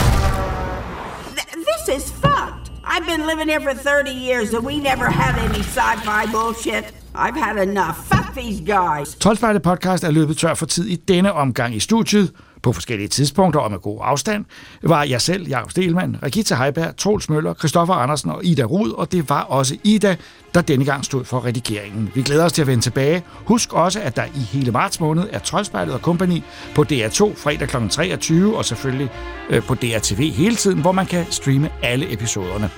Th- 1.34 1.64
this 1.64 1.88
is 1.88 2.10
fucked. 2.10 2.55
I've 2.86 3.06
been 3.06 3.26
living 3.26 3.48
here 3.48 3.60
for 3.60 3.74
30 3.74 4.10
years 4.10 4.54
and 4.54 4.64
we 4.64 4.78
never 4.78 5.10
had 5.10 5.38
any 5.50 5.58
sci-fi 5.62 6.26
bullshit. 6.26 6.84
I've 7.14 7.34
had 7.34 7.56
enough. 7.56 8.06
Fuck 8.06 8.34
these 8.34 8.60
guys. 8.60 9.16
Troldspejlet 9.24 9.62
podcast 9.62 10.04
er 10.04 10.10
løbet 10.10 10.36
tør 10.36 10.54
for 10.54 10.66
tid 10.66 10.86
i 10.88 10.96
denne 10.96 11.32
omgang 11.32 11.74
i 11.74 11.80
studiet. 11.80 12.32
På 12.66 12.72
forskellige 12.72 13.08
tidspunkter 13.08 13.60
og 13.60 13.70
med 13.70 13.78
god 13.78 13.98
afstand 14.02 14.44
var 14.82 15.02
jeg 15.02 15.20
selv, 15.20 15.48
Jakob 15.48 15.70
Stelmann, 15.70 16.16
Regita 16.22 16.54
Heiberg, 16.54 16.96
Troels 16.96 17.28
Møller, 17.28 17.54
Christoffer 17.54 17.94
Andersen 17.94 18.30
og 18.30 18.44
Ida 18.44 18.64
Rud, 18.64 18.90
og 18.90 19.12
det 19.12 19.28
var 19.28 19.42
også 19.42 19.76
Ida, 19.84 20.16
der 20.54 20.60
denne 20.60 20.84
gang 20.84 21.04
stod 21.04 21.24
for 21.24 21.44
redigeringen. 21.44 22.10
Vi 22.14 22.22
glæder 22.22 22.44
os 22.44 22.52
til 22.52 22.62
at 22.62 22.68
vende 22.68 22.82
tilbage. 22.82 23.22
Husk 23.32 23.72
også, 23.72 24.00
at 24.00 24.16
der 24.16 24.24
i 24.24 24.38
hele 24.38 24.72
marts 24.72 25.00
måned 25.00 25.28
er 25.32 25.38
Troldspejlet 25.38 25.94
og 25.94 26.00
Company 26.00 26.42
på 26.74 26.82
DR2 26.82 27.36
fredag 27.36 27.68
kl. 27.68 27.88
23, 27.90 28.56
og 28.56 28.64
selvfølgelig 28.64 29.10
øh, 29.50 29.62
på 29.62 29.74
DRTV 29.74 30.32
hele 30.32 30.56
tiden, 30.56 30.80
hvor 30.80 30.92
man 30.92 31.06
kan 31.06 31.26
streame 31.30 31.70
alle 31.82 32.12
episoderne. 32.12 32.70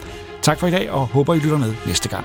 Tak 0.42 0.60
for 0.60 0.66
i 0.66 0.70
dag, 0.70 0.90
og 0.90 1.06
håber 1.06 1.34
I 1.34 1.38
lytter 1.38 1.58
med 1.58 1.74
næste 1.86 2.08
gang. 2.08 2.24